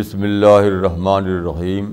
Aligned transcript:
بسم 0.00 0.22
اللہ 0.22 0.66
الرحمن 0.66 1.26
الرحیم 1.26 1.92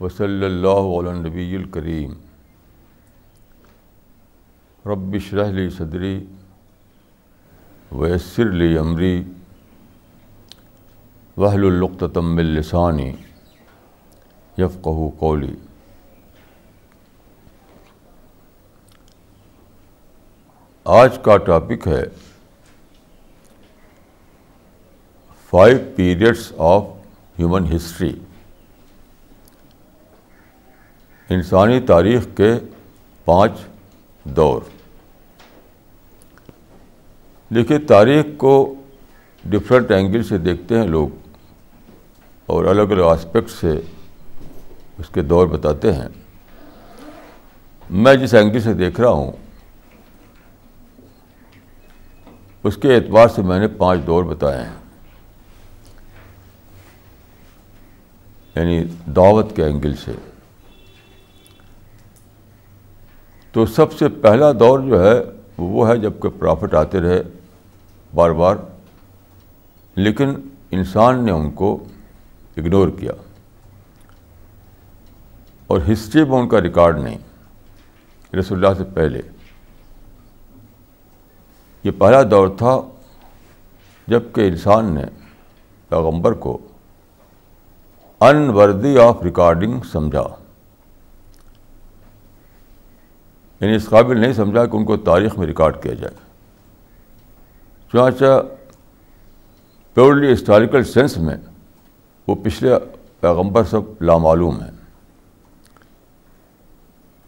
وصلی 0.00 0.44
اللہ 0.44 0.88
علی 0.96 1.12
نبی 1.18 1.44
الکریم 1.56 2.12
رب 4.84 5.14
اشرح 5.14 5.50
لی 5.50 5.68
صدری 5.70 6.12
ویسر 7.92 8.50
لی 8.52 8.76
امری 8.78 9.22
وحل 11.36 11.64
القتم 11.66 12.34
من 12.36 12.52
لسانی 12.52 13.10
یفقہ 14.58 15.08
قولی 15.18 15.54
آج 20.86 21.18
کا 21.22 21.36
ٹاپک 21.46 21.88
ہے 21.88 22.04
five 25.50 25.78
periods 25.96 26.52
of 26.58 26.84
human 27.38 27.76
history 27.76 28.18
انسانی 31.30 31.80
تاریخ 31.80 32.26
کے 32.36 32.52
پانچ 33.24 33.52
دور۔ 34.24 34.62
دیکھیے، 37.54 37.78
تاریخ 37.78 38.24
کو 38.36 38.74
ڈفرینٹ 39.44 39.90
اینگل 39.90 40.22
سے 40.22 40.38
دیکھتے 40.38 40.78
ہیں 40.78 40.86
لوگ 40.86 41.08
اور 42.46 42.64
الگ 42.64 42.82
الگ 42.82 43.02
آسپیکٹ 43.02 43.50
سے 43.50 43.80
اس 44.98 45.08
کے 45.08 45.22
دور 45.22 45.46
بتاتے 45.46 45.92
ہیں۔ 45.92 46.08
میں 47.90 48.14
جس 48.14 48.34
اینگل 48.34 48.60
سے 48.60 48.74
دیکھ 48.74 49.00
رہا 49.00 49.10
ہوں، 49.10 49.32
اس 52.64 52.76
کے 52.76 52.94
اعتبار 52.94 53.28
سے 53.28 53.42
میں 53.42 53.58
نے 53.58 53.68
پانچ 53.68 54.00
دور 54.06 54.24
بتائے 54.24 54.62
ہیں۔ 54.64 54.87
یعنی 58.58 58.84
دعوت 59.16 59.56
کے 59.56 59.64
اینگل 59.64 59.94
سے۔ 59.94 60.12
تو 63.52 63.66
سب 63.66 63.92
سے 63.92 64.08
پہلا 64.08 64.52
دور 64.52 64.80
جو 64.80 65.08
ہے 65.08 65.20
وہ 65.58 65.88
ہے 65.88 65.96
جبکہ 65.96 66.28
پرافٹ 66.28 66.74
آتے 66.74 67.00
رہے 67.00 67.22
بار 68.14 68.30
بار، 68.30 68.56
لیکن 69.94 70.34
انسان 70.70 71.24
نے 71.24 71.32
ان 71.32 71.50
کو 71.50 71.84
اگنور 72.56 72.88
کیا۔ 72.88 73.12
اور 75.66 75.80
ہسٹری 75.92 76.24
میں 76.24 76.38
ان 76.38 76.48
کا 76.48 76.60
ریکارڈ 76.60 76.98
نہیں، 76.98 77.18
رسول 78.36 78.64
اللہ 78.64 78.78
سے 78.78 78.84
پہلے۔ 78.94 79.20
یہ 81.84 81.90
پہلا 81.90 82.22
دور 82.30 82.48
تھا 82.48 82.80
جبکہ 84.06 84.40
انسان 84.40 84.94
نے 84.94 85.04
پیغمبر 85.88 86.32
کو 86.32 86.67
ان 88.20 88.50
وردی 88.50 88.98
آف 88.98 89.22
ریکارڈنگ 89.22 89.80
سمجھا۔ 89.92 90.24
یعنی 93.60 93.74
اس 93.74 93.88
قابل 93.88 94.20
نہیں 94.20 94.32
سمجھا 94.32 94.66
کہ 94.66 94.76
ان 94.76 94.84
کو 94.84 94.96
تاریخ 94.96 95.38
میں 95.38 95.46
ریکارڈ 95.46 95.82
کیا 95.82 95.94
جائے۔ 95.94 96.14
چنانچہ 97.92 98.42
پیورلی 99.94 100.32
ہسٹوریکل 100.32 100.84
سینس 100.84 101.18
میں 101.18 101.36
وہ 102.26 102.34
پچھلے 102.34 102.70
پیغمبر 103.20 103.64
سب 103.64 103.80
لامعلوم 104.00 104.60
ہیں۔ 104.60 104.70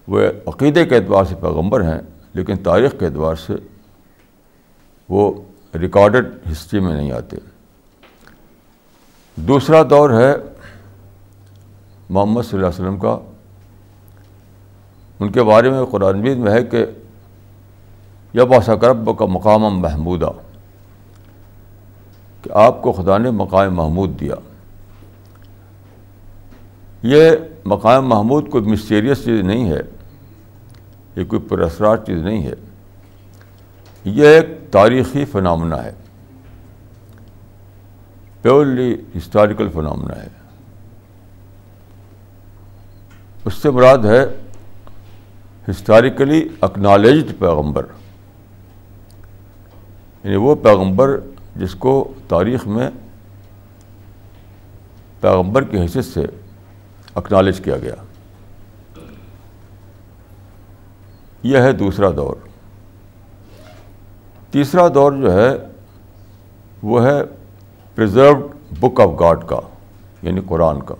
وہ 0.08 0.20
عقیدے 0.46 0.86
کے 0.86 0.96
اعتبار 0.96 1.24
سے 1.24 1.34
پیغمبر 1.34 1.82
ہیں، 1.82 2.00
لیکن 2.34 2.56
تاریخ 2.56 2.94
کے 2.98 3.06
اعتبار 3.06 3.34
سے 3.34 3.52
وہ 5.08 5.42
ریکارڈڈ 5.74 6.52
ہسٹری 6.52 6.80
میں 6.80 6.94
نہیں 6.94 7.12
آتے۔ 7.12 7.36
دوسرا 9.36 9.82
دور 9.90 10.10
ہے 10.10 10.34
محمد 12.10 12.42
صلی 12.42 12.58
اللہ 12.58 12.66
علیہ 12.66 12.84
وسلم 12.84 12.98
کا۔ 12.98 13.18
ان 15.20 15.32
کے 15.32 15.42
بارے 15.42 15.70
میں 15.70 15.84
قرآن 15.90 16.20
مجید 16.20 16.36
میں 16.36 16.52
ہے 16.52 16.64
کہ 16.64 16.86
یب 18.34 18.54
کرب 18.80 19.18
کا 19.18 19.26
مقام 19.26 19.60
محمودہ 19.60 20.30
کہ 22.42 22.52
آپ 22.52 22.82
کو 22.82 22.92
خدا 22.92 23.18
نے 23.18 23.30
مقام 23.30 23.74
محمود 23.74 24.20
دیا۔ 24.20 24.34
یہ 27.02 27.30
مقام 27.64 28.08
محمود 28.08 28.50
کوئی 28.50 28.64
مسٹیریس 28.64 29.24
چیز 29.24 29.40
نہیں 29.40 29.70
ہے، 29.70 29.80
یہ 31.16 31.24
کوئی 31.24 31.42
پرسرار 31.42 31.96
چیز 31.96 32.22
نہیں 32.22 32.42
ہے۔ 32.42 32.54
یہ 34.04 34.26
ایک 34.26 34.46
تاریخی 34.70 35.24
فنامنا 35.24 35.84
ہے، 35.84 35.92
پیورلی 38.42 38.96
ہسٹوریکل 39.18 39.68
فنامنا 39.68 40.16
ہے۔ 40.16 40.39
اس 43.44 43.54
سے 43.54 43.70
مراد 43.70 43.98
ہے 43.98 44.24
ہسٹوریکلی 45.70 46.48
اکنالجڈ 46.60 47.38
پیغمبر۔ 47.38 47.86
یعنی 50.24 50.36
وہ 50.36 50.54
پیغمبر 50.54 51.20
جس 51.56 51.74
کو 51.74 52.12
تاریخ 52.28 52.66
میں 52.66 52.90
پیغمبر 55.20 55.64
کی 55.64 55.78
حیثیت 55.78 56.04
سے 56.04 56.20
اکنالج 57.14 57.60
کیا 57.60 57.78
گیا۔ 57.78 57.94
یہ 61.42 61.58
ہے 61.58 61.72
دوسرا 61.72 62.10
دور۔ 62.16 62.34
تیسرا 64.50 64.88
دور 64.94 65.12
جو 65.12 65.32
ہے 65.32 65.48
وہ 66.82 67.06
ہے 67.06 67.22
پرزروڈ 67.94 68.46
بک 68.80 69.00
آف 69.00 69.20
گاڈ 69.20 69.46
کا 69.46 69.60
یعنی 70.22 70.40
قرآن 70.46 70.82
کا۔ 70.82 70.94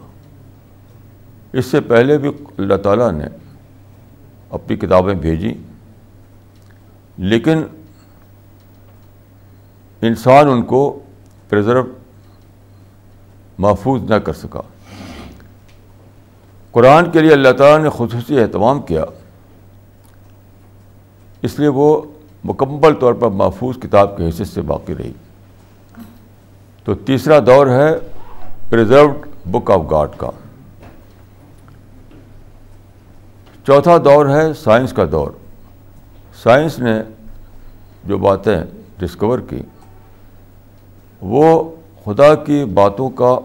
اس 1.53 1.67
سے 1.67 1.81
پہلے 1.81 2.19
بھی 2.19 2.29
اللہ 2.59 2.75
تعالیٰ 2.75 3.13
نے 3.13 3.25
اپنی 4.51 4.77
کتابیں 4.77 5.15
بھیجی 5.15 5.55
لیکن 7.17 7.63
انسان 10.03 10.49
ان 10.49 10.63
کو 10.63 10.99
پرزرو 11.49 11.83
محفوظ 13.59 14.03
نہ 14.03 14.15
کر 14.15 14.33
سکا۔ 14.33 14.61
قرآن 16.73 17.11
کے 17.11 17.21
لیے 17.21 17.33
اللہ 17.33 17.53
تعالیٰ 17.53 17.85
نے 17.85 17.91
خصوصی 17.95 18.41
اہتمام 18.41 18.83
کیا۔ 18.83 19.05
اس 21.43 21.59
لیے 21.59 21.69
وہ 21.69 22.03
مکمل 22.45 22.95
طور 22.95 23.15
پر 23.15 23.29
محفوظ 23.29 23.77
کتاب 23.79 24.17
کی 24.17 24.25
حیثیت 24.25 24.47
سے 24.47 24.63
باقی 24.63 24.95
رہی۔ 24.99 25.13
تو 26.85 26.95
تیسرا 26.95 27.39
دور 27.47 27.67
ہے 27.67 27.99
پرزروڈ 28.71 29.15
بک 29.51 29.71
آف 29.71 29.81
گاڈ 29.91 30.09
کا۔ 30.17 30.31
چوتھا 33.71 33.97
دور 34.05 34.27
ہے 34.27 34.55
سائنس 34.55 34.93
کا 34.93 35.05
دور۔ 35.13 35.31
سائنس 36.43 36.79
نے 36.79 37.03
جو 38.05 38.19
باتیں 38.19 38.61
ڈسکور 38.99 39.39
کی، 39.39 39.63
وہ 41.21 41.77
خدا 42.05 42.35
کی 42.35 42.65
باتوں 42.65 43.11
کا 43.11 43.39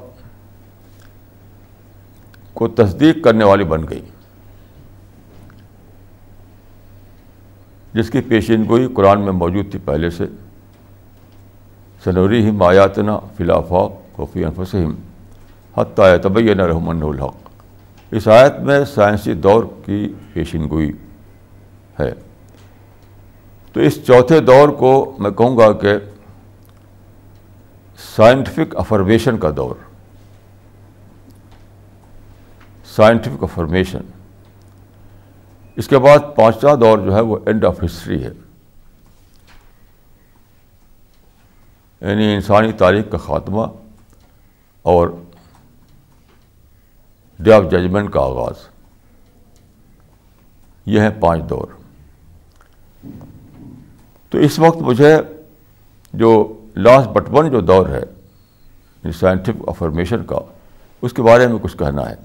کو 2.53 2.67
تصدیق 2.67 3.23
کرنے 3.23 3.45
والی 3.45 3.63
بن 3.63 3.85
گئی۔ 3.89 4.01
جس 7.93 8.09
کی 8.09 8.21
پیشین 8.21 8.65
گوئی 8.69 8.87
قرآن 8.93 9.21
میں 9.21 9.31
موجود 9.31 9.71
تھی 9.71 9.79
پہلے 9.85 10.09
سے۔ 10.09 10.25
سنوری 12.03 12.49
ہم 12.49 12.63
آیاتنا 12.63 13.19
فلافا 13.37 13.87
کوفی 14.11 14.45
انفسم 14.45 14.95
حتیٰ 15.78 16.21
طبی 16.23 16.53
نہ 16.53 16.61
رحمن 16.61 17.03
الحق۔ 17.03 17.44
اس 18.16 18.28
آیت 18.28 18.59
میں 18.59 18.85
سائنسی 18.85 19.34
دور 19.34 19.64
کی 19.85 20.14
پیشین 20.34 20.70
گوئی 20.70 20.91
ہے۔ 22.00 22.14
تو 23.73 23.79
اس 23.79 24.06
چوتھے 24.08 24.40
دور 24.40 24.70
کو 24.70 25.16
میں 25.20 25.32
کہوں 25.32 25.58
گا 25.58 25.73
کہ 25.73 25.94
سائنٹیفک 28.16 28.76
افرمیشن 28.76 29.38
کا 29.38 29.50
دور۔ 29.58 29.76
سائنٹیفک 32.96 33.44
افرمیشن 33.44 34.00
اس 35.76 35.88
کے 35.88 35.97
بعد 35.97 36.20
پانچواں 36.35 36.76
دور 36.76 36.97
جو 36.97 37.16
ہے 37.16 37.22
وہ 37.22 37.38
اینڈ 37.46 37.66
آف 37.66 37.84
ہسٹری 37.85 38.23
ہے۔ 38.23 38.32
یعنی 42.02 42.34
انسانی 42.34 42.72
تاریخ 42.72 43.06
کا 43.12 43.17
خاتمہ 43.17 43.62
اور 44.82 45.09
ڈے 47.40 47.53
آف 47.53 47.64
ججمنٹ 47.72 48.11
کا 48.11 48.22
آغاز۔ 48.22 48.53
یہ 50.85 50.99
ہے 50.99 51.09
پانچ 51.09 51.49
دور۔ 51.49 51.67
تو 54.29 54.37
اس 54.37 54.59
وقت 54.59 54.78
مجھے 54.78 55.17
جو 56.14 56.61
لاسٹ 56.76 57.08
بٹ 57.08 57.23
ون 57.32 57.52
جو 57.52 57.61
دور 57.61 57.87
ہے 57.87 58.03
سائنٹیفک 59.20 59.70
افرمیشن 59.70 60.26
کا، 60.26 60.40
اس 61.02 61.14
کے 61.14 61.22
بارے 61.22 61.47
میں 61.47 61.59
کچھ 61.61 61.78
کہنا 61.78 62.09
ہے۔ 62.09 62.16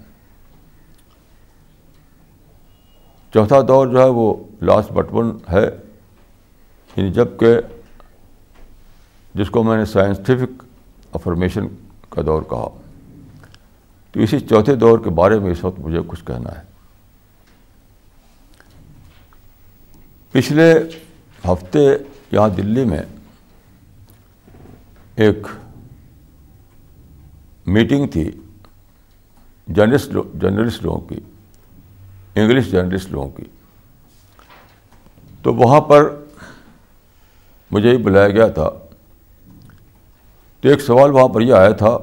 چوتھا 3.34 3.56
دور 3.68 3.86
جو 3.86 3.98
ہے، 3.98 4.08
وہ 4.08 4.34
لاسٹ 4.62 4.92
بٹ 4.92 5.06
ون 5.12 5.38
ہے۔ 5.52 5.70
یعنی 6.96 7.12
جبکہ 7.12 7.60
جس 9.34 9.50
کو 9.50 9.62
میں 9.62 9.76
نے 9.76 9.84
سائنٹیفک 9.84 10.62
افرمیشن 11.12 11.66
کا 12.08 12.22
دور 12.26 12.42
کہا۔ 12.42 12.79
تو 14.12 14.20
اسی 14.20 14.40
چوتھے 14.40 14.74
دور 14.74 14.98
کے 14.98 15.10
بارے 15.10 15.38
میں 15.38 15.50
اس 15.50 15.64
وقت 15.64 15.80
مجھے 15.80 16.00
کچھ 16.06 16.24
کہنا 16.24 16.58
ہے۔ 16.58 16.62
پچھلے 20.30 20.74
ہفتے 21.44 21.78
یہاں 22.32 22.48
دلی 22.48 22.84
میں 22.84 23.02
ایک 25.16 25.46
میٹنگ 27.66 28.06
تھی 28.06 28.30
جرنلسٹ 29.68 30.12
جرنلسٹ 30.40 30.82
لوگوں 30.82 31.00
کی، 31.00 31.20
انگلش 32.34 32.70
جرنلسٹ 32.70 33.10
لوگوں 33.10 33.30
کی۔ 33.30 33.44
تو 35.42 35.54
وہاں 35.54 35.80
پر 35.80 36.24
مجھے 37.70 37.90
ہی 37.90 37.96
بلایا 37.96 38.28
گیا 38.28 38.46
تھا۔ 38.46 38.70
تو 40.60 40.68
ایک 40.68 40.80
سوال 40.80 41.10
وہاں 41.10 41.28
پر 41.28 41.40
یہ 41.40 41.54
آیا 41.54 41.70
تھا 41.70 41.98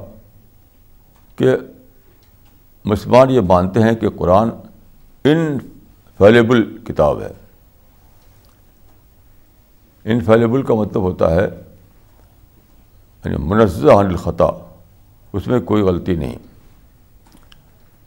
کہ 1.36 1.46
مسلمان 2.88 3.30
یہ 3.30 3.40
مانتے 3.40 3.80
ہیں 3.80 3.94
کہ 3.94 4.08
قرآن 4.08 4.50
انفیلیبل 5.24 6.78
کتاب 6.78 7.22
ہے۔ 7.22 7.28
انفیلیبل 10.04 10.62
کا 10.62 10.74
مطلب 10.74 11.02
ہوتا 11.02 11.34
ہے 11.34 11.48
یعنی 13.24 13.36
منزہ 13.36 13.86
عن 13.86 14.06
الخطا، 14.06 14.50
اس 15.32 15.46
میں 15.46 15.60
کوئی 15.60 15.82
غلطی 15.82 16.14
نہیں۔ 16.14 16.36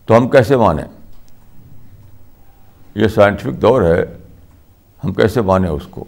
تو 0.06 0.18
ہم 0.18 0.30
کیسے 0.30 0.56
مانیں؟ 0.56 0.84
یہ 2.96 3.08
سائنٹیفک 3.08 3.62
دور 3.62 3.82
ہے، 3.82 4.04
ہم 5.04 5.14
کیسے 5.14 5.42
مانیں 5.42 5.70
اس 5.70 5.88
کو؟ 5.90 6.06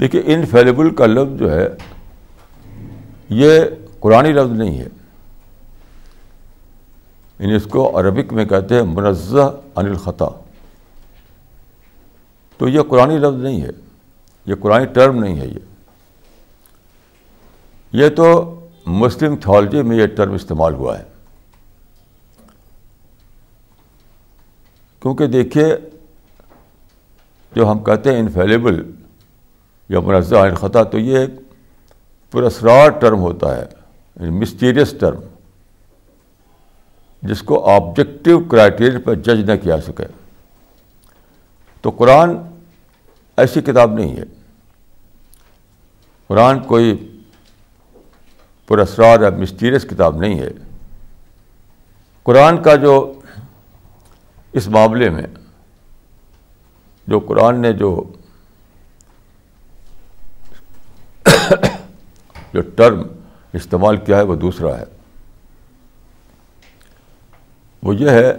دیکھیے، 0.00 0.22
انفیلیبل 0.26 0.94
کا 0.94 1.06
لفظ 1.06 1.38
جو 1.38 1.52
ہے، 1.52 1.68
یہ 3.28 3.60
قرآن 4.00 4.24
لفظ 4.24 4.52
نہیں 4.52 4.78
ہے۔ 4.78 4.88
یعنی 7.38 7.54
اس 7.54 7.64
کو 7.64 8.00
عربک 8.00 8.32
میں 8.32 8.44
کہتے 8.44 8.74
ہیں 8.74 8.82
منزہ 8.82 9.60
عن 9.76 9.86
الخطا۔ 9.86 10.28
تو 12.58 12.68
یہ 12.68 12.80
قرآن 12.88 13.10
لفظ 13.10 13.42
نہیں 13.42 13.62
ہے، 13.62 13.70
یہ 14.46 14.54
قرآن 14.60 14.84
ٹرم 14.84 15.24
نہیں 15.24 15.40
ہے 15.40 15.46
یہ۔ 15.46 15.58
یہ 17.92 18.08
تو 18.08 18.58
مسلم 18.86 19.36
تھالوجی 19.36 19.82
میں 19.82 19.96
یہ 19.96 20.06
ٹرم 20.06 20.32
استعمال 20.32 20.74
ہوا 20.74 20.98
ہے۔ 20.98 21.04
کیونکہ 25.00 25.26
دیکھیے، 25.26 25.76
جو 27.56 27.70
ہم 27.70 27.84
کہتے 27.84 28.12
ہیں 28.12 28.18
انفیلیبل 28.18 28.90
یا 29.88 30.00
منزہ 30.00 30.36
عن 30.36 30.54
خطا 30.54 30.82
تو 30.82 30.98
یہ 30.98 31.18
ایک 31.18 31.30
پرسرار 32.30 32.88
ٹرم 32.88 33.20
ہوتا 33.20 33.56
ہے 33.56 33.64
یعنی 34.20 34.30
مسٹیریس 34.30 34.94
ٹرم۔ 35.00 35.18
جس 37.22 37.42
کو 37.42 37.70
آبجیکٹو 37.70 38.40
کرائٹیریا 38.40 38.98
پر 39.04 39.14
جج 39.14 39.50
نہ 39.50 39.56
کیا 39.56 39.80
سکے۔ 39.80 40.04
تو 41.80 41.90
قرآن 41.90 42.30
ایسی 43.36 43.60
کتاب 43.60 43.92
نہیں 43.92 44.16
ہے۔ 44.16 44.22
قرآن 46.26 46.60
کوئی 46.60 47.18
پرسرار 48.66 49.20
یا 49.20 49.30
مسٹیریس 49.30 49.82
کتاب 49.82 50.16
نہیں 50.16 50.40
ہے۔ 50.40 50.50
قرآن 52.22 52.62
کا 52.62 52.74
جو 52.74 53.20
اس 54.52 54.68
معاملے 54.68 55.10
میں 55.10 55.26
جو 57.06 57.18
قرآن 57.18 57.60
نے 57.60 57.72
جو 57.72 58.12
جو 62.52 62.60
ٹرم 62.60 63.02
استعمال 63.52 63.96
کیا 63.96 64.16
ہے 64.16 64.22
وہ 64.22 64.34
دوسرا 64.34 64.78
ہے۔ 64.78 64.84
وہ 67.82 67.94
یہ 67.96 68.10
ہے 68.10 68.32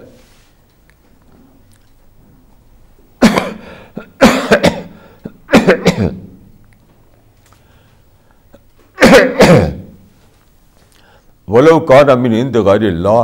ولو 11.47 11.79
کان 11.79 12.09
امین 12.09 12.33
اند 12.33 12.55
غیر 12.55 12.81
اللہ 12.81 13.23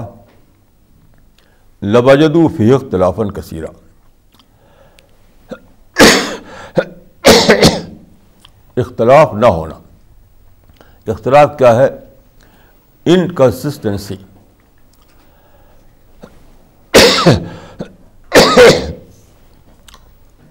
لبجدو 1.82 2.48
فی 2.48 2.72
اختلافاً 2.72 3.30
کثیرہ 3.30 3.66
اختلاف 8.78 9.34
نہ 9.34 9.46
ہونا۔ 9.46 9.76
اختلاف 11.12 11.58
کیا 11.58 11.76
ہے؟ 11.76 11.88
انکنسسٹنسی 13.06 14.16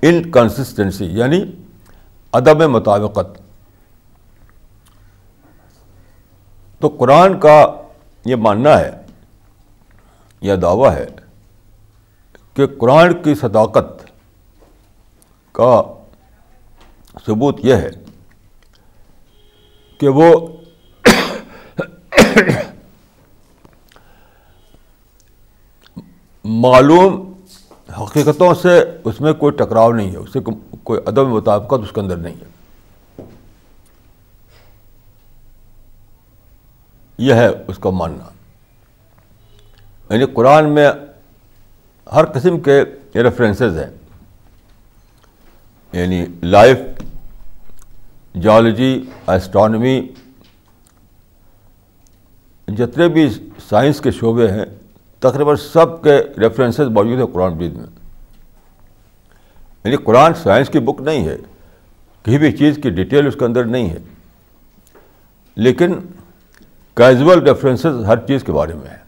انکنسسٹنسی 0.02 1.06
یعنی 1.06 1.44
عدم 2.32 2.72
مطابقت. 2.72 3.38
تو 6.80 6.88
قرآن 6.88 7.40
کا 7.40 7.76
یہ 8.24 8.36
ماننا 8.36 8.78
ہے 8.80 8.90
یہ 10.40 10.54
دعویٰ 10.54 10.92
ہے 10.92 11.06
کہ 12.54 12.66
قرآن 12.66 13.22
کی 13.22 13.34
صداقت 13.34 14.04
کا 15.52 15.82
ثبوت 17.26 17.60
یہ 17.62 17.74
ہے 17.74 17.90
کہ 20.00 20.08
وہ 20.08 20.32
معلوم 26.58 27.32
حقیقتوں 28.02 28.54
سے 28.54 28.84
اس 29.04 29.20
میں 29.20 29.32
کوئی 29.32 29.52
ٹکراؤ 29.52 29.92
نہیں 29.92 30.10
ہے، 30.10 30.16
اس 30.16 30.32
سے 30.32 30.38
کوئی 30.82 31.00
عدم 31.06 31.34
مطابقت 31.34 31.82
اس 31.82 31.92
کے 31.92 32.00
اندر 32.00 32.16
نہیں 32.16 32.34
ہے۔ 32.34 32.48
یہ 37.18 37.34
ہے 37.34 37.48
اس 37.68 37.78
کا 37.78 37.90
ماننا۔ 37.90 38.24
یعنی 40.14 40.24
قرآن 40.24 40.74
میں 40.74 40.90
ہر 42.14 42.24
قسم 42.24 42.60
کے 42.60 42.82
ریفرنسز 43.14 43.78
ہیں۔ 43.78 43.90
یعنی 45.92 46.26
لائف 46.42 46.78
جالوجی 48.42 49.10
ایسٹرانومی 49.26 50.08
جتنے 52.68 53.08
بھی 53.08 53.28
سائنس 53.68 54.00
کے 54.00 54.10
شعبے 54.10 54.48
ہیں 54.48 54.64
تقریباً 55.20 55.56
سب 55.56 56.02
کے 56.02 56.18
ریفرنسز 56.38 56.80
موجود 56.80 57.18
ہیں 57.18 57.26
قرآن 57.26 57.52
مجید 57.52 57.72
میں۔ 57.72 57.86
یعنی 59.84 59.96
قرآن 59.96 60.34
سائنس 60.34 60.68
کی 60.68 60.78
بک 60.78 61.00
نہیں 61.00 61.28
ہے، 61.28 61.36
کسی 62.22 62.38
بھی 62.38 62.52
چیز 62.52 62.78
کی 62.82 62.90
ڈیٹیل 62.90 63.26
اس 63.26 63.36
کے 63.38 63.44
اندر 63.44 63.64
نہیں 63.64 63.90
ہے۔ 63.90 63.98
لیکن 65.56 65.94
کیزول 66.94 67.48
ریفرنسز 67.48 68.04
ہر 68.06 68.26
چیز 68.26 68.42
کے 68.42 68.52
بارے 68.52 68.74
میں 68.74 68.90
ہے 68.90 68.98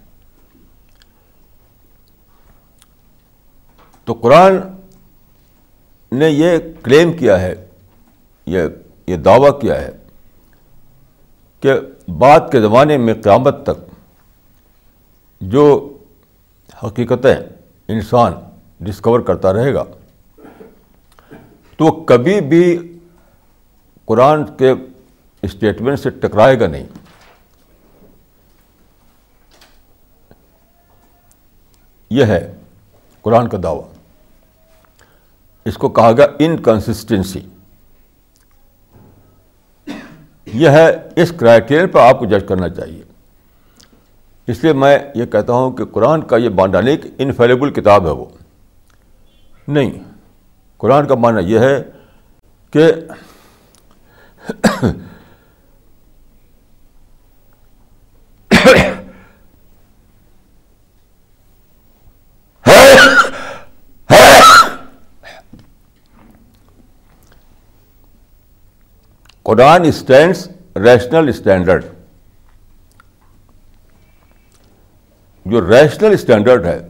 تو 4.05 4.13
قرآن 4.13 4.57
نے 6.13 6.31
یہ 6.31 6.59
کلیم 6.83 7.13
کیا 7.13 7.41
ہے، 7.41 7.67
یہ 8.47 8.63
یہ 9.07 9.17
دعویٰ 9.17 9.61
کیا 9.61 9.81
ہے 9.81 9.91
کہ 11.61 11.73
بعد 12.11 12.41
کے 12.53 12.61
زمانے 12.61 12.97
میں 12.97 13.15
قیامت 13.15 13.63
تک 13.63 13.95
جو 15.41 15.97
حقیقتیں 16.87 17.37
انسان 17.89 18.33
ڈسکور 18.81 19.21
کرتا 19.21 19.53
رہے 19.53 19.75
گا۔ 19.75 19.85
تو 21.77 21.85
وہ 21.85 22.05
کبھی 22.05 22.41
بھی 22.41 22.99
قرآن 24.05 24.45
کے 24.57 24.75
اسٹیٹمنٹ 25.43 26.01
سے 26.01 26.11
ٹکرائے 26.11 26.61
گا 26.61 26.67
نہیں۔ 26.67 26.87
یہ 32.11 32.25
ہے 32.25 32.57
قرآن 33.23 33.49
کا 33.49 33.59
دعویٰ۔ 33.63 33.89
اس 35.65 35.77
کو 35.77 35.89
کہا 35.89 36.13
گیا 36.13 36.27
انکنسسٹنسی 36.39 37.41
یہ 40.47 40.69
ہے 40.69 41.09
اس 41.17 41.33
کرائٹیریا 41.41 41.87
پر 41.87 42.01
آپ 42.01 42.19
کو 42.19 42.27
جج 42.27 42.45
کرنا 42.49 42.69
چاہیے۔ 42.69 43.03
اس 44.51 44.63
لیے 44.65 44.73
میں 44.73 44.99
یہ 45.15 45.25
کہتا 45.25 45.53
ہوں 45.53 45.71
کہ 45.73 45.85
قرآن 45.85 46.23
کا 46.23 46.37
یہ 46.37 46.49
بانڈانک 46.49 47.07
انفیلیبل 47.19 47.71
کتاب 47.71 48.07
ہے 48.07 48.11
وہ۔ 48.11 48.25
نہیں، 49.69 49.91
قرآن 50.79 51.07
کا 51.07 51.15
معنی 51.15 51.53
یہ 51.53 51.59
ہے 51.59 51.83
کہ 52.71 52.93
قرآن 69.43 69.85
اسٹینڈس 69.85 70.49
ریشنل 70.77 71.29
اسٹینڈرڈ 71.29 71.85
جو 75.47 75.71
ریشنل 75.71 76.13
اسٹینڈرڈ 76.13 76.67
ہے، 76.67 76.89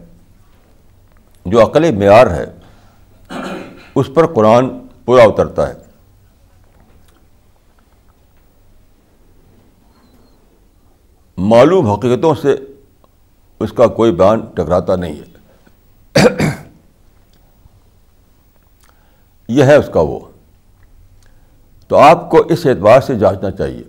جو 1.46 1.66
عقلی 1.66 1.90
معیار 1.90 2.26
ہے، 2.26 2.44
اس 3.94 4.10
پر 4.14 4.26
قرآن 4.34 4.68
پورا 5.04 5.22
اترتا 5.22 5.68
ہے۔ 5.68 5.74
معلوم 11.36 11.86
حقیقتوں 11.86 12.34
سے 12.34 12.56
اس 13.60 13.72
کا 13.72 13.86
کوئی 13.86 14.12
بیان 14.12 14.40
ٹکراتا 14.40 14.96
نہیں 14.96 15.20
ہے۔ 15.20 15.24
یہ 19.48 19.64
ہے 19.64 19.76
اس 19.76 19.90
کا 19.92 20.00
وہ۔ 20.00 20.20
تو 21.88 21.96
آپ 21.96 22.30
کو 22.30 22.38
اس 22.38 22.66
اعتبار 22.66 23.00
سے 23.00 23.14
جانچنا 23.14 23.50
چاہیے۔ 23.50 23.82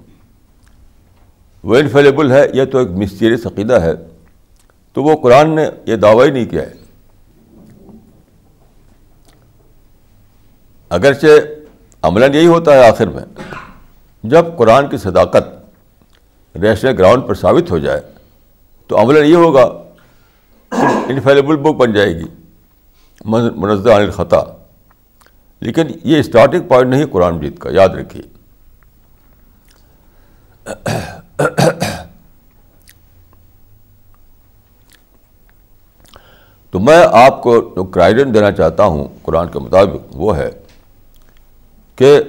وہ 1.64 1.76
انفیلیبل 1.76 2.32
ہے، 2.32 2.46
یہ 2.54 2.66
تو 2.66 2.78
ایک 2.78 2.90
مسٹیریس 2.92 3.48
عقیدہ 3.48 3.74
ہے۔ 3.74 3.92
تو 4.94 5.04
وہ 5.04 5.16
قرآن 5.22 5.56
نے 5.56 5.70
یہ 5.86 5.96
دعوی 5.96 6.30
نہیں 6.32 6.46
کیا 6.46 6.62
ہے۔ 6.62 6.74
اگرچہ 10.90 11.28
عملاً 12.02 12.34
یہی 12.34 12.48
ہوتا 12.48 12.74
ہے 12.74 12.88
آخر 12.88 13.08
میں، 13.08 13.24
جب 14.24 14.46
قرآن 14.58 14.90
کی 14.90 14.98
صداقت 14.98 16.58
ریشنل 16.58 16.98
گراؤنڈ 16.98 17.28
پر 17.28 17.36
ثابت 17.36 17.72
ہو 17.72 17.78
جائے، 17.80 18.02
تو 18.88 19.02
عملاً 19.02 19.26
یہ 19.26 19.36
ہوگا 19.36 19.64
انفیلیبل 20.72 21.56
بک 21.56 21.76
بن 21.76 21.94
جائے 21.94 22.16
گی 22.16 22.26
منزہ 23.26 23.90
عن 23.90 24.02
الخطا۔ 24.02 24.42
لیکن 25.62 25.88
یہ 26.04 26.20
اسٹارٹنگ 26.20 26.68
پوائنٹ 26.68 26.90
نہیں 26.90 27.06
قرآن 27.06 27.36
مجید 27.36 27.58
کا، 27.60 27.70
یاد 27.72 27.90
رکھیے 27.90 28.24
تو 36.71 36.71
میں 36.82 37.06
آپ 37.12 37.42
کو 37.44 37.74
جو 37.76 37.84
کرائیڈن 37.84 38.34
دینا 38.34 38.52
چاہتا 38.52 38.86
ہوں 38.86 39.08
قرآن 39.24 39.52
کے 39.52 39.60
مطابق 39.60 40.16
وہ 40.16 40.38
ہے 40.38 40.50
کہ 41.96 42.22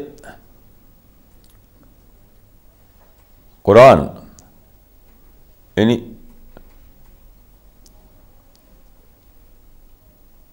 قرآن 3.63 4.07
یعنی 5.77 6.15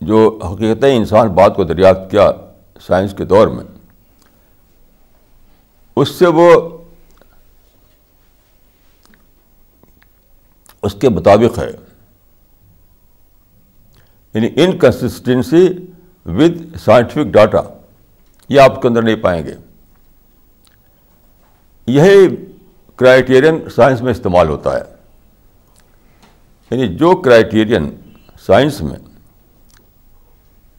جو 0.02 0.40
حقیقت 0.44 0.84
انسان 0.84 1.28
بات 1.28 1.56
کو 1.56 1.64
دریافت 1.64 2.12
کیا 2.12 2.32
سائنس 2.82 3.14
کے 3.18 3.26
دور 3.26 3.48
میں، 3.48 3.66
اس 5.96 6.10
سے 6.10 6.28
وہ 6.28 6.78
اس 10.82 10.96
کے 11.02 11.10
مطابق 11.10 11.60
ہے۔ 11.60 11.89
یعنی 14.34 14.50
انکنسسٹینسی 14.56 15.68
ود 16.26 16.76
سائنٹیفک 16.76 17.28
ڈاٹا 17.34 17.62
یہ 18.50 18.62
آپ 18.62 18.82
کے 18.82 18.88
اندر 18.88 19.02
نہیں 19.02 19.16
پائیں 19.16 19.46
گے۔ 19.46 19.54
یہی 21.88 22.36
کرائٹیرین 22.96 23.70
سائنس 23.76 24.02
میں 24.02 24.12
استعمال 24.12 24.50
ہوتا 24.50 24.78
ہے۔ 24.78 24.82
یعنی 26.72 26.96
جو 26.96 27.16
کرائٹیرین 27.16 27.96
سائنس 28.46 28.82
میں 28.82 28.96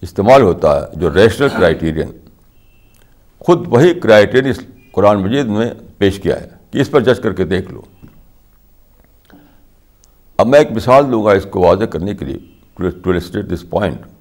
استعمال 0.01 0.43
ہوتا 0.43 0.81
ہے، 0.81 0.87
جو 0.93 1.15
ریشنل 1.15 1.49
کرائٹیرین 1.49 2.09
خود 3.39 3.65
وہی 3.67 4.01
کرائٹیرین 4.01 4.53
قرآن 4.93 5.23
مجید 5.23 5.47
میں 5.47 5.75
پیش 5.99 6.21
کیا 6.21 6.41
ہے 6.41 6.49
کہ 6.71 6.79
اس 6.79 6.91
پر 6.91 7.01
جج 7.01 7.21
کر 7.23 7.33
کے 7.33 7.45
دیکھ 7.45 7.71
لو۔ 7.73 7.81
اب 10.37 10.47
میں 10.47 10.59
ایک 10.59 10.73
مثال 10.73 11.13
دوں 11.13 11.25
گا 11.25 11.33
اس 11.33 11.47
کو 11.51 11.61
واضح 11.61 11.85
کرنے 11.85 12.15
کے 12.15 12.25
لیے۔ 12.25 12.50
To 12.89 13.11
state 13.11 13.45
this 13.45 13.71
point 13.71 14.03
I 14.03 14.15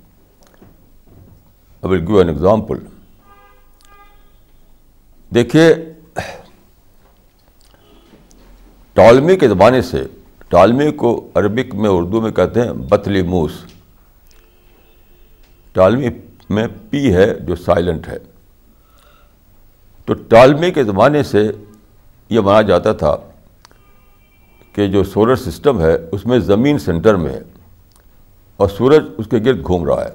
will 1.83 2.07
give 2.07 2.17
an 2.17 2.27
example 2.27 2.77
دیکھیے 5.33 5.75
ٹالمی 8.93 9.35
کے 9.35 9.47
زمانے 9.47 9.81
سے 9.81 10.03
ٹالمی 10.49 10.91
کو 10.91 11.29
عربک 11.35 11.75
میں 11.75 11.89
اردو 11.89 12.21
میں 12.21 12.31
کہتے 12.31 12.61
ہیں 12.61 12.71
بتلی 12.71 13.21
موس 13.21 13.51
ٹالمی 15.73 16.09
میں 16.49 16.67
پی 16.89 17.13
ہے 17.13 17.33
جو 17.33 17.55
سائلنٹ 17.55 18.07
ہے۔ 18.07 18.17
تو 20.05 20.13
ٹالمی 20.13 20.71
کے 20.71 20.83
زمانے 20.83 21.23
سے 21.23 21.51
یہ 22.29 22.39
مانا 22.39 22.61
جاتا 22.61 22.93
تھا 22.93 23.17
کہ 24.73 24.87
جو 24.87 25.03
سولر 25.03 25.35
سسٹم 25.35 25.81
ہے، 25.81 25.97
اس 26.11 26.25
میں 26.25 26.39
زمین 26.39 26.79
سینٹر 26.79 27.15
میں 27.15 27.33
ہے۔ 27.33 27.41
اور 28.59 28.69
سورج 28.69 29.03
اس 29.17 29.27
کے 29.31 29.37
گرد 29.37 29.65
گھوم 29.65 29.85
رہا 29.85 30.05
ہے۔ 30.05 30.09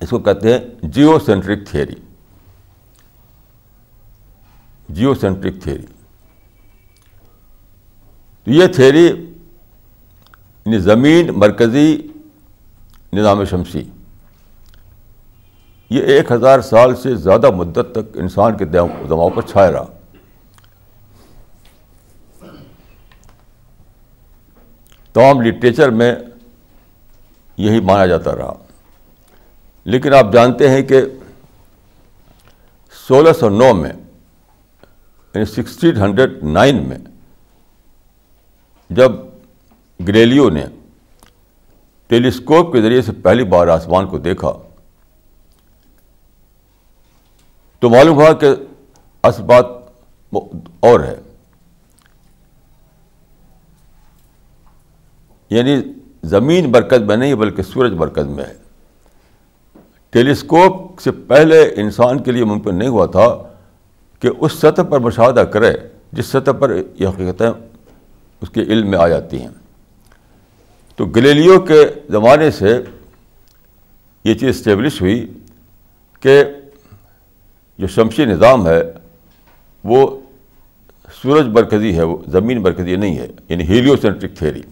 اس 0.00 0.10
کو 0.10 0.18
کہتے 0.18 0.52
ہیں 0.52 0.60
Jio 0.82 1.18
centric 1.18 1.58
theory. 1.68 1.94
Geocentric 5.14 5.54
theory. 5.62 5.86
تو 8.44 8.50
یہ 8.50 8.66
تھیری 8.66 9.06
یعنی 10.66 10.78
زمین 10.78 11.26
مرکزی 11.36 12.08
نظام 13.12 13.44
شمسی۔ 13.44 13.84
یہ 15.90 16.02
ایک 16.02 16.32
ہزار 16.32 16.60
سال 16.60 16.96
سے 16.96 17.14
زیادہ 17.14 17.50
مدت 17.50 17.86
تک 17.92 18.16
انسان 18.16 18.56
کے 18.56 18.64
دماغ 18.64 19.30
پر 19.34 19.42
چھائے 19.42 19.72
رہا۔ 19.72 19.86
تمام 25.12 25.40
لٹریچر 25.40 25.90
میں 25.90 26.14
یہی 27.62 27.80
مانا 27.80 28.06
جاتا 28.06 28.36
رہا۔ 28.36 28.52
لیکن 29.84 30.14
آپ 30.14 30.26
جانتے 30.32 30.70
ہیں 30.70 30.82
کہ 30.82 31.02
سولہ 33.08 33.32
سو 33.32 33.48
نو 33.48 33.74
میں 33.74 33.90
یعنی 35.34 35.44
سکسٹین 35.44 35.96
ہنڈریڈ 35.96 36.44
نائن 36.44 36.88
میں، 36.88 36.98
جب 38.90 39.12
گریلیو 40.08 40.50
نے 40.50 40.64
ٹیلیسکوپ 42.06 42.72
کے 42.72 42.82
ذریعے 42.82 43.02
سے 43.02 43.12
پہلی 43.12 43.44
بار 43.44 43.68
آسمان 43.68 44.08
کو 44.08 44.18
دیکھا، 44.18 44.52
تو 47.78 47.90
معلوم 47.90 48.16
ہوا 48.16 48.32
کہ 48.32 48.46
اصل 49.22 49.42
بات 49.42 49.66
اور 50.80 51.00
ہے۔ 51.00 51.16
یعنی 55.50 56.01
زمین 56.22 56.72
برکت 56.72 57.00
میں 57.00 57.16
نہیں 57.16 57.34
بلکہ 57.34 57.62
سورج 57.62 57.92
برکت 57.92 58.26
میں 58.26 58.44
ہے۔ 58.44 58.54
ٹیلیسکوپ 60.10 61.00
سے 61.00 61.10
پہلے 61.10 61.74
انسان 61.76 62.22
کے 62.22 62.32
لیے 62.32 62.44
ممکن 62.44 62.74
نہیں 62.74 62.88
ہوا 62.88 63.06
تھا 63.06 63.42
کہ 64.20 64.30
اس 64.38 64.52
سطح 64.52 64.82
پر 64.82 64.98
مشاہدہ 64.98 65.40
کرے 65.40 65.72
جس 66.12 66.26
سطح 66.26 66.50
پر 66.50 66.76
یہ 66.98 67.08
حقیقتیں 67.08 67.50
اس 68.40 68.50
کے 68.50 68.60
علم 68.60 68.90
میں 68.90 68.98
آ 68.98 69.08
جاتی 69.08 69.40
ہیں۔ 69.40 69.48
تو 70.96 71.06
گلیلیو 71.06 71.60
کے 71.60 71.86
زمانے 72.08 72.50
سے 72.50 72.82
یہ 74.24 74.34
چیز 74.34 74.48
اسٹیبلش 74.48 75.00
ہوئی 75.00 75.32
کہ 76.20 76.44
جو 77.78 77.86
شمسی 77.86 78.24
نظام 78.24 78.66
ہے 78.66 78.82
وہ 79.84 80.18
سورج 81.22 81.46
برکزی 81.46 81.96
ہے، 81.96 82.02
وہ 82.02 82.16
زمین 82.26 82.62
برکزی 82.62 82.96
نہیں 82.96 83.18
ہے 83.18 83.26
یعنی 83.48 83.64
ہیلیو 83.64 83.96
سینٹرک 83.96 84.34
تھیری 84.34 84.62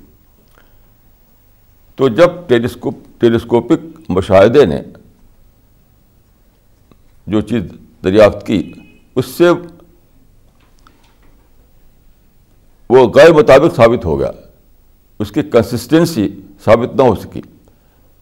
تو 2.00 2.08
جب 2.08 2.30
ٹیلیسکوپ 2.46 2.98
ٹیلیسکوپک 3.18 4.00
مشاہدے 4.08 4.64
نے 4.64 4.82
جو 7.26 7.40
چیز 7.40 7.62
دریافت 8.04 8.46
کی، 8.46 8.72
اس 9.16 9.26
سے 9.26 9.44
وہ 12.90 13.08
غیر 13.08 13.32
مطابق 13.32 13.76
ثابت 13.76 14.04
ہو 14.04 14.18
گیا۔ 14.18 14.30
اس 15.18 15.32
کی 15.32 15.42
کنسسٹنسی 15.42 16.40
ثابت 16.64 16.96
نہ 16.96 17.02
ہو 17.02 17.14
سکی۔ 17.14 17.42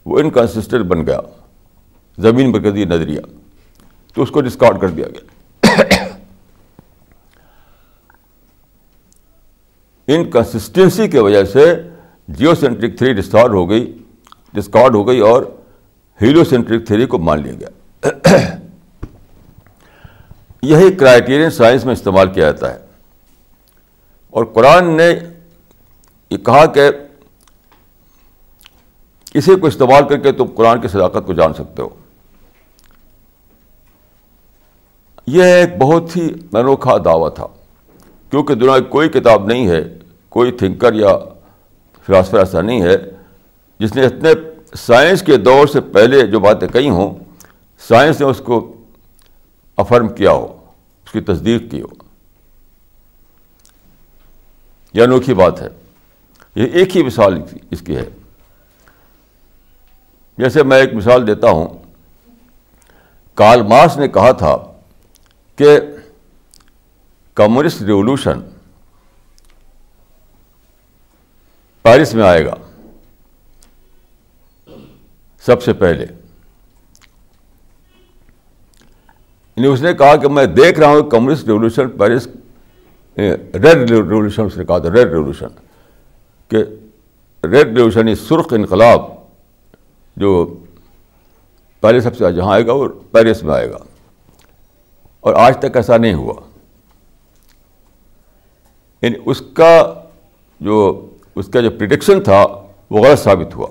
وہ 0.05 0.19
انکنسسٹنٹ 0.19 0.85
بن 0.85 1.05
گیا۔ 1.07 1.19
زمین 2.17 2.51
برکزی 2.51 2.85
نظریہ۔ 2.85 3.19
تو 4.13 4.21
اس 4.23 4.31
کو 4.31 4.41
ڈسکارڈ 4.41 4.81
کر 4.81 4.87
دیا 4.87 5.07
گیا۔ 5.07 5.83
انکنسسٹنسی 10.07 11.07
کی 11.07 11.17
وجہ 11.17 11.43
سے 11.43 11.88
جیو 12.29 12.55
سینٹرک 12.55 12.97
تھری 12.97 13.13
ڈسکارڈ 13.13 13.51
ہو 13.51 13.69
گئی 13.69 13.97
ڈسکارڈ 14.53 14.95
ہو 14.95 15.07
گئی 15.07 15.19
اور 15.19 15.43
ہیلو 16.21 16.43
سینٹرک 16.43 16.87
تھری 16.87 17.05
کو 17.05 17.17
مان 17.17 17.41
لیا 17.43 17.53
گیا۔ 17.53 17.69
یہی 20.61 20.91
کرائٹیرین 20.91 21.49
سائنس 21.49 21.85
میں 21.85 21.93
استعمال 21.93 22.33
کیا 22.33 22.43
جاتا 22.43 22.73
ہے۔ 22.73 22.79
اور 24.29 24.45
قرآن 24.45 24.97
نے 24.97 25.19
یہ 26.29 26.37
کہا 26.37 26.65
کہ 26.65 26.89
کسی 29.33 29.55
کو 29.55 29.67
استعمال 29.67 30.07
کر 30.07 30.17
کے 30.17 30.31
تم 30.31 30.45
قرآن 30.45 30.81
کی 30.81 30.87
صداقت 30.87 31.25
کو 31.25 31.33
جان 31.33 31.53
سکتے 31.53 31.81
ہو۔ 31.81 31.89
یہ 35.27 35.43
ایک 35.43 35.69
بہت 35.79 36.17
ہی 36.17 36.29
انوکھا 36.53 36.97
دعویٰ 37.05 37.33
تھا، 37.35 37.47
کیونکہ 38.29 38.55
دنیا 38.55 38.79
کوئی 38.79 39.09
کتاب 39.09 39.45
نہیں 39.45 39.67
ہے، 39.67 39.97
کوئی 40.29 40.51
تھنکر 40.51 40.93
یا 40.93 41.17
فلاسفر 42.09 42.39
ایسا 42.39 42.61
نہیں 42.61 42.81
ہے۔ 42.81 42.95
جس 43.79 43.95
نے 43.95 44.05
اتنے 44.05 44.29
سائنس 44.77 45.21
کے 45.21 45.37
دور 45.37 45.67
سے 45.67 45.81
پہلے 45.81 46.27
جو 46.27 46.39
باتیں 46.39 46.67
کہی 46.67 46.89
ہوں، 46.89 47.15
سائنس 47.87 48.19
نے 48.19 48.25
اس 48.25 48.41
کو 48.45 48.73
افرم 49.77 50.07
کیا 50.07 50.31
ہو، 50.31 50.57
اس 51.05 51.11
کی 51.11 51.21
تصدیق 51.21 51.71
کی 51.71 51.81
ہو۔ 51.81 51.87
یہ 54.93 55.03
انوکھی 55.03 55.33
بات 55.33 55.61
ہے۔ 55.61 55.67
یہ 56.55 56.65
ایک 56.73 56.97
ہی 56.97 57.03
مثال 57.03 57.41
اس 57.71 57.81
کی 57.81 57.97
ہے۔ 57.97 58.09
جیسے 60.37 60.63
میں 60.63 60.77
ایک 60.77 60.93
مثال 60.93 61.27
دیتا 61.27 61.49
ہوں۔ 61.49 61.67
کال 63.33 63.61
مارس 63.61 63.97
نے 63.97 64.07
کہا 64.07 64.31
تھا 64.31 64.57
کہ 65.55 65.79
کمیونسٹ 67.33 67.81
ریولوشن 67.81 68.39
پیرس 71.89 72.13
میں 72.13 72.23
آئے 72.23 72.45
گا۔ 72.45 72.53
سب 75.41 75.63
سے 75.63 75.73
پہلے۔ 75.73 76.03
یعنی 79.55 79.67
اس 79.67 79.81
نے 79.81 79.93
کہا 79.93 80.15
کہ 80.15 80.27
میں 80.27 80.45
دیکھ 80.45 80.79
رہا 80.79 80.87
ہوں 80.87 81.09
کمیونسٹ 81.09 81.43
ریولوشن 81.43 81.89
پیرس 81.89 82.27
یعنی 83.17 83.59
ریڈ 83.59 83.91
ریولوشن 83.91 84.43
اس 84.43 84.57
نے 84.57 84.65
کہا 84.65 84.77
تھا 84.77 84.89
ریڈ 84.89 85.07
ریولوشن 85.07 85.47
کہ 86.47 86.57
ریڈ 87.43 87.67
ریولوشن 87.67 87.99
یہ 87.99 88.03
یعنی 88.03 88.15
سرخ 88.15 88.53
انقلاب 88.53 89.01
جو 90.17 90.57
پہلے 91.79 91.99
سب 91.99 92.17
سے 92.17 92.33
جہاں 92.33 92.53
آئے 92.53 92.67
گا 92.67 92.73
وہ 92.73 92.87
پیرس 93.11 93.43
میں 93.43 93.53
آئے 93.53 93.71
گا۔ 93.71 93.77
اور 95.19 95.33
آج 95.33 95.57
تک 95.57 95.75
ایسا 95.75 95.97
نہیں 95.97 96.13
ہوا۔ 96.13 96.35
یعنی 99.01 99.15
اس 99.25 99.41
کا 99.53 99.93
جو 100.59 101.05
اس 101.39 101.47
کا 101.47 101.61
جو 101.61 101.69
پریڈکشن 101.71 102.21
تھا 102.21 102.45
وہ 102.89 103.03
غلط 103.05 103.19
ثابت 103.19 103.55
ہوا۔ 103.55 103.67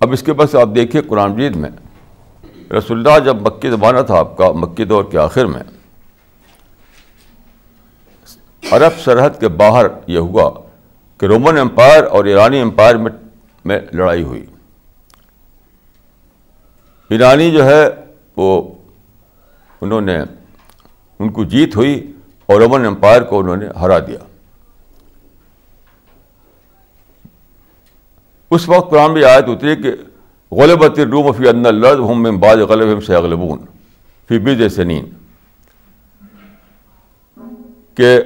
اب 0.00 0.12
اس 0.12 0.22
کے 0.22 0.32
بعد 0.32 0.54
آپ 0.54 0.68
دیکھیے 0.74 1.02
قرآن 1.02 1.32
مجید 1.32 1.56
میں، 1.56 1.70
رسول 2.72 3.06
اللہ 3.06 3.24
جب 3.24 3.42
مکی 3.42 3.70
زمانہ 3.70 4.00
تھا 4.00 4.18
آپ 4.18 4.36
کا، 4.36 4.52
مکی 4.52 4.84
دور 4.84 5.04
کے 5.04 5.18
آخر 5.18 5.44
میں، 5.44 5.62
عرب 8.70 9.00
سرحد 9.04 9.30
کے 9.40 9.48
باہر 9.48 9.86
یہ 10.06 10.18
ہوا 10.18 10.50
کہ 11.18 11.26
رومن 11.26 11.58
امپائر 11.58 12.04
اور 12.04 12.24
ایرانی 12.24 12.60
امپائر 12.60 12.96
میں 12.96 13.12
میں 13.64 13.80
لڑائی 13.92 14.22
ہوئی۔ 14.22 14.46
ایرانی 17.08 17.50
جو 17.50 17.64
ہے 17.64 17.84
وہ، 18.36 18.74
انہوں 19.80 20.00
نے، 20.00 20.18
ان 21.18 21.32
کو 21.32 21.44
جیت 21.44 21.76
ہوئی 21.76 22.12
اور 22.46 22.60
رومن 22.60 22.86
امپائر 22.86 23.22
کو 23.22 23.38
انہوں 23.38 23.56
نے 23.56 23.66
ہرا 23.80 23.98
دیا۔ 23.98 24.18
اس 28.54 28.68
وقت 28.68 28.90
قرآن 28.90 29.12
بھی 29.12 29.24
آیت 29.24 29.44
اتری 29.48 29.76
کہ 29.76 29.92
غلبت 30.54 30.98
روم 30.98 31.32
فی 31.32 31.48
ان 31.48 31.66
الرد 31.66 31.98
ہم 31.98 32.22
میں 32.22 32.30
بعض 32.30 32.58
غلب 32.58 33.04
سے 33.04 33.14
اغلبون 33.14 33.58
فی 34.28 34.38
بز 34.38 34.76
سنین۔ 34.76 35.04
کہ 37.94 38.20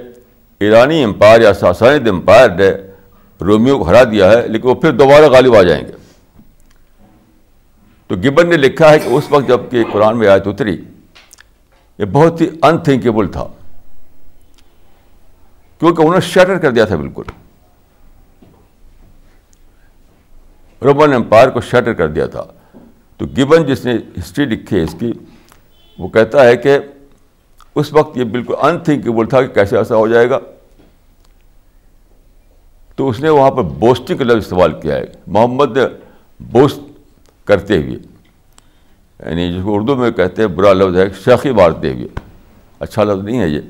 ایرانی 0.60 1.04
امپائر 1.04 1.40
یا 1.40 1.54
ساسانید 1.54 2.08
امپائر 2.08 2.50
نے 2.50 2.70
رومیو 3.40 3.78
کو 3.78 3.84
ہرا 3.84 4.04
دیا 4.04 4.32
ہے، 4.32 4.48
لیکن 4.48 4.68
وہ 4.68 4.74
پھر 4.74 4.92
دوبارہ 4.92 5.24
غالب 5.24 5.56
آ 5.56 5.62
جائیں 5.62 5.86
گے۔ 5.86 5.92
تو 8.06 8.14
گبن 8.14 8.48
نے 8.48 8.56
لکھا 8.56 8.90
ہے 8.90 8.98
کہ 8.98 9.08
اس 9.08 9.24
وقت 9.30 9.48
جبکہ 9.48 9.84
قرآن 9.92 10.18
میں 10.18 10.28
آیت 10.28 10.46
اتری، 10.46 10.84
یہ 11.98 12.04
بہت 12.04 12.40
ہی 12.40 12.48
انتھنکیبل 12.62 13.28
تھا۔ 13.28 13.46
کیونکہ 15.78 16.00
انہوں 16.00 16.14
نے 16.14 16.20
شٹر 16.20 16.58
کر 16.58 16.70
دیا 16.70 16.84
تھا 16.84 16.96
بالکل۔ 16.96 17.22
رومن 20.82 21.12
امپائر 21.12 21.48
کو 21.48 21.60
شٹر 21.60 21.92
کر 21.92 22.08
دیا 22.08 22.26
تھا۔ 22.26 22.44
تو 23.16 23.26
گبن 23.26 23.66
جس 23.66 23.84
نے 23.84 23.94
ہسٹری 24.18 24.44
لکھی 24.44 24.76
ہے 24.76 24.82
اس 24.82 24.96
کی، 25.00 25.12
وہ 25.98 26.08
کہتا 26.08 26.44
ہے 26.44 26.56
کہ 26.56 26.78
اس 27.74 27.92
وقت 27.92 28.16
یہ 28.16 28.24
بالکل 28.24 28.54
انتھنکیبل 28.62 29.26
تھا 29.26 29.42
کہ 29.42 29.54
کیسے 29.54 29.78
ایسا 29.78 29.96
ہو 29.96 30.08
جائے 30.08 30.30
گا۔ 30.30 30.38
تو 32.96 33.08
اس 33.08 33.20
نے 33.20 33.28
وہاں 33.28 33.50
پر 33.50 33.62
بوسٹنگ 33.62 34.16
کا 34.16 34.24
لفظ 34.24 34.36
استعمال 34.36 34.80
کیا 34.80 34.96
ہے، 34.96 35.04
محمد 35.26 35.76
نے 35.76 35.82
بوسٹ 36.40 36.78
کرتے 37.44 37.76
ہوئے۔ 37.76 37.96
یعنی 39.26 39.52
جس 39.52 39.60
کو 39.64 39.74
اردو 39.74 39.96
میں 39.96 40.10
کہتے 40.10 40.42
ہیں، 40.42 40.48
برا 40.48 40.72
لفظ 40.72 40.98
ہے 40.98 41.06
شیخی 41.24 41.50
مارتے 41.50 41.92
ہوئے۔ 41.92 42.06
اچھا 42.78 43.04
لفظ 43.04 43.24
نہیں 43.24 43.40
ہے 43.40 43.48
یہ۔ 43.48 43.60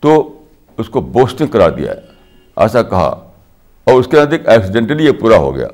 تو 0.00 0.42
اس 0.78 0.88
کو 0.88 1.00
بوسٹنگ 1.00 1.46
کرا 1.46 1.68
دیا 1.68 1.92
ہے۔ 1.92 2.00
ایسا 2.56 2.82
کہا۔ 2.82 3.29
اور 3.90 4.00
اس 4.00 4.06
کے 4.10 4.20
نزدیک 4.20 4.48
ایکسیڈنٹلی 4.48 5.06
یہ 5.06 5.12
پورا 5.12 5.36
ہو 5.36 5.56
گیا۔ 5.56 5.66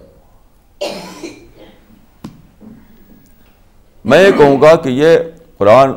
میں 4.04 4.26
یہ 4.26 4.30
کہوں 4.38 4.60
گا 4.60 4.76
کہ 4.76 4.88
یہ 4.88 5.18
قرآن 5.58 5.92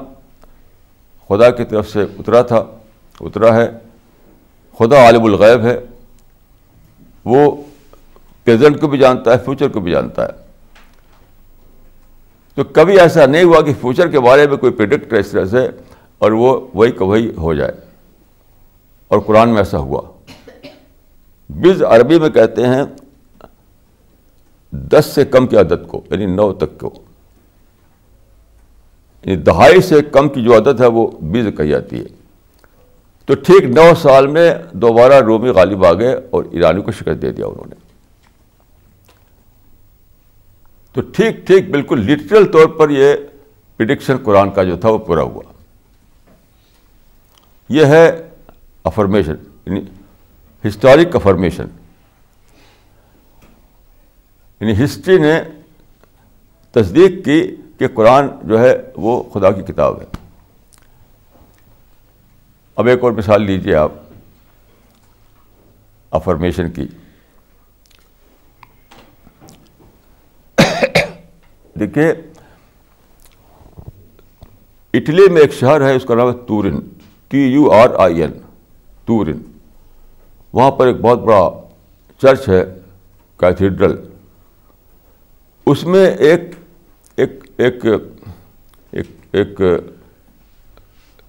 خدا 1.29 1.49
کی 1.49 1.65
طرف 1.65 1.89
سے 1.89 2.03
اترا 2.19 2.41
تھا، 2.41 2.65
اترا 3.21 3.55
ہے۔ 3.55 3.71
خدا 4.79 5.05
عالم 5.05 5.23
الغیب 5.23 5.65
ہے۔ 5.65 5.79
وہ 7.25 7.63
پریزنٹ 8.43 8.82
کو 8.82 8.88
بھی 8.88 8.97
جانتا 8.97 9.34
ہے 9.34 9.38
فیوچر 9.38 9.69
کو 9.69 9.79
بھی 9.79 9.91
جانتا 9.91 10.25
ہے۔ 10.25 10.32
تو 12.55 12.63
کبھی 12.63 12.99
ایسا 12.99 13.25
نہیں 13.25 13.43
ہوا 13.43 13.62
کہ 13.62 13.73
فیوچر 13.73 14.08
کے 14.08 14.19
بارے 14.19 14.47
میں 14.47 14.58
کوئی 14.58 14.71
پریڈکٹ 14.71 15.13
اس 15.13 15.32
طرح 15.32 15.45
سے 15.45 15.69
اور 16.17 16.32
وہ 16.32 16.67
وہی 16.73 16.91
کہ 16.91 17.03
وہی 17.03 17.32
ہو 17.38 17.53
جائے۔ 17.53 17.71
اور 19.08 19.19
قرآن 19.19 19.49
میں 19.49 19.58
ایسا 19.58 19.77
ہوا۔ 19.77 20.01
بز 21.49 21.83
عربی 21.83 22.19
میں 22.19 22.29
کہتے 22.29 22.67
ہیں 22.67 22.83
دس 24.71 25.12
سے 25.15 25.25
کم 25.25 25.47
کی 25.47 25.57
عدد 25.57 25.88
کو 25.88 26.01
یعنی 26.12 26.25
نو 26.25 26.53
تک 26.53 26.79
کو۔ 26.79 26.93
یعنی 29.25 29.35
دہائی 29.35 29.81
سے 29.81 30.01
کم 30.01 30.29
کی 30.29 30.43
جو 30.43 30.57
عدد 30.57 30.81
ہے 30.81 30.85
وہ 30.85 31.07
بز 31.07 31.57
کہی 31.57 31.69
جاتی 31.69 31.99
ہے۔ 31.99 32.05
تو 33.25 33.35
ٹھیک 33.35 33.63
نو 33.63 33.95
سال 34.01 34.27
میں 34.27 34.55
دوبارہ 34.71 35.13
رومی 35.13 35.49
غالب 35.49 35.85
آ 35.85 35.93
گئے 35.93 36.15
اور 36.29 36.43
ایرانی 36.51 36.81
کو 36.81 36.91
شکست 36.91 37.21
دے 37.21 37.31
دیا 37.31 37.45
انہوں 37.45 37.65
نے۔ 37.69 37.75
تو 40.93 41.01
ٹھیک 41.01 41.47
ٹھیک، 41.47 41.71
بالکل 41.71 41.99
لٹرل 41.99 42.45
طور 42.45 42.67
پر 42.67 42.89
یہ 42.89 43.13
پرڈکشن 43.77 44.17
قرآن 44.17 44.51
کا 44.51 44.63
جو 44.63 44.77
تھا 44.77 44.89
وہ 44.89 44.97
پورا 44.97 45.21
ہوا۔ 45.21 45.41
یہ 47.69 47.85
ہے 47.85 48.29
افرمیشن 48.83 49.35
یعنی 49.65 49.81
ہسٹورک 50.67 51.15
افرمیشن۔ 51.15 51.65
یعنی 54.60 54.84
ہسٹری 54.84 55.17
نے 55.17 55.41
تصدیق 56.72 57.26
کی 57.26 57.56
کہ 57.78 57.88
قرآن 57.88 58.28
جو 58.43 58.60
ہے 58.60 58.78
وہ 58.95 59.24
خدا 59.24 59.52
کی 59.52 59.62
کتاب 59.62 60.02
ہے۔ 60.02 60.06
اب 62.76 62.88
ایک 62.88 63.04
اور 63.04 63.12
مثال 63.12 63.43
لیجیے 63.43 63.76
آپ 63.76 63.91
افرمیشن 66.12 66.72
کی۔ 66.72 66.88
دیکھیے، 71.80 72.13
اٹلی 74.93 75.30
میں 75.32 75.41
ایک 75.41 75.54
شہر 75.54 75.82
ہے، 75.82 75.95
اس 75.95 76.06
کا 76.08 76.15
نام 76.15 76.28
ہے 76.28 76.45
Turin, 76.48 76.80
T 77.28 77.38
U 77.38 77.72
R 77.72 77.89
I 77.98 78.22
N, 78.22 78.32
Turin. 79.06 79.48
وہاں 80.53 80.71
پر 80.71 80.88
ایک 80.88 80.95
بہت 81.01 81.19
بڑا 81.19 81.49
چرچ 82.21 82.49
ہے، 82.49 82.65
کیتھیڈرل۔ 83.38 83.95
اس 85.65 85.83
میں 85.83 86.05
ایک 86.07 86.41
ایک 87.15 87.45
ایک 87.57 87.85
ایک 89.31 89.62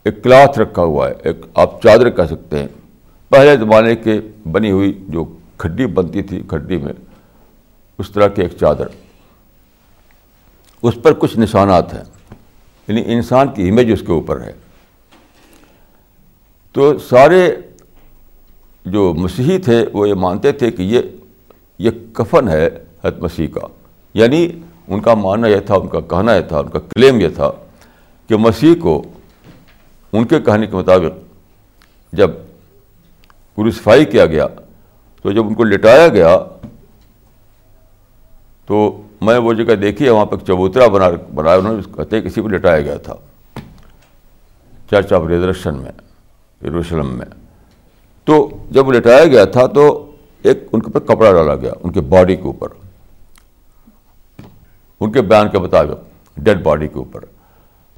ایک 0.04 0.22
کلاتھ 0.22 0.58
رکھا 0.58 0.82
ہوا 0.82 1.08
ہے، 1.08 1.14
ایک 1.24 1.36
آپ 1.54 1.82
چادر 1.82 2.10
کہہ 2.10 2.24
سکتے 2.24 2.58
ہیں۔ 2.58 2.68
پہلے 3.28 3.56
زمانے 3.56 3.96
کے 3.96 4.20
بنی 4.50 4.70
ہوئی 4.70 5.04
جو 5.08 5.24
کھڈی 5.58 5.86
بنتی 5.86 6.22
تھی، 6.22 6.42
کھڈی 6.48 6.76
میں 6.76 6.92
اس 7.98 8.10
طرح 8.10 8.28
کی 8.28 8.42
ایک 8.42 8.52
چادر۔ 8.60 8.86
اس 10.82 10.94
پر 11.02 11.12
کچھ 11.12 11.38
نشانات 11.38 11.94
ہیں 11.94 12.04
یعنی 12.88 13.02
انسان 13.06 13.48
کی 13.48 13.68
امیج 13.68 13.92
اس 13.92 14.00
کے 14.00 14.12
اوپر 14.12 14.40
ہے۔ 14.40 14.52
تو 16.72 16.98
سارے 16.98 17.56
جو 18.84 19.14
مسیحی 19.14 19.58
تھے 19.58 19.86
وہ 19.92 20.08
یہ 20.08 20.14
مانتے 20.14 20.52
تھے 20.52 20.70
کہ 20.70 20.82
یہ 20.82 21.00
یہ 21.78 21.90
کفن 22.12 22.48
ہے 22.48 22.68
حت 23.04 23.18
مسیح 23.18 23.48
کا۔ 23.48 23.60
یعنی 24.14 24.48
ان 24.88 25.00
کا 25.00 25.14
ماننا 25.14 25.48
یہ 25.48 25.60
تھا، 25.60 25.74
ان 25.74 25.88
کا 25.88 26.00
کہنا 26.00 26.34
یہ 26.34 26.40
تھا، 26.40 26.58
ان 26.58 26.68
کا 26.68 26.78
کلیم 26.78 27.20
یہ 27.20 27.28
تھا 27.28 27.50
کہ 28.28 28.36
مسیح 28.36 28.74
کو 28.80 29.02
ان 30.12 30.24
کے 30.24 30.40
کہنے 30.40 30.66
کے 30.66 30.76
مطابق 30.76 31.18
جب 32.12 32.30
کروسفائی 33.56 34.04
کیا 34.04 34.26
گیا، 34.26 34.46
تو 35.22 35.32
جب 35.32 35.46
ان 35.46 35.54
کو 35.54 35.64
لٹایا 35.64 36.08
گیا، 36.08 36.38
تو 38.66 39.02
میں 39.20 39.38
وہ 39.38 39.52
جگہ 39.52 39.74
دیکھی 39.74 40.04
ہے، 40.04 40.10
وہاں 40.10 40.26
پہ 40.26 40.36
چبوترا 40.36 40.86
بنا 40.86 41.06
بنایا، 41.34 41.56
انہوں 41.56 41.76
نے 41.76 41.82
کہتے 41.96 42.20
کسی 42.20 42.40
کو 42.40 42.48
لٹایا 42.48 42.80
گیا 42.80 42.96
تھا۔ 42.96 43.14
چرچ 44.90 45.12
آف 45.12 45.22
ریزرشن 45.28 45.78
میں، 45.78 45.92
یروشلم 46.64 47.06
میں۔ 47.06 47.39
تو 48.24 48.50
جب 48.70 48.88
وہ 48.88 48.92
لٹایا 48.92 49.24
گیا 49.24 49.44
تھا 49.44 49.66
تو 49.66 50.10
ایک 50.42 50.58
ان 50.72 50.82
کے 50.82 50.90
اوپر 50.94 51.14
کپڑا 51.14 51.32
ڈالا 51.32 51.54
گیا، 51.54 51.72
ان 51.82 51.92
کے 51.92 52.00
باڈی 52.00 52.36
کے 52.36 52.42
اوپر۔ 52.42 52.68
ان 55.00 55.12
کے 55.12 55.22
بیان 55.22 55.48
کے 55.48 55.58
مطابق 55.58 56.00
ڈیڈ 56.36 56.62
باڈی 56.62 56.88
کے 56.88 56.98
اوپر۔ 56.98 57.24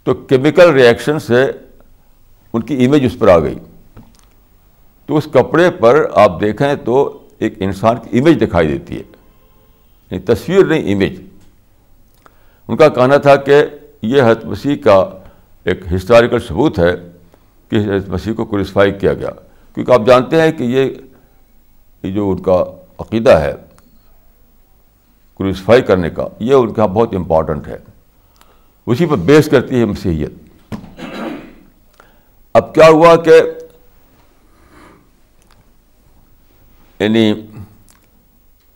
تو 0.04 0.14
کیمیکل 0.14 0.70
ریئیکشن 0.70 1.18
سے 1.18 1.50
ان 2.52 2.62
کی 2.62 2.87
امیج 2.87 3.04
اس 3.04 3.18
پر 3.18 3.28
آ 3.28 3.38
گئی۔ 3.38 3.58
تو 5.06 5.16
اس 5.16 5.28
کپڑے 5.32 5.70
پر 5.70 6.06
آپ 6.14 6.40
دیکھیں 6.40 6.74
تو 6.74 7.22
ایک 7.38 7.54
انسان 7.61 7.96
کی 7.96 8.18
امیج 8.18 8.40
دکھائی 8.40 8.68
دیتی 8.68 8.94
ہے۔ 8.94 9.02
یعنی 10.11 10.18
تصویر 10.18 10.64
نہیں 10.64 10.94
امیج 10.94 11.20
ان 12.68 12.76
کا 12.76 12.88
کہنا 12.88 13.16
تھا 13.16 13.37
کہ 13.37 13.64
یہ 14.02 14.22
حضرت 14.22 14.44
مسیح 14.44 14.76
کا 14.76 15.11
ایک 15.64 15.92
ہسٹوریکل 15.94 16.38
ثبوت 16.38 16.78
ہے 16.78 16.92
کہ 17.68 17.76
حضرت 17.76 18.08
مسیح 18.08 18.32
کو 18.32 18.44
کریسفائی 18.44 18.92
کیا 18.92 19.14
گیا۔ 19.14 19.30
کیونکہ 19.74 19.92
آپ 19.92 20.02
جانتے 20.06 20.40
ہیں 20.40 20.52
کہ 20.52 20.62
یہ 20.62 20.90
جو 22.11 22.30
ان 22.30 22.42
کا 22.42 22.64
عقیدہ 22.98 23.30
ہے 23.30 23.52
کریسفائی 25.38 25.82
کرنے 25.82 26.11
کا، 26.11 26.28
یہ 26.40 26.54
ان 26.54 26.72
کا 26.72 26.82
ہاں 26.82 26.88
بہت 26.88 27.14
امپورٹنٹ 27.14 27.68
ہے۔ 27.68 27.78
اسی 28.87 29.06
پر 29.06 29.16
بیس 29.16 29.48
کرتی 29.50 29.80
ہے 29.80 29.85
مسیحیت۔ 29.85 30.32
اب 32.52 32.74
کیا 32.74 32.88
ہوا 32.88 33.16
کہ 33.16 33.42
یعنی 36.98 37.35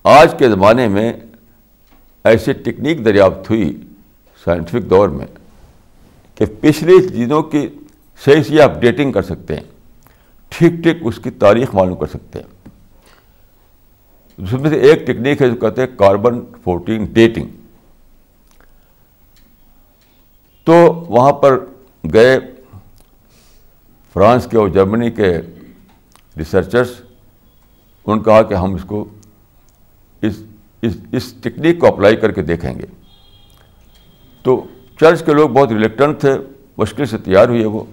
آج 0.03 0.35
کے 0.39 0.49
زمانے 0.49 0.89
میں 0.89 1.13
ایسی 2.25 2.53
ٹیکنیک 2.53 3.05
دریافت 3.05 3.51
ہوئی 3.51 3.81
سائنٹیفک 4.45 4.91
دور 4.91 5.09
میں 5.09 5.27
کہ 6.35 6.47
پچھلی 6.61 7.09
چیزوں 7.09 7.43
کی 7.43 7.69
صحیح 8.25 8.43
سے 8.43 8.63
اپڈیٹنگ 8.63 9.13
کر 9.13 9.23
سکتے 9.23 9.55
ہیں۔ 9.57 9.76
ٹھیک 10.59 10.73
ٹھیک 10.73 10.97
اس 11.01 11.19
کی 11.19 11.31
تاریخ 11.31 11.75
معلوم 11.75 11.99
کر 11.99 12.07
سکتے 12.07 12.39
ہیں۔ 12.39 12.69
اس 14.39 14.53
میں 14.53 14.71
سے 14.71 14.77
ایک 14.77 15.07
ٹیکنیک 15.07 15.43
ہے 15.43 15.49
جو 15.49 15.57
کہتے 15.57 15.81
ہیں 15.81 15.99
کاربن 15.99 16.41
فورٹین 16.65 17.05
ڈیٹنگ۔ 17.05 17.47
تو 20.65 21.05
وہاں 21.09 21.33
پر 21.33 21.65
گئے 22.13 22.39
فرانس 24.13 24.47
کے 24.51 24.57
اور 24.57 24.69
جرمنی 24.69 25.11
کے 25.11 25.39
ریسرچرس 26.37 26.91
ان 28.07 28.23
کہا 28.23 28.43
کہ 28.43 28.55
ہم 28.55 28.75
اس 28.75 28.85
کو 28.85 29.05
اس 30.23 30.43
اس 30.83 30.97
اس 31.13 31.35
ٹیکنیک 31.43 31.79
کو 31.79 31.87
اپلائی 31.87 32.17
کر 32.17 32.33
کے 32.33 32.43
دیکھیں 32.43 32.75
گے۔ 32.75 32.87
تو 34.43 34.65
چرچ 35.01 35.25
کے 35.25 35.33
لوگ 35.33 35.49
بہت 35.49 35.73
ریلیکٹنٹ 35.73 36.21
تھے، 36.21 36.33
مشکل 36.77 37.05
سے 37.05 37.19
تیار 37.19 37.49
ہوئی 37.49 37.61
ہے 37.61 37.67
وہ۔ 37.67 37.85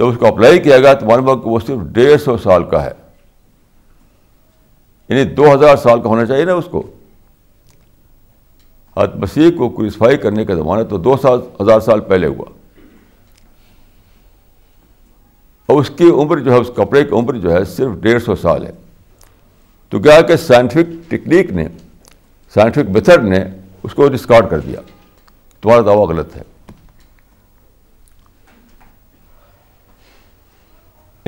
تو 0.00 0.08
اس 0.08 0.16
کو 0.18 0.26
اپلائی 0.26 0.58
کیا 0.58 0.78
گیا 0.78 0.94
تو 0.94 1.06
معلوم 1.06 1.40
کہ 1.40 1.48
وہ 1.48 1.58
صرف 1.66 1.78
ڈیڑھ 1.92 2.20
سو 2.20 2.36
سال 2.36 2.64
کا 2.64 2.84
ہے۔ 2.84 2.90
یعنی 5.08 5.24
دو 5.24 5.54
ہزار 5.54 5.76
سال 5.76 6.02
کا 6.02 6.08
ہونا 6.08 6.26
چاہیے 6.26 6.44
نا 6.44 6.52
اس 6.52 6.64
کو۔ 6.70 6.90
حد 8.96 9.08
مسیح 9.14 9.50
کو 9.58 9.68
کریسفائی 9.68 10.16
کرنے 10.16 10.44
کا 10.44 10.54
زمانہ 10.54 10.82
تو 10.82 10.98
دو 10.98 11.16
سال، 11.22 11.40
ہزار 11.60 11.80
سال 11.80 12.00
پہلے 12.00 12.26
ہوا۔ 12.26 12.44
اور 15.66 15.80
اس 15.80 15.90
کی 15.96 16.10
عمر 16.10 16.38
جو 16.38 16.52
ہے، 16.52 16.58
اس 16.58 16.70
کپڑے 16.76 17.04
کی 17.04 17.14
عمر 17.14 17.34
جو 17.34 17.52
ہے، 17.52 17.64
صرف 17.64 17.90
ڈیڑھ 18.00 18.22
سو 18.22 18.36
سال 18.36 18.66
ہے۔ 18.66 18.72
تو 19.88 19.98
کیا 19.98 20.20
کہ 20.20 20.36
سائنٹیفک 20.36 21.10
ٹیکنیک 21.10 21.52
نے 21.52 21.68
سائنٹیفک 22.54 22.90
میتھڈ 22.90 23.24
نے 23.24 23.44
اس 23.82 23.94
کو 23.94 24.08
ڈسکارڈ 24.08 24.50
کر 24.50 24.58
دیا۔ 24.58 24.80
تمہارا 25.60 25.80
دعویٰ 25.80 26.08
غلط 26.08 26.36
ہے۔ 26.36 26.42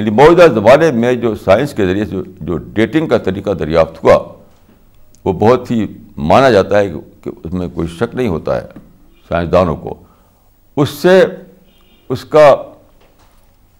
یعنی 0.02 0.14
موجودہ 0.14 0.46
زمانے 0.54 0.92
میں 0.92 1.12
جو 1.12 1.34
سائنس 1.34 1.74
کے 1.74 1.86
ذریعے 1.86 2.04
سے 2.04 2.16
جو 2.40 2.56
ڈیٹنگ 2.56 3.06
کا 3.06 3.18
طریقہ 3.18 3.50
دریافت 3.50 4.04
ہوا، 4.04 4.34
وہ 5.24 5.32
بہت 5.32 5.70
ہی 5.70 5.86
مانا 6.16 6.50
جاتا 6.50 6.78
ہے 6.78 6.92
کہ 7.22 7.30
اس 7.44 7.52
میں 7.52 7.68
کوئی 7.74 7.88
شک 7.88 8.14
نہیں 8.14 8.28
ہوتا 8.28 8.62
ہے 8.62 8.66
سائنسدانوں 9.28 9.76
کو۔ 9.76 10.02
اس 10.76 10.88
سے 10.88 11.24
اس 12.08 12.24
کا، 12.24 12.54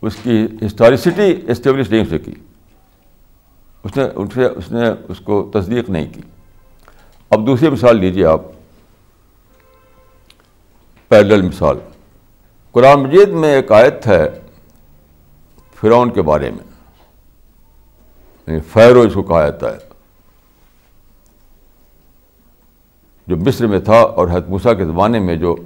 اس 0.02 0.16
کی 0.22 0.46
ہسٹوریسٹی 0.66 1.50
اسٹیبلش 1.50 1.90
نہیں 1.90 2.04
ہو 2.04 2.18
سکی۔ 2.18 2.32
اس 3.84 3.96
نے 3.96 4.04
ان 4.14 4.26
سے، 4.34 4.44
اس 4.44 4.72
نے 4.72 4.90
اس 5.08 5.20
کو 5.20 5.50
تصدیق 5.54 5.90
نہیں 5.90 6.12
کی۔ 6.12 6.20
اب 7.30 7.46
دوسری 7.46 7.70
مثال 7.70 7.96
لیجیے 7.96 8.26
آپ۔ 8.26 8.40
پیرل 11.08 11.42
مثال۔ 11.42 11.76
قرآن 12.72 13.00
مجید 13.00 13.28
میں 13.28 13.54
ایک 13.54 13.72
آیت 13.72 14.06
ہے۔ 14.06 14.41
فرعون 15.82 16.10
کے 16.10 16.22
بارے 16.22 16.50
میں۔ 16.50 16.64
یعنی 18.46 18.60
فیرو 18.60 19.00
اس 19.00 19.14
کو 19.14 19.22
کہا 19.22 19.48
جاتا 19.48 19.72
ہے۔ 19.72 19.78
جو 23.26 23.36
مصر 23.36 23.66
میں 23.66 23.80
تھا 23.80 23.96
اور 23.96 24.28
موسیٰ 24.48 24.76
کے 24.76 24.84
زمانے 24.84 25.18
میں 25.18 25.36
جو 25.36 25.56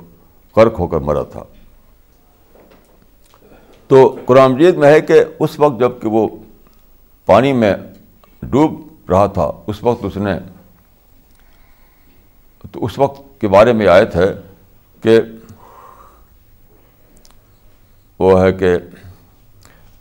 قرق 0.53 0.79
ہو 0.79 0.87
کر 0.87 0.99
مرا 0.99 1.23
تھا۔ 1.23 1.45
تو 3.89 4.17
قرآن 4.27 4.53
مجید 4.53 4.75
میں 4.75 4.89
ہے 4.89 5.01
کہ 5.01 5.25
اس 5.41 5.61
وقت 5.61 5.81
جبکہ 5.81 6.09
وہ 6.09 6.29
پانی 7.27 7.53
میں 7.53 7.75
ڈوب 8.43 8.81
رہا 9.11 9.27
تھا، 9.27 9.51
اس 9.67 9.83
وقت 9.83 10.05
اس 10.05 10.17
نے 10.17 10.39
تو 12.73 12.85
اس 12.85 12.99
وقت 12.99 13.41
کے 13.41 13.49
بارے 13.49 13.73
میں 13.73 13.87
آیت 13.87 14.17
ہے 14.17 14.35
کہ 15.03 15.21
وہ 18.19 18.43
ہے 18.43 18.53
کہ 18.53 18.77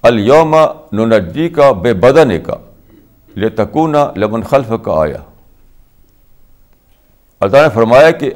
الوم 0.07 0.55
نجی 0.93 1.49
کا 1.49 1.71
بے 1.71 1.93
بدن 1.93 2.41
کا 2.41 2.55
لے 3.35 3.49
تکونا 3.49 4.11
لمن 4.15 4.43
خلف 4.43 4.71
کا 4.83 5.01
آیا 5.01 5.17
اللہ 7.39 7.57
نے 7.57 7.69
فرمایا 7.73 8.11
کہ 8.11 8.31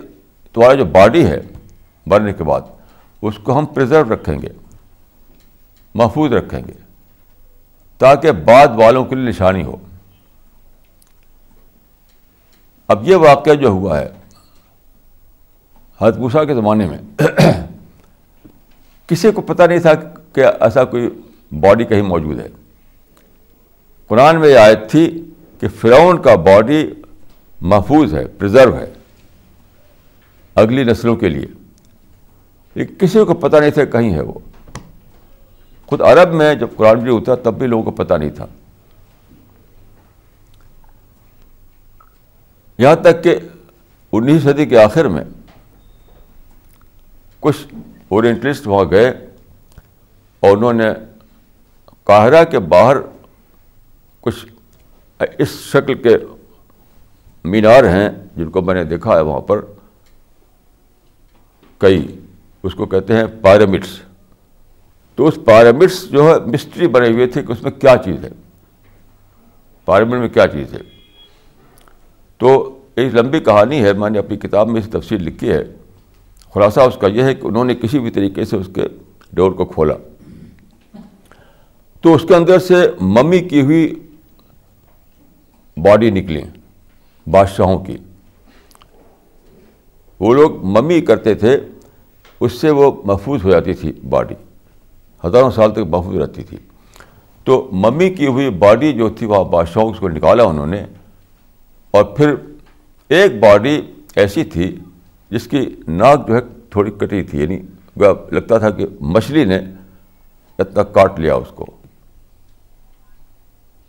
تمہارا 0.54 0.74
جو 0.74 0.86
باڈی 0.86 1.26
ہے 1.26 1.42
مرنے 2.06 2.34
کے 2.34 2.44
بعد، 2.44 2.62
اس 3.22 3.38
کو 3.38 3.60
ہم 3.60 3.66
پرزرو 3.66 4.14
رکھیں 4.14 4.42
گے، 4.42 4.48
محفوظ 5.96 6.34
رکھیں 6.34 6.62
گے، 6.68 6.74
تاکہ 7.98 8.32
بعد 8.32 8.68
والوں 8.68 9.06
کے 9.06 9.16
لیے 9.16 9.30
نشانی 9.30 9.64
ہو۔ 9.64 9.78
اب 12.88 13.08
یہ 13.08 13.16
واقعہ 13.16 13.54
جو 13.54 13.68
ہوا 13.68 14.00
ہے، 14.00 14.10
حضرت 16.02 16.48
کے 16.48 16.56
زمانے 16.56 16.88
میں، 16.88 16.98
کسی 19.08 19.32
کو 19.32 19.42
پتہ 19.42 19.64
نہیں 19.64 19.80
تھا 19.80 19.94
کہ 20.34 20.46
ایسا 20.60 20.84
کوئی 20.84 21.10
باڈی 21.52 21.84
کہیں 21.84 22.02
موجود 22.02 22.40
ہے۔ 22.40 22.48
قرآن 24.08 24.40
میں 24.40 24.50
یہ 24.50 24.58
آیت 24.58 24.92
تھی 24.92 25.30
کہ 25.60 25.68
فرعون 25.68 26.22
کا 26.22 26.36
باڈی 26.36 26.90
محفوظ 27.62 28.14
ہے 28.14 28.28
پرزرو 28.28 28.78
ہے۔ 28.78 28.94
اگلی 30.56 30.84
نسلوں 30.84 31.16
کے 31.16 31.30
لیے۔ 31.30 31.46
لیکن 32.76 32.96
کسی 32.96 33.26
کو 33.26 33.34
پتہ 33.34 33.58
نہیں 33.58 33.72
تھا 33.72 33.86
کہیں 33.86 34.14
ہے 34.14 34.22
وہ۔ 34.22 34.34
خود 35.86 36.02
عرب 36.02 36.34
میں 36.34 36.56
جب 36.56 36.68
قرآن 36.78 37.00
بھی 37.00 37.12
ہوتا 37.12 37.36
تب 37.36 37.54
بھی 37.54 37.68
لوگوں 37.68 37.84
کو 37.84 37.92
پتہ 37.92 38.14
نہیں 38.14 38.30
تھا۔ 38.30 38.48
یہاں 42.78 42.96
تک 42.96 43.24
کہ 43.24 43.36
انیس 44.12 44.44
صدی 44.44 44.66
کے 44.66 44.80
آخر 44.80 45.06
میں 45.06 45.24
کچھ 47.40 47.68
اورینٹلسٹ 48.10 48.68
وہاں 48.68 48.92
گئے 48.92 49.10
اور 50.40 50.58
انہوں 50.58 50.74
نے 50.74 50.90
قاہرہ 52.10 52.44
کے 52.44 52.60
باہر 52.60 52.98
کچھ 54.22 54.46
اس 55.38 55.48
شکل 55.48 55.94
کے 55.94 56.18
مینار 57.44 57.84
ہیں 57.84 58.10
جن 58.36 58.50
کو 58.50 58.62
میں 58.62 58.74
نے 58.74 58.84
دیکھا 58.84 59.16
ہے 59.16 59.22
وہاں 59.22 59.40
پر، 59.40 59.62
کئی، 61.78 62.20
اس 62.64 62.76
کو 62.76 62.86
کہتے 62.86 63.14
ہیں 63.14 63.24
پیرامڈس 63.42 63.88
تو 65.16 65.28
اس 65.28 65.40
پیرامڈس 65.46 66.10
جو 66.10 66.28
ہے 66.28 66.40
مسٹری 66.40 66.88
بنے 66.88 67.10
ہوئے 67.10 67.28
تھے 67.28 67.44
کہ 67.44 67.52
اس 67.52 67.64
میں 67.64 67.72
کیا 67.72 67.96
چیز 68.06 68.24
ہے۔ 68.24 68.30
پیرامڈ 69.86 70.14
میں 70.14 70.30
کیا 70.30 70.48
چیز 70.48 70.74
ہے۔ 70.74 70.80
تو 72.38 72.80
ایک 72.96 73.16
لمبی 73.16 73.40
کہانی 73.40 73.84
ہے، 73.84 73.94
میں 73.94 74.10
نے 74.10 74.20
اپنی 74.20 74.38
کتاب 74.38 74.68
میں 74.68 74.82
اس 74.82 74.90
تفصیل 74.92 75.24
لکھی 75.24 75.50
ہے۔ 75.50 75.64
خلاصہ 76.54 76.80
اس 76.80 76.98
کا 77.02 77.08
یہ 77.08 77.24
ہے 77.24 77.36
کہ 77.36 77.48
انہوں 77.48 77.66
نے 77.66 77.76
کسی 77.76 78.00
بھی 78.00 78.12
طریقے 78.12 78.46
سے 78.46 78.58
اس 78.58 78.70
کے 78.76 78.82
ڈور 79.34 79.52
کو 79.52 79.66
کھولا۔ 79.66 79.94
تو 82.02 82.14
اس 82.14 82.26
کے 82.28 82.36
اندر 82.36 82.60
سے 82.60 82.76
ممی 83.02 83.40
کی 83.40 83.62
ہوئی 83.62 83.94
باڈی 85.78 86.12
نکلی، 86.12 86.42
بادشاہوں 87.32 87.80
کی۔ 87.80 87.98
وہ 90.20 90.34
لوگ 90.34 90.64
ممی 90.64 91.02
کرتے 91.02 91.36
تھے، 91.36 91.60
اس 92.40 92.54
سے 92.54 92.70
وہ 92.70 93.02
محفوظ 93.06 93.44
ہو 93.44 93.52
جاتی 93.52 93.74
تھی 93.74 93.92
باڈی، 94.10 94.36
ہزاروں 95.26 95.52
سال 95.52 95.72
تک 95.72 95.80
محفوظ 95.90 96.16
رہتی 96.16 96.44
تھی۔ 96.44 96.58
تو 97.44 97.70
ممی 97.72 98.10
کی 98.10 98.28
ہوئی 98.28 98.50
باڈی 98.50 98.94
جو 98.94 99.10
تھی 99.10 99.26
وہ 99.26 99.44
بادشاہوں 99.44 99.92
اس 99.92 100.00
کو 100.00 100.10
نکالا 100.10 100.44
انہوں 100.44 100.68
نے۔ 100.68 100.86
اور 101.92 102.04
پھر 102.04 102.34
ایک 103.08 103.40
باڈی 103.40 103.82
ایسی 104.16 104.44
تھی 104.44 104.76
جس 105.30 105.48
کی 105.48 105.76
ناک 105.88 106.28
جو 106.28 106.36
ہے 106.36 106.42
تھوڑی 106.70 106.92
کٹی 106.92 107.24
تھی 107.24 107.42
یعنی 107.42 107.60
لگتا 108.32 108.58
تھا 108.58 108.70
کہ 108.70 108.86
مچھلی 109.02 109.46
نے 109.46 109.60
اتنا 110.60 110.84
کاٹ 110.84 111.20
لیا 111.20 111.36
اس 111.36 111.48
کو۔ 111.56 111.66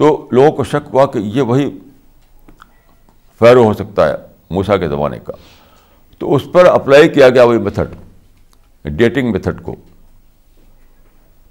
تو 0.01 0.29
لوگوں 0.33 0.53
کو 0.53 0.65
شک 0.65 0.89
ہوا 0.93 1.07
کہ 1.07 1.19
یہ 1.19 1.43
وہی 1.43 1.79
فیرو 3.39 3.65
ہو 3.65 3.75
سکتا 3.75 4.09
ہے 4.09 4.15
موسا 4.51 4.77
کے 4.77 4.89
زمانے 4.89 5.19
کا۔ 5.25 5.33
تو 6.19 6.35
اس 6.35 6.43
پر 6.53 6.65
اپلائی 6.65 7.09
کیا 7.09 7.29
گیا 7.29 7.45
وہی 7.45 7.59
میتھڈ، 7.59 7.95
ڈیٹنگ 8.85 9.33
میتھڈ 9.33 9.63
کو۔ 9.63 9.77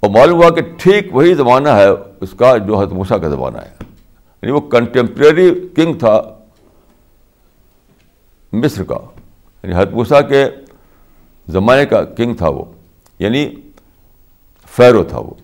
اور 0.00 0.10
معلوم 0.10 0.42
ہوا 0.42 0.50
کہ 0.50 0.60
ٹھیک 0.76 1.14
وہی 1.14 1.34
زمانہ 1.34 1.68
ہے 1.68 1.88
اس 2.20 2.32
کا 2.38 2.56
جو 2.56 2.78
حضرت 2.78 2.92
موسیٰ 2.92 3.20
کا 3.22 3.28
زمانہ 3.28 3.58
ہے۔ 3.58 3.70
یعنی 4.42 4.50
وہ 4.50 4.60
کنٹمپریری 4.60 5.68
کنگ 5.76 5.94
تھا 5.94 6.22
مصر 8.52 8.82
کا۔ 8.82 8.98
یعنی 9.62 9.76
حضرت 9.76 9.90
موسیٰ 9.90 10.28
کے 10.28 10.46
زمانے 11.48 11.86
کا 11.86 12.04
کنگ 12.04 12.34
تھا 12.34 12.48
وہ۔ 12.48 12.64
یعنی 13.18 13.54
فیرو 14.76 15.04
تھا 15.04 15.18
وہ۔ 15.18 15.34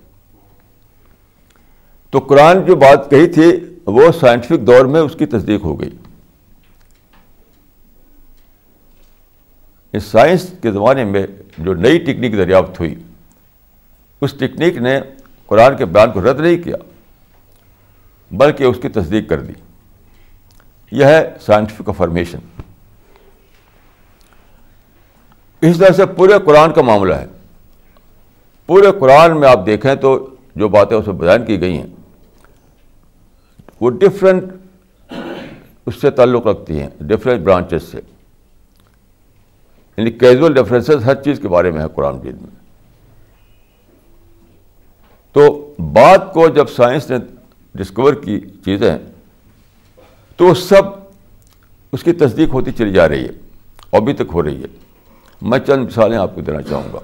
تو 2.11 2.19
قرآن 2.19 2.64
جو 2.64 2.77
بات 2.77 3.11
کہی 3.11 3.29
تھی، 3.29 3.51
وہ 3.87 4.12
سائنٹیفک 4.21 4.66
دور 4.66 4.85
میں 4.85 5.01
اس 5.01 5.16
کی 5.19 5.27
تصدیق 5.27 5.64
ہو 5.64 5.81
گئی۔ 5.81 5.90
اس 9.92 10.05
سائنس 10.05 10.55
کے 10.62 10.73
زمانے 10.73 11.05
میں 11.05 11.27
جو 11.59 11.75
نئی 11.75 11.99
ٹیکنیک 11.99 12.33
دریافت 12.33 12.81
ہوئی، 12.81 12.95
اس 14.21 14.33
ٹیکنیک 14.33 14.77
نے 14.77 15.01
قرآن 15.47 15.77
کے 15.77 15.85
بیان 15.85 16.12
کو 16.12 16.21
رد 16.21 16.40
نہیں 16.40 16.62
کیا، 16.62 16.77
بلکہ 18.31 18.64
اس 18.64 18.77
کی 18.83 18.88
تصدیق 18.88 19.29
کر 19.29 19.40
دی۔ 19.40 19.53
یہ 20.90 21.05
ہے 21.05 21.33
سائنٹیفک 21.40 21.88
افرمیشن 21.88 22.38
اس 25.61 25.79
طرح 25.79 25.92
سے 25.92 26.07
پورے 26.07 26.33
قرآن 26.45 26.73
کا 26.73 26.83
معاملہ 26.83 27.14
ہے۔ 27.14 27.27
پورے 28.66 28.87
قرآن 29.01 29.40
میں 29.40 29.49
آپ 29.49 29.66
دیکھیں 29.66 29.95
تو 29.95 30.35
جو 30.57 30.69
باتیں 30.69 30.97
اس 30.97 31.07
میں 31.07 31.14
بیان 31.14 31.45
کی 31.45 31.61
گئی 31.61 31.77
ہیں 31.77 31.96
وہ 33.81 33.91
ڈفرینٹ 33.91 34.45
اس 35.87 36.01
سے 36.01 36.11
تعلق 36.11 36.47
رکھتی 36.47 36.81
ہیں 36.81 36.89
ڈفرینٹ 37.01 37.43
برانچز 37.43 37.83
سے۔ 37.83 38.01
یعنی 39.97 40.11
کیجول 40.11 40.55
ڈفرینسز 40.55 41.05
ہر 41.05 41.23
چیز 41.23 41.39
کے 41.41 41.49
بارے 41.49 41.71
میں 41.71 41.81
ہے 41.81 41.87
قرآن 41.95 42.17
مجید 42.17 42.37
میں۔ 42.41 42.67
تو 45.33 45.75
بات 45.79 46.33
کو 46.33 46.49
جب 46.49 46.69
سائنس 46.69 47.11
نے 47.11 47.17
ڈسکور 47.75 48.15
کی 48.15 48.41
چیزیں، 48.41 48.99
تو 50.37 50.55
سب 50.55 50.83
اس 51.93 52.03
کی 52.03 52.12
تصدیق 52.12 52.49
ہوتی 52.49 52.73
چلی 52.73 52.93
جا 52.93 53.09
رہی 53.09 53.25
ہے 53.25 53.31
ابھی 53.93 54.12
تک 54.12 54.23
ہو 54.33 54.43
رہی 54.43 54.62
ہے۔ 54.62 54.67
میں 55.43 55.59
چند 55.59 55.85
مثالیں 55.85 56.19
آپ 56.19 56.35
کو 56.35 56.41
دینا 56.41 56.62
چاہوں 56.62 56.93
گا۔ 56.93 56.99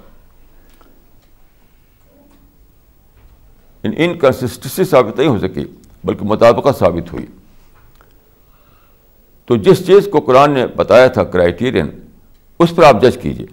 انکنسسٹنسی 3.83 4.85
ثابت 4.85 5.19
نہیں 5.19 5.29
ہو 5.29 5.39
سکی۔ 5.39 5.65
بلکہ 6.05 6.25
مطابقت 6.25 6.79
ثابت 6.79 7.13
ہوئی۔ 7.13 7.27
تو 9.47 9.57
جس 9.57 9.87
چیز 9.87 10.09
کو 10.13 10.21
قرآن 10.21 10.51
نے 10.51 10.67
بتایا 10.67 11.07
تھا 11.07 11.25
کرائٹیرین 11.25 11.91
اس 12.59 12.75
پر 12.77 12.83
آپ 12.83 13.03
جج 13.03 13.19
کیجیے 13.23 13.47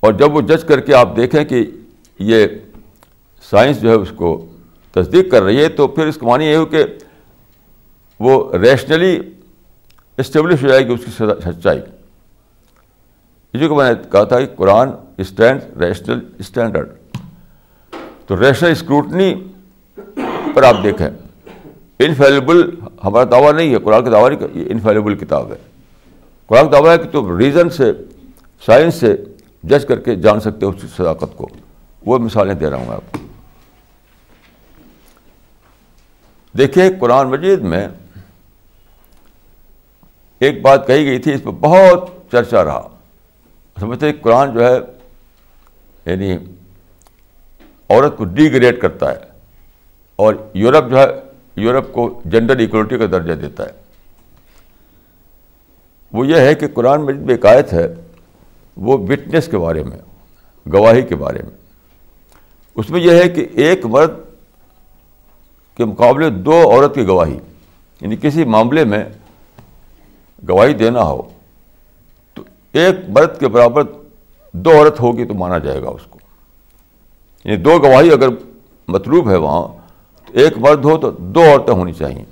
اور 0.00 0.12
جب 0.12 0.34
وہ 0.34 0.40
جج 0.40 0.64
کر 0.64 0.80
کے 0.80 0.94
آپ 0.94 1.16
دیکھیں 1.16 1.44
کہ 1.44 1.64
یہ 2.18 2.46
سائنس 3.50 3.80
جو 3.80 3.90
ہے 3.90 3.94
اس 3.94 4.12
کو 4.16 4.46
تصدیق 4.92 5.30
کر 5.30 5.42
رہی 5.42 5.62
ہے، 5.62 5.68
تو 5.68 5.86
پھر 5.88 6.06
اس 6.06 6.16
کا 6.16 6.26
معنی 6.26 6.44
یہ 6.44 6.56
ہو 6.56 6.66
کہ 6.66 6.84
وہ 8.20 8.56
ریشنلی 8.56 9.18
اسٹیبلش 10.18 10.62
ہو 10.62 10.68
جائے 10.68 10.86
گی، 10.86 10.92
اس 10.92 11.04
کی 11.04 11.10
سچائی۔ 11.44 11.80
جو 13.54 13.68
کہ 13.68 13.74
میں 13.74 13.92
نے 13.92 14.08
کہا 14.12 14.24
تھا 14.24 14.40
کہ 14.40 14.46
قرآن 14.56 14.90
اسٹینڈ 15.18 15.82
ریشنل 15.82 16.20
اسٹینڈرڈ 16.38 16.88
تو 18.26 18.40
ریشنل 18.40 18.70
اسکروٹنی 18.70 19.34
پر 20.54 20.62
آپ 20.62 20.76
دیکھیں۔ 20.82 21.10
انفیلیبل 21.98 22.70
ہمارا 23.04 23.24
دعویٰ 23.30 23.52
نہیں 23.52 23.70
ہے، 23.70 23.78
قرآن 23.78 24.04
کا 24.04 24.10
دعویٰ 24.10 24.30
نہیں، 24.30 24.48
یہ 24.54 24.64
انفیلیبل 24.70 25.14
کتاب 25.14 25.52
ہے۔ 25.52 25.56
قرآن 26.46 26.64
کا 26.64 26.72
دعویٰ 26.72 26.92
ہے 26.92 26.98
کہ 26.98 27.08
تم 27.08 27.36
ریزن 27.36 27.70
سے 27.70 27.92
سائنس 28.66 28.94
سے 28.94 29.16
جج 29.62 29.86
کر 29.86 30.00
کے 30.00 30.16
جان 30.16 30.40
سکتے 30.40 30.66
ہو 30.66 30.70
اس 30.70 30.82
کی 30.82 30.88
صداقت 30.96 31.36
کو۔ 31.36 31.48
وہ 32.06 32.18
مثالیں 32.18 32.54
دے 32.54 32.70
رہا 32.70 32.76
ہوں 32.76 32.88
آپ 32.88 33.12
کو۔ 33.12 33.18
دیکھیے 36.58 36.84
قرآن 37.00 37.26
مجید 37.26 37.60
میں 37.60 37.88
ایک 40.38 40.62
بات 40.62 40.86
کہی 40.86 41.06
گئی 41.06 41.18
تھی، 41.18 41.34
اس 41.34 41.42
پہ 41.42 41.50
بہت 41.50 42.10
چرچا 42.32 42.64
رہا۔ 42.64 42.88
سمجھتے 43.80 44.12
قرآن 44.12 44.54
جو 44.54 44.66
ہے 44.66 44.78
یعنی 46.06 46.32
عورت 47.88 48.16
کو 48.16 48.24
ڈی 48.24 48.52
گریڈ 48.52 48.80
کرتا 48.80 49.12
ہے۔ 49.12 49.29
اور 50.20 50.34
یورپ 50.54 50.90
جو 50.90 50.98
ہے، 50.98 51.06
یورپ 51.56 51.92
کو 51.92 52.20
جنڈر 52.24 52.58
ایکولٹی 52.58 52.98
کا 52.98 53.06
درجہ 53.06 53.32
دیتا 53.32 53.66
ہے۔ 53.66 53.70
وہ 56.12 56.26
یہ 56.26 56.36
ہے 56.36 56.54
کہ 56.54 56.68
قرآن 56.68 57.02
مجید 57.02 57.20
میں 57.20 57.34
ایک 57.34 57.46
آیت 57.46 57.72
ہے، 57.72 57.94
وہ 58.76 58.98
وٹنس 58.98 59.46
کے 59.46 59.58
بارے 59.58 59.82
میں، 59.82 59.98
گواہی 60.72 61.02
کے 61.02 61.14
بارے 61.14 61.42
میں۔ 61.42 61.56
اس 62.74 62.90
میں 62.90 63.00
یہ 63.00 63.10
ہے 63.10 63.28
کہ 63.28 63.46
ایک 63.54 63.86
مرد 63.86 64.10
کے 65.76 65.84
مقابلے 65.84 66.30
دو 66.30 66.70
عورت 66.70 66.94
کی 66.94 67.06
گواہی 67.06 67.38
یعنی 68.00 68.16
کسی 68.22 68.44
معاملے 68.44 68.84
میں 68.84 69.04
گواہی 70.48 70.74
دینا 70.74 71.02
ہو، 71.02 71.22
تو 72.34 72.42
ایک 72.72 72.94
مرد 73.08 73.40
کے 73.40 73.48
برابر 73.48 73.82
دو 74.52 74.70
عورت 74.70 75.00
ہوگی 75.00 75.24
تو 75.24 75.34
مانا 75.34 75.58
جائے 75.58 75.82
گا 75.82 75.88
اس 75.88 76.02
کو۔ 76.10 76.18
یعنی 77.44 77.56
دو 77.56 77.78
گواہی 77.78 78.12
اگر 78.12 78.28
مطلوب 78.88 79.30
ہے 79.30 79.36
وہاں 79.36 79.79
ایک 80.32 80.58
مرد 80.58 80.84
ہو 80.84 80.98
تو 80.98 81.10
دو 81.10 81.42
عورتیں 81.42 81.74
ہونی 81.74 81.92
چاہئیں 81.92 82.24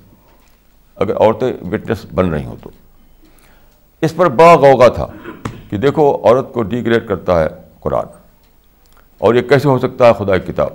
اگر 0.96 1.16
عورتیں 1.16 1.52
وٹنس 1.72 2.06
بن 2.14 2.30
رہی 2.30 2.44
ہوں 2.44 2.56
تو۔ 2.62 2.70
اس 4.00 4.16
پر 4.16 4.28
بڑا 4.28 4.54
غوغا 4.54 4.88
تھا 4.88 5.06
کہ 5.70 5.76
دیکھو 5.76 6.16
عورت 6.24 6.52
کو 6.52 6.62
ڈیگریڈ 6.62 7.08
کرتا 7.08 7.42
ہے 7.42 7.48
قرآن۔ 7.80 8.06
اور 9.18 9.34
یہ 9.34 9.42
کیسے 9.42 9.68
ہو 9.68 9.78
سکتا 9.78 10.06
ہے 10.08 10.12
خدا 10.18 10.38
کی 10.38 10.52
کتاب؟ 10.52 10.68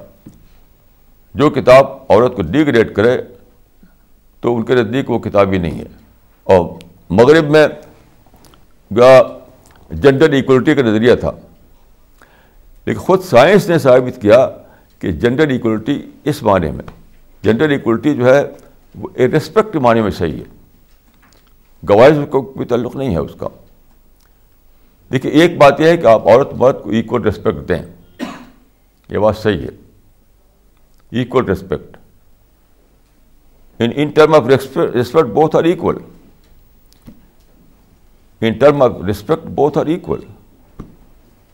جو 1.34 1.50
کتاب 1.50 1.88
عورت 2.10 2.36
کو 2.36 2.42
ڈیگریڈ 2.42 2.96
کرے 2.96 3.22
تو 4.42 4.56
ان 4.56 4.64
کے 4.64 4.76
نزدیک 4.76 5.10
وہ 5.10 5.20
کتاب 5.20 5.52
ہی 5.52 5.58
نہیں 5.58 5.80
ہے۔ 5.80 5.86
اور 6.44 6.66
مغرب 7.10 7.50
میں 7.50 7.68
جنڈر 9.92 10.30
ایکولٹی 10.30 10.76
کا 10.76 10.82
نظریہ 10.82 11.16
تھا۔ 11.16 11.32
لیکن 12.86 13.00
خود 13.00 13.24
سائنس 13.24 13.70
نے 13.70 13.80
ثابت 13.80 14.22
کیا 14.22 14.50
کہ 15.00 15.12
جنڈر 15.12 15.48
ایکولٹی 15.48 16.02
اس 16.24 16.44
معنی 16.44 16.72
میں 16.72 17.03
جنڈر 17.44 17.70
ایکولٹی 17.70 18.16
جو 18.16 18.36
ہے 18.36 18.44
وہ 18.96 19.10
رسپیکٹ 19.18 19.76
معنی 19.76 20.02
میں 20.02 20.12
صحیح 20.12 20.40
ہے۔ 20.40 20.44
گواہی 21.90 22.26
کو 22.26 22.42
کوئی 22.42 22.68
تعلق 22.68 22.96
نہیں 22.96 23.14
ہے 23.14 23.18
اس 23.18 23.32
کا۔ 23.38 23.48
دیکھیے، 25.12 25.32
ایک 25.32 25.58
بات 25.58 25.80
یہ 25.80 25.86
ہے 25.86 25.98
کہ 25.98 26.08
آپ 26.08 26.28
عورت 26.28 26.54
مرد 26.54 26.84
کو 26.84 26.90
ایکول 26.90 27.22
ریسپیکٹ 27.22 27.70
دیں۔ 27.70 27.84
یہ 29.10 29.18
بات 29.18 29.38
صحیح 29.38 29.62
ہے۔ 29.62 29.84
Equal 31.12 31.46
respect 31.46 31.98
in 33.80 34.08
term 34.08 34.34
of 34.34 34.48
respect 34.48 35.28
both 35.28 35.56
are 35.56 35.64
equal 35.64 35.98
in 38.42 38.54
term 38.54 38.82
of 38.82 38.92
respect 39.08 39.46
both 39.46 39.78
are 39.78 39.86
equal 39.86 40.20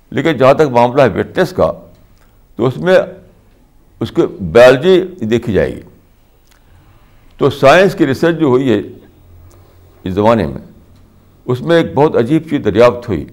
لیکن 0.10 0.38
جہاں 0.38 0.54
تک 0.54 0.62
معاملہ 0.62 1.02
ہے 1.02 1.20
وٹنس 1.20 1.52
کا، 1.52 1.72
تو 2.56 2.66
اس 2.66 2.78
میں 2.78 3.00
اس 4.00 4.12
کی 4.12 4.22
بایولوجی 4.52 5.26
دیکھی 5.26 5.54
جائے 5.54 5.76
گی۔ 5.76 5.82
تو 7.38 7.50
سائنس 7.50 7.96
کی 7.96 8.08
ریسرچ 8.08 8.40
جو 8.40 8.46
ہوئی 8.46 8.72
ہے 8.72 8.82
اس 10.04 10.14
زمانے 10.14 10.48
میں، 10.48 10.62
اس 11.46 11.62
میں 11.62 11.78
ایک 11.78 11.94
بہت 11.94 12.16
عجیب 12.16 12.50
چیز 12.50 12.62
دریافت 12.66 13.10
ہوئی۔ 13.10 13.26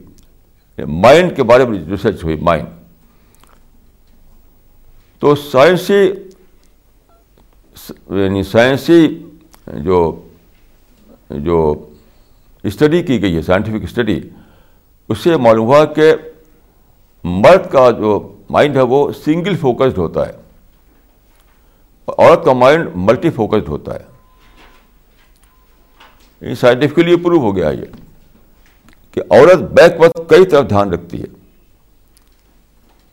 مائنڈ 0.79 1.37
کے 1.37 1.43
بارے 1.43 1.65
میں 1.65 1.79
ریسرچ 1.91 2.25
ہوئی 2.25 2.37
مائنڈ 2.37 2.69
تو 5.19 5.35
سائنسی 5.35 6.13
یعنی 8.11 8.43
سائنسی 8.43 9.23
جو 9.85 10.27
جو 11.31 11.89
اسٹڈی 12.63 13.03
کی 13.03 13.23
گئی 13.23 13.37
ہے 13.37 13.43
سائنٹیفک 13.43 13.85
اسٹڈی 13.85 14.21
اس 15.09 15.19
سے 15.19 15.37
معلوم 15.37 15.67
ہوا 15.67 15.85
کہ 15.85 16.15
مرد 17.25 17.71
کا 17.73 17.91
جو 17.91 18.37
مائنڈ 18.51 18.77
ہے 18.77 18.83
وہ 18.83 19.13
سنگل 19.13 19.57
فوکسڈ 19.57 19.99
ہوتا 19.99 20.27
ہے۔ 20.27 20.46
عورت 22.09 22.45
کا 22.45 22.53
مائنڈ 22.53 22.89
ملٹی 22.95 23.31
فوکسڈ 23.31 23.69
ہوتا 23.69 23.95
ہے۔ 23.95 24.17
یہ 26.51 26.55
سائنٹیفکلی 26.55 27.17
پروو 27.17 27.39
ہو 27.39 27.57
گیا 27.57 27.71
یہ 27.71 27.85
کہ 29.11 29.23
عورت 29.31 29.59
بیک 29.59 29.93
وقت 29.99 30.31
کئی 30.31 30.47
طرف 30.47 30.69
دھیان 30.69 30.93
رکھتی 30.93 31.21
ہے۔ 31.21 31.27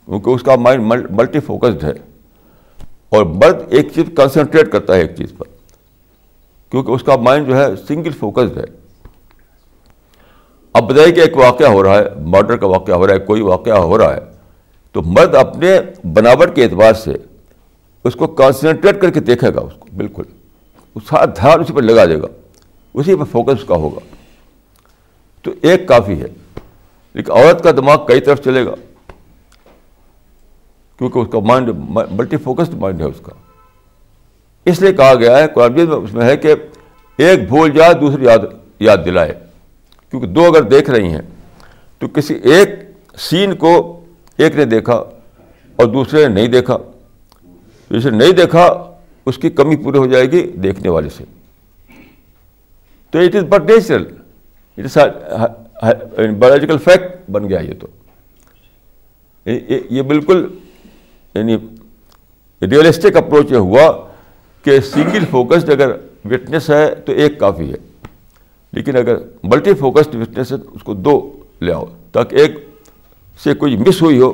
کیونکہ 0.06 0.30
اس 0.30 0.44
کا 0.44 0.56
مائنڈ 0.56 0.94
ملٹی 1.10 1.40
فوکسڈ 1.40 1.84
ہے۔ 1.84 1.94
اور 3.10 3.24
مرد 3.24 3.64
ایک 3.70 3.88
چیز 3.96 4.06
کنسنٹریٹ 4.18 4.72
کرتا 4.72 4.96
ہے 4.96 5.02
ایک 5.02 5.16
چیز 5.16 5.34
پر۔ 5.38 5.46
کیونکہ 6.72 6.92
اس 6.92 7.04
کا 7.04 7.16
مائنڈ 7.16 7.48
جو 7.48 7.58
ہے 7.58 7.76
سنگل 7.76 8.12
فوکسڈ 8.12 8.58
ہے۔ 8.58 8.66
اب 10.74 10.84
بتائیے 10.84 11.12
کہ 11.12 11.20
ایک 11.20 11.38
واقعہ 11.38 11.68
ہو 11.68 11.84
رہا 11.84 11.96
ہے 11.96 12.04
مرڈر 12.20 12.58
کا 12.58 12.68
واقعہ 12.68 12.96
ہو 12.96 13.08
رہا 13.08 13.14
ہے، 13.14 13.20
کوئی 13.20 13.42
واقعہ 13.42 13.78
ہو 13.78 13.98
رہا 13.98 14.14
ہے۔ 14.14 14.20
تو 14.92 15.02
مرد 15.02 15.36
اپنے 15.36 15.80
بناوٹ 16.14 16.56
کے 16.56 16.64
اعتبار 16.64 16.94
سے 16.94 17.14
اس 18.04 18.14
کو 18.14 18.28
کانسنٹریٹ 18.28 19.02
کر 19.02 19.10
کے 19.10 19.20
دیکھے 19.20 19.54
گا 19.54 19.60
اس 19.60 19.74
کو، 19.80 19.88
بالکل۔ 19.98 20.24
اس 20.96 21.04
سارا 21.10 21.26
دھیان 21.26 21.60
اسی 21.60 21.74
پر 21.74 21.82
لگا 21.82 22.06
دے 22.06 22.22
گا۔ 22.22 22.28
اسی 22.94 23.16
پہ 23.16 23.24
فوکس 23.24 23.62
اس 23.62 23.66
کا 23.68 23.76
ہوگا۔ 23.76 24.00
تو 25.42 25.52
ایک 25.62 25.88
کافی 25.88 26.22
ہے۔ 26.22 26.28
لیکن 27.14 27.32
عورت 27.32 27.64
کا 27.64 27.72
دماغ 27.72 28.06
کئی 28.06 28.22
طرف 28.22 28.42
چلے 28.44 28.66
گا۔ 28.66 28.74
کیونکہ 30.98 31.20
اس 31.20 31.28
کا 31.32 31.40
مائنڈ 31.40 31.70
ملٹی 32.12 32.38
فوکسڈ 32.38 32.74
مائنڈ 32.74 33.02
ہے 33.02 33.06
اس 33.06 33.20
کا۔ 33.24 33.32
اس 34.66 34.82
لیے 34.82 34.94
کہا 34.94 35.16
گیا 35.16 35.38
ہے، 35.38 35.48
قرآن 35.48 35.74
میں 35.74 35.84
اس 35.84 36.14
میں 36.14 36.26
ہے 36.26 36.38
کہ 36.38 36.56
ایک 37.18 37.48
بھول 37.48 37.72
جائے، 37.72 37.94
دوسری 37.94 38.26
یاد 38.26 38.40
یاد 38.80 38.98
دلائے۔ 39.06 39.34
کیونکہ 40.10 40.28
دو 40.28 40.46
اگر 40.46 40.62
دیکھ 40.62 40.90
رہی 40.90 41.08
ہیں، 41.08 41.22
تو 42.00 42.08
کسی 42.08 42.34
ایک 42.34 42.70
سین 43.18 43.56
کو 43.56 44.04
ایک 44.38 44.56
نے 44.56 44.66
دیکھا 44.66 44.94
اور 45.76 45.86
دوسرے 45.86 46.28
نے 46.28 46.34
نہیں 46.34 46.48
دیکھا۔ 46.48 46.78
جسے 47.90 48.10
نہیں 48.10 48.32
دیکھا، 48.32 48.92
اس 49.26 49.38
کی 49.38 49.50
کمی 49.50 49.76
پوری 49.76 49.98
ہو 49.98 50.06
جائے 50.06 50.32
گی 50.32 50.48
دیکھنے 50.48 50.90
والے 50.90 51.10
سے۔ 51.10 51.24
تو 53.12 53.20
it 53.20 53.36
is 53.36 53.44
but 53.44 53.70
natural 53.70 54.06
it 54.78 54.98
is 54.98 54.98
biological 56.40 56.78
fact 56.78 57.32
بن 57.32 57.50
گیا 57.50 57.60
یہ 57.60 57.74
تو۔ 57.80 57.88
یہ 59.90 60.02
بالکل 60.02 60.48
یعنی 61.36 61.58
ریئلسٹک 62.62 63.18
اپروچ 63.18 63.52
یہ 63.52 63.58
ہوا 63.58 63.92
کہ 64.64 64.80
سنگل 64.80 65.26
فوکسڈ 65.32 65.70
اگر 65.70 65.92
وٹنس 66.26 66.70
ہے 66.70 66.96
تو 66.96 67.12
ایک 67.12 67.40
کافی 67.40 67.72
ہے۔ 67.72 67.78
لیکن 68.72 68.98
اگر 68.98 69.16
ملٹی 69.44 69.74
فوکسڈ 69.74 70.16
وٹنس 70.16 70.52
ہے 70.52 70.58
تو 70.58 70.70
اس 70.76 70.84
کو 70.84 70.94
دو 70.94 71.32
لے 71.62 71.74
آؤ، 71.74 71.86
تاکہ 72.12 72.36
ایک 72.36 72.70
سے 73.44 73.54
کوئی 73.54 73.76
مس 73.78 74.02
ہوئی 74.02 74.20
ہو، 74.20 74.32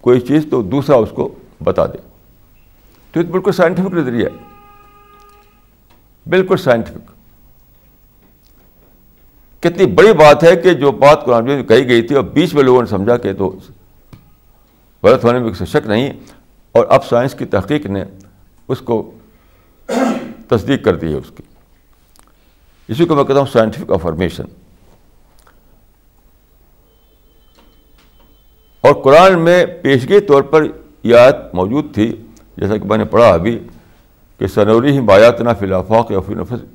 کوئی 0.00 0.20
چیز 0.20 0.46
تو 0.50 0.62
دوسرا 0.62 0.96
اس 0.96 1.10
کو 1.14 1.34
بتا 1.64 1.86
دے۔ 1.86 1.98
تو 3.12 3.20
یہ 3.20 3.24
بالکل 3.24 3.52
سائنٹیفک 3.52 3.94
نظریہ 3.94 4.24
ہے۔ 4.24 4.60
بالکل 6.30 6.56
سائنٹیفک 6.56 7.10
کتنی 9.62 9.86
بڑی 9.86 10.12
بات 10.12 10.44
ہے 10.44 10.56
کہ 10.56 10.72
جو 10.72 10.92
بات 10.92 11.24
قرآن 11.24 11.44
میں 11.44 11.62
کہی 11.62 11.88
گئی 11.88 12.02
تھی 12.02 12.14
اور 12.14 12.24
بیچ 12.24 12.54
میں 12.54 12.62
لوگوں 12.62 12.82
نے 12.82 12.86
سمجھا 12.86 13.16
کہ 13.16 13.32
تو 13.32 13.58
غلط 15.02 15.24
ہونے 15.24 15.38
میں 15.38 15.52
شک 15.52 15.86
نہیں 15.86 16.12
اور 16.72 16.86
اب 16.88 17.04
سائنس 17.04 17.34
کی 17.38 17.44
تحقیق 17.44 17.86
نے 17.86 18.04
اس 18.68 18.78
کو 18.80 19.10
تصدیق 20.48 20.84
کر 20.84 20.96
دی 20.96 21.12
ہے 21.12 21.16
اس 21.16 21.32
کی۔ 21.36 21.42
اسی 22.88 23.04
کو 23.04 23.14
میں 23.14 23.24
کہتا 23.24 23.40
ہوں 23.40 23.46
سائنٹیفک 23.46 23.90
افارمیشن 23.90 24.44
اور 28.80 28.94
قرآن 28.94 29.38
میں 29.38 29.66
پیشگی 29.66 30.20
طور 30.20 30.42
پر 30.42 30.62
یہ 31.02 31.16
آیت 31.16 31.36
موجود 31.52 31.94
تھی، 31.94 32.16
جیسا 32.56 32.76
کہ 32.76 32.84
میں 32.84 32.98
نے 32.98 33.04
پڑھا 33.04 33.28
ابھی، 33.28 33.58
کہ 34.38 34.46
سنوری 34.46 34.92
ہی 34.92 35.00
بایات 35.00 35.40
نا 35.40 35.52
فی 35.52 35.72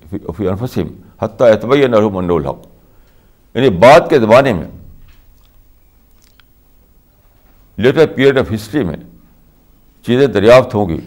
افی 0.09 0.47
انفسم 0.47 0.87
حتیٰ 1.21 1.47
اعتبیہ 1.47 1.87
نرو 1.87 2.09
من 2.09 2.29
الحق۔ 2.29 2.67
یعنی 3.53 3.69
بعد 3.69 3.99
کے 4.09 4.19
زمانے 4.19 4.53
میں 4.53 4.67
لیٹر 7.77 8.05
پیریڈ 8.15 8.39
آف 8.39 8.53
ہسٹری 8.53 8.83
میں 8.83 8.97
چیزیں 10.05 10.27
دریافت 10.27 10.75
ہوں 10.75 10.89
گی 10.89 10.99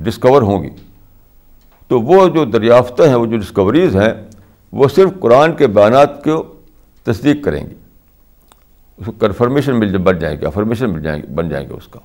ڈسکور 0.00 0.42
ہوں 0.42 0.62
گی۔ 0.62 0.70
تو 1.88 2.00
وہ 2.00 2.28
جو 2.28 2.44
دریافتیں 2.44 3.08
ہیں، 3.08 3.14
وہ 3.14 3.26
جو 3.26 3.36
ڈسکوریز 3.36 3.96
ہیں، 3.96 4.14
وہ 4.72 4.88
صرف 4.88 5.10
قرآن 5.20 5.56
کے 5.56 5.66
بیانات 5.66 6.24
کو 6.24 6.54
تصدیق 7.04 7.44
کریں 7.44 7.70
گی 7.70 7.74
اس 8.96 9.06
کو 9.06 9.12
کنفرمیشن 9.12 9.78
مل 9.80 9.98
بن 9.98 10.18
جائیں 10.18 10.40
گے 10.40 10.46
افرمیشن 10.46 10.92
مل 10.92 11.02
جائیں 11.02 11.22
گے، 11.22 11.26
بن 11.26 11.48
جائیں 11.48 11.68
گے 11.68 11.72
اس 11.72 11.88
کا۔ 11.88 12.00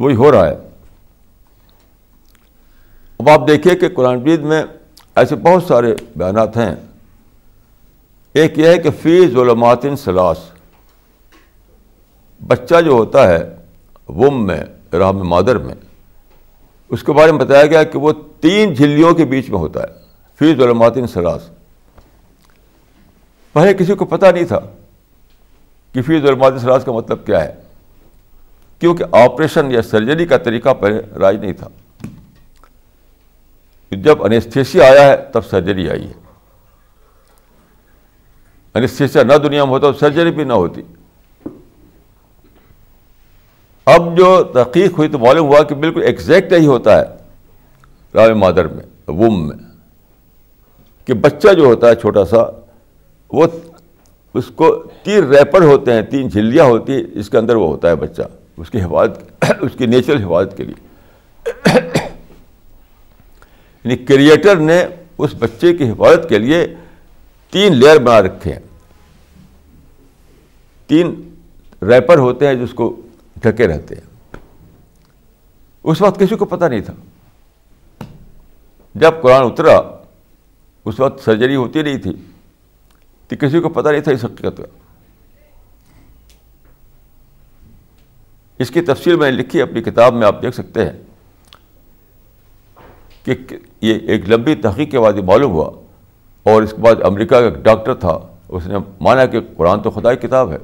تو 0.00 0.04
وہی 0.04 0.14
ہو 0.14 0.32
رہا 0.32 0.48
ہے۔ 0.48 0.54
اب 3.18 3.28
آپ 3.28 3.48
دیکھیے 3.48 3.74
کہ 3.74 3.88
قرآن 3.88 4.24
جید 4.24 4.40
میں 4.40 4.62
ایسے 5.16 5.36
بہت 5.36 5.62
سارے 5.62 5.94
بیانات 6.16 6.56
ہیں۔ 6.56 6.74
ایک 8.32 8.58
یہ 8.58 8.66
ہے 8.66 8.78
کہ 8.78 8.90
فی 9.02 9.28
ظلمات 9.28 9.86
سلاس 9.98 10.38
بچہ 12.46 12.80
جو 12.80 12.90
ہوتا 12.90 13.28
ہے 13.28 13.56
وم 14.08 14.46
میں 14.46 14.64
رحم 14.92 15.28
مادر 15.28 15.58
میں، 15.58 15.74
اس 16.88 17.02
کے 17.02 17.12
بارے 17.12 17.32
میں 17.32 17.44
بتایا 17.44 17.66
گیا 17.66 17.82
کہ 17.82 17.98
وہ 17.98 18.12
تین 18.40 18.74
جھلیوں 18.74 19.14
کے 19.14 19.24
بیچ 19.24 19.50
میں 19.50 19.58
ہوتا 19.58 19.82
ہے۔ 19.82 19.94
فی 20.38 20.54
ظلمات 20.54 20.94
سلاس 21.12 21.42
پہلے 23.52 23.74
کسی 23.74 23.94
کو 23.94 24.04
پتہ 24.04 24.26
نہیں 24.26 24.44
تھا 24.44 24.60
کہ 25.92 26.02
فی 26.02 26.20
ظلمات 26.20 26.52
سلاس 26.60 26.84
کا 26.84 26.92
مطلب 26.92 27.26
کیا 27.26 27.44
ہے۔ 27.44 27.69
کیونکہ 28.80 29.04
آپریشن 29.12 29.70
یا 29.70 29.82
سرجری 29.82 30.26
کا 30.26 30.36
طریقہ 30.36 30.74
پہلے 30.74 31.00
راج 31.18 31.36
نہیں 31.36 31.52
تھا۔ 31.52 31.68
جب 33.90 34.24
انیستھیسیا 34.24 34.84
آیا 34.84 35.02
ہے 35.02 35.16
تب 35.32 35.44
سرجری 35.44 35.90
آئی 35.90 36.06
ہے۔ 36.06 36.12
انیستھیسیا 38.74 39.22
نہ 39.22 39.34
دنیا 39.34 39.64
میں 39.64 39.72
ہوتا 39.72 39.90
تو 39.90 39.98
سرجری 39.98 40.30
بھی 40.30 40.44
نہ 40.44 40.52
ہوتی۔ 40.52 40.82
اب 43.84 44.18
جو 44.18 44.42
تحقیق 44.42 44.98
ہوئی 44.98 45.08
تو 45.08 45.18
معلوم 45.18 45.48
ہوا 45.48 45.62
کہ 45.62 45.74
بالکل 45.74 46.02
ایکزیکٹ 46.02 46.52
یہی 46.52 46.66
ہوتا 46.66 47.00
ہے 47.00 47.04
رام 48.14 48.38
مادر 48.38 48.64
میں، 48.64 49.10
ووم 49.10 49.48
میں، 49.48 49.56
کہ 51.06 51.14
بچہ 51.14 51.54
جو 51.54 51.64
ہوتا 51.64 51.88
ہے 51.88 51.94
چھوٹا 51.94 52.24
سا، 52.24 52.42
وہ 53.32 53.46
اس 54.34 54.44
کو 54.54 54.84
تین 55.02 55.24
ریپر 55.24 55.62
ہوتے 55.62 55.92
ہیں، 55.92 56.02
تین 56.02 56.28
جھلیاں 56.28 56.64
ہوتی 56.64 56.92
ہیں، 56.92 57.02
اس 57.14 57.30
کے 57.30 57.38
اندر 57.38 57.54
وہ 57.54 57.66
ہوتا 57.66 57.88
ہے 57.88 57.96
بچہ۔ 57.96 58.22
اس 58.60 58.70
کی 58.70 58.82
حفاظت 58.82 59.44
اس 59.60 59.72
کی 59.78 59.86
نیچرل 59.86 60.24
حفاظت 60.24 60.56
کے 60.56 60.64
لیے۔ 60.64 60.86
یعنی 63.84 63.96
کریٹر 63.96 64.56
نے 64.56 64.84
اس 65.18 65.34
بچے 65.38 65.76
کی 65.76 65.90
حفاظت 65.90 66.28
کے 66.28 66.38
لیے 66.38 66.74
تین 67.50 67.76
لیئر 67.76 67.98
بنا 67.98 68.22
رکھے 68.22 68.52
ہیں۔ 68.52 68.60
تین 70.86 71.34
ریپر 71.82 72.18
ہوتے 72.18 72.46
ہیں 72.46 72.54
جس 72.54 72.74
کو 72.74 73.00
ڈھکے 73.36 73.66
رہتے 73.66 73.94
ہیں۔ 73.94 74.36
اس 75.84 76.02
وقت 76.02 76.20
کسی 76.20 76.36
کو 76.36 76.44
پتہ 76.44 76.64
نہیں 76.64 76.80
تھا۔ 76.80 76.94
جب 78.94 79.12
قرآن 79.22 79.42
اترا، 79.42 79.80
اس 80.84 81.00
وقت 81.00 81.24
سرجری 81.24 81.56
ہوتی 81.56 81.82
نہیں 81.82 81.98
تھی۔ 81.98 82.12
تو 83.28 83.36
کسی 83.36 83.60
کو 83.60 83.68
پتہ 83.68 83.88
نہیں 83.88 84.00
تھا 84.00 84.12
اس 84.12 84.24
حقیقت 84.24 84.56
کا۔ 84.56 84.89
اس 88.60 88.70
کی 88.70 88.80
تفصیل 88.80 89.16
میں 89.16 89.30
نے 89.30 89.36
لکھی 89.36 89.62
اپنی 89.62 89.82
کتاب 89.82 90.14
میں 90.14 90.26
آپ 90.26 90.42
دیکھ 90.42 90.54
سکتے 90.54 90.84
ہیں 90.84 90.92
کہ 93.24 93.36
یہ 93.80 93.98
ایک 94.06 94.28
لمبی 94.28 94.54
تحقیق 94.54 94.90
کے 94.90 95.00
بعد 95.00 95.12
یہ 95.16 95.22
معلوم 95.22 95.52
ہوا 95.52 95.70
اور 96.42 96.62
اس 96.62 96.70
کے 96.70 96.76
بعد 96.76 96.94
امریکہ 97.04 97.40
کا 97.40 97.44
ایک 97.44 97.54
ڈاکٹر 97.54 97.94
تھا، 97.94 98.18
اس 98.48 98.66
نے 98.66 98.78
مانا 99.00 99.26
کہ 99.26 99.40
قرآن 99.56 99.80
تو 99.80 99.90
خدا 99.90 100.14
کی 100.14 100.26
کتاب 100.28 100.52
ہے۔ 100.52 100.56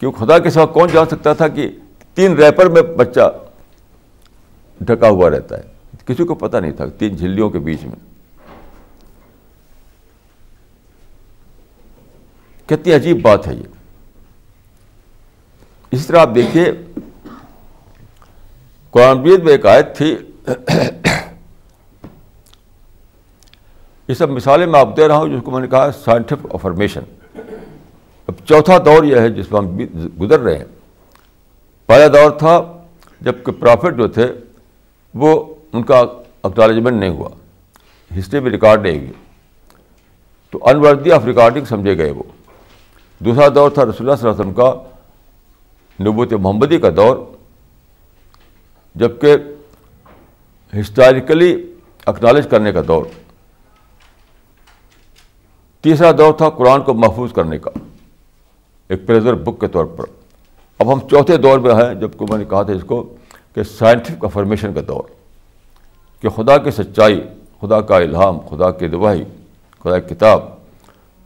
کیوں 0.00 0.12
خدا 0.12 0.38
کے 0.38 0.50
سوا 0.50 0.66
کون 0.66 0.88
جان 0.92 1.06
سکتا 1.06 1.32
تھا 1.32 1.48
کہ 1.48 1.68
تین 2.14 2.32
ریپر 2.32 2.68
میں 2.68 2.82
بچہ 2.82 3.32
ڈھکا 4.80 5.08
ہوا 5.08 5.30
رہتا 5.30 5.58
ہے؟ 5.58 5.62
کسی 6.06 6.24
کو 6.24 6.34
پتہ 6.34 6.56
نہیں 6.56 6.72
تھا، 6.72 6.84
تین 6.86 7.16
جھلیوں 7.16 7.50
کے 7.50 7.58
بیچ 7.58 7.84
میں۔ 7.84 8.14
کتنی 12.66 12.94
عجیب 12.94 13.22
بات 13.22 13.46
ہے 13.46 13.54
یہ۔ 13.54 13.73
اس 15.94 16.06
طرح 16.06 16.18
آپ 16.18 16.30
دیکھیے، 16.34 16.72
قرآن 18.90 19.22
میں 19.22 19.52
ایک 19.52 19.66
آیت 19.66 19.96
تھی۔ 19.96 20.16
یہ 24.08 24.14
سب 24.14 24.30
مثالیں 24.30 24.66
میں 24.66 24.80
آپ 24.80 24.96
دے 24.96 25.08
رہا 25.08 25.16
ہوں، 25.16 25.28
جس 25.28 25.40
کو 25.44 25.50
میں 25.50 25.60
نے 25.60 25.66
کہا 25.66 25.92
سائنٹیفک 25.92 26.46
افرمیشن 26.50 27.00
اب 28.26 28.32
چوتھا 28.44 28.78
دور 28.78 29.04
یہ 29.04 29.16
ہے 29.16 29.28
جس 29.28 29.52
میں 29.52 29.60
ہم 29.60 29.78
گزر 30.20 30.40
رہے 30.40 30.58
ہیں۔ 30.58 30.64
پہلا 31.86 32.06
دور 32.06 32.30
تھا 32.30 32.82
جبکہ 33.20 33.52
پرافٹ 33.52 33.96
جو 33.96 34.08
تھے، 34.08 34.32
وہ 35.14 35.54
ان 35.72 35.82
کا 35.82 36.02
اکنالجمنٹ 36.42 37.00
نہیں 37.00 37.10
ہوا۔ 37.10 37.28
ہسٹری 38.18 38.40
میں 38.40 38.50
ریکارڈ 38.50 38.82
نہیں 38.82 38.98
ہوئی۔ 38.98 39.12
تو 40.50 40.58
انوردی 40.62 41.12
آف 41.12 41.24
ریکارڈنگ 41.24 41.64
سمجھے 41.64 41.98
گئے 41.98 42.10
وہ۔ 42.10 42.22
دوسرا 43.18 43.48
دور 43.54 43.70
تھا 43.70 43.84
رسول 43.84 44.10
اللہ 44.10 44.16
صلی 44.16 44.28
اللہ 44.28 44.42
علیہ 44.42 44.50
وسلم 44.50 44.52
کا۔ 44.52 44.93
نبوت 46.00 46.32
محمدی 46.32 46.78
کا 46.78 46.88
دور 46.96 47.16
جبکہ 48.94 49.36
ہسٹوریکلی 50.80 51.72
اکنالج 52.06 52.46
کرنے 52.50 52.72
کا 52.72 52.80
دور۔ 52.88 53.04
تیسرا 55.80 56.10
دور 56.18 56.32
تھا 56.32 56.50
قرآن 56.50 56.82
کو 56.82 56.94
محفوظ 56.94 57.32
کرنے 57.32 57.58
کا، 57.58 57.70
ایک 58.88 59.06
پریزر 59.06 59.34
بک 59.34 59.60
کے 59.60 59.68
طور 59.68 59.84
پر۔ 59.84 60.04
اب 60.78 60.92
ہم 60.92 61.08
چوتھے 61.08 61.36
دور 61.36 61.58
میں 61.58 61.74
ہیں، 61.74 61.94
جبکہ 61.94 62.26
میں 62.30 62.38
نے 62.38 62.44
کہا 62.44 62.62
تھا 62.62 62.72
اس 62.72 62.84
کو 62.84 63.14
کہ 63.54 63.62
سائنٹیفک 63.62 64.24
افرمیشن 64.24 64.74
کا 64.74 64.80
دور۔ 64.88 65.02
کہ 66.22 66.28
خدا 66.28 66.58
کی 66.58 66.70
سچائی، 66.70 67.20
خدا 67.60 67.80
کا 67.80 67.96
الہام، 67.96 68.38
خدا 68.38 68.70
کی 68.70 68.88
دوائی 68.88 69.24
خدا 69.80 69.98
کی 69.98 70.14
کتاب 70.14 70.44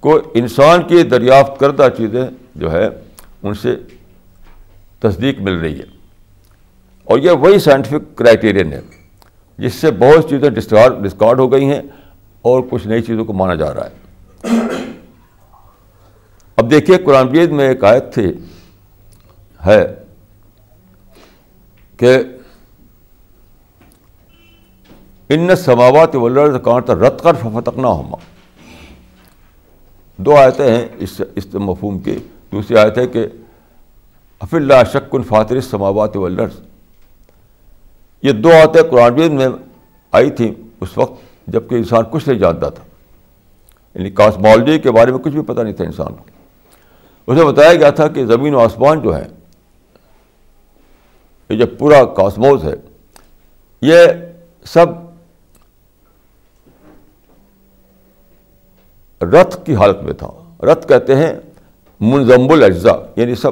کو 0.00 0.20
انسان 0.34 0.82
کی 0.82 1.02
دریافت 1.02 1.60
کردہ 1.60 1.88
چیزیں 1.96 2.26
جو 2.54 2.72
ہے، 2.72 2.88
ان 3.42 3.54
سے 3.54 3.76
تصدیق 5.00 5.40
مل 5.40 5.52
رہی 5.52 5.78
ہے۔ 5.78 5.84
اور 7.04 7.18
یہ 7.18 7.30
وہی 7.30 7.58
سائنٹیفک 7.58 8.16
کرائٹیرین 8.16 8.72
ہے 8.72 8.80
جس 9.58 9.74
سے 9.74 9.90
بہت 9.90 10.30
چیزیں 10.30 10.50
ڈسکارڈ 10.50 11.38
ہو 11.38 11.52
گئی 11.52 11.64
ہیں 11.64 11.82
اور 12.42 12.62
کچھ 12.70 12.88
نئی 12.88 13.02
چیزوں 13.02 13.24
کو 13.24 13.32
مانا 13.32 13.54
جا 13.54 13.74
رہا 13.74 13.86
ہے۔ 13.86 14.08
اب 16.56 16.70
دیکھیے 16.70 16.96
قرآن 16.96 17.26
مجید 17.26 17.50
میں 17.50 17.68
ایک 17.68 17.84
آیت 17.84 18.14
تھی، 18.14 18.32
ہے 19.66 19.94
کہ 21.96 22.18
ان 25.28 25.56
سماوات 25.56 26.14
ولرز 26.14 26.56
کانٹ 26.64 26.90
رت 26.90 27.22
کر 27.22 27.34
فتقنا 27.34 27.88
ہوما 27.88 28.16
دو 30.16 30.36
آیتیں 30.36 30.76
ہیں 30.76 30.88
اس 30.98 31.20
اس 31.34 31.54
مفہوم 31.54 31.98
کی۔ 31.98 32.18
دوسری 32.52 32.76
آیت 32.76 32.98
ہے 32.98 33.06
کہ 33.06 33.26
حف 34.42 34.54
اللہ 34.54 34.74
شکن 34.92 35.22
فاتر 35.22 35.60
سماوات 35.60 36.16
ولرز 36.16 36.60
یہ 38.22 38.32
دو 38.32 38.50
آیتیں 38.52 38.82
قرآن 38.82 39.12
مجید 39.12 39.32
میں 39.32 39.48
آئی 40.12 40.30
تھیں 40.30 40.54
اس 40.80 40.98
وقت 40.98 41.12
جبکہ 41.46 41.74
انسان 41.74 42.04
کچھ 42.10 42.28
نہیں 42.28 42.38
جانتا 42.38 42.68
تھا۔ 42.68 42.84
یعنی 43.94 44.10
کاسمالوجی 44.10 44.78
کے 44.78 44.90
بارے 44.90 45.10
میں 45.10 45.18
کچھ 45.18 45.32
بھی 45.32 45.42
پتہ 45.42 45.60
نہیں 45.60 45.72
تھا 45.72 45.84
انسان 45.84 46.14
کو۔ 46.14 46.24
اسے 47.32 47.44
بتایا 47.44 47.74
گیا 47.74 47.90
تھا 47.90 48.08
کہ 48.08 48.26
زمین 48.26 48.54
و 48.54 48.58
آسمان 48.58 49.00
جو 49.00 49.16
ہے، 49.16 49.26
یہ 51.48 51.56
جو 51.56 51.66
پورا 51.66 52.04
کاسموز 52.04 52.64
ہے، 52.64 52.74
یہ 53.82 54.06
سب 54.64 54.86
رتھ 59.22 59.66
کی 59.66 59.76
حالت 59.76 60.02
میں 60.02 60.12
تھا۔ 60.12 60.54
رتھ 60.62 60.88
کہتے 60.88 61.16
ہیں 61.16 61.32
منظم 62.00 62.52
الاجزاء 62.52 62.96
یعنی 63.16 63.34
سب 63.34 63.50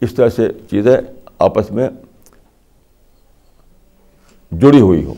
اس 0.00 0.14
طرح 0.14 0.28
سے 0.28 0.48
چیزیں 0.70 0.96
آپس 1.38 1.70
میں 1.70 1.88
جڑی 4.52 4.80
ہوئی 4.80 5.04
ہو 5.04 5.14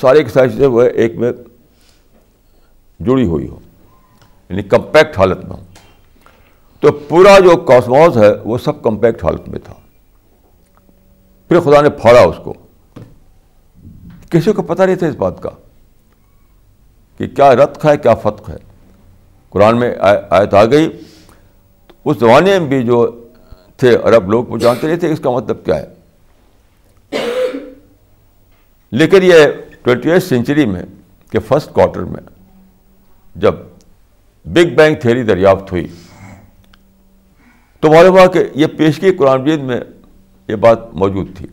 ساری 0.00 0.24
کی 0.24 0.30
ساری 0.30 0.50
چیزیں 0.50 0.66
وہ 0.66 0.82
ایک 0.82 1.16
میں 1.16 1.32
جڑی 3.00 3.26
ہوئی 3.26 3.48
ہو 3.48 3.58
یعنی 4.48 4.62
کمپیکٹ 4.62 5.18
حالت 5.18 5.44
میں 5.44 5.56
ہو 5.56 5.62
تو 6.80 6.92
پورا 6.92 7.38
جو 7.38 7.56
کاسموز 7.56 8.18
ہے، 8.18 8.32
وہ 8.44 8.58
سب 8.58 8.82
کمپیکٹ 8.82 9.24
حالت 9.24 9.48
میں 9.48 9.58
تھا۔ 9.58 9.74
پھر 11.48 11.60
خدا 11.60 11.80
نے 11.80 11.90
پھاڑا 11.90 12.20
اس 12.20 12.36
کو۔ 12.44 12.54
کسی 14.30 14.52
کو 14.52 14.62
پتہ 14.62 14.82
نہیں 14.82 14.96
تھا 14.96 15.06
اس 15.06 15.14
بات 15.14 15.42
کا 15.42 15.50
کہ 17.18 17.26
کیا 17.26 17.56
رتق 17.56 17.86
ہے، 17.86 17.96
کیا 17.96 18.14
فتق 18.14 18.50
ہے۔ 18.50 18.56
قرآن 19.50 19.78
میں 19.78 19.94
آیت 20.30 20.54
آ 20.54 20.64
گئی۔ 20.64 20.88
اس 22.04 22.18
زمانے 22.18 22.58
میں 22.58 22.68
بھی 22.68 22.82
جو 22.82 23.28
تھے 23.76 23.96
عرب، 23.96 24.30
لوگ 24.30 24.44
وہ 24.44 24.58
جانتے 24.58 24.86
نہیں 24.86 24.96
تھے 24.96 25.12
اس 25.12 25.20
کا 25.20 25.30
مطلب 25.30 25.64
کیا 25.64 25.82
ہے۔ 25.82 25.86
لیکن 28.90 29.22
یہ 29.22 29.46
ٹوینٹی 29.82 30.10
ایٹ 30.10 30.22
سینچری 30.22 30.66
میں 30.66 30.82
کہ 31.30 31.38
فرسٹ 31.38 31.72
کوارٹر 31.72 32.00
میں 32.00 32.22
جب 33.36 33.54
بگ 34.44 34.74
بینگ 34.76 34.94
تھیری 34.94 35.22
دریافت 35.22 35.72
ہوئی، 35.72 35.86
تو 37.80 37.92
معلوم 37.92 38.18
ہوا 38.18 38.26
کہ 38.26 38.44
یہ 38.54 38.66
پیشگی 38.66 39.12
قرآن 39.12 39.42
مجید 39.42 39.60
میں 39.60 39.80
یہ 40.48 40.56
بات 40.56 40.94
موجود 40.94 41.36
تھی۔ 41.36 41.46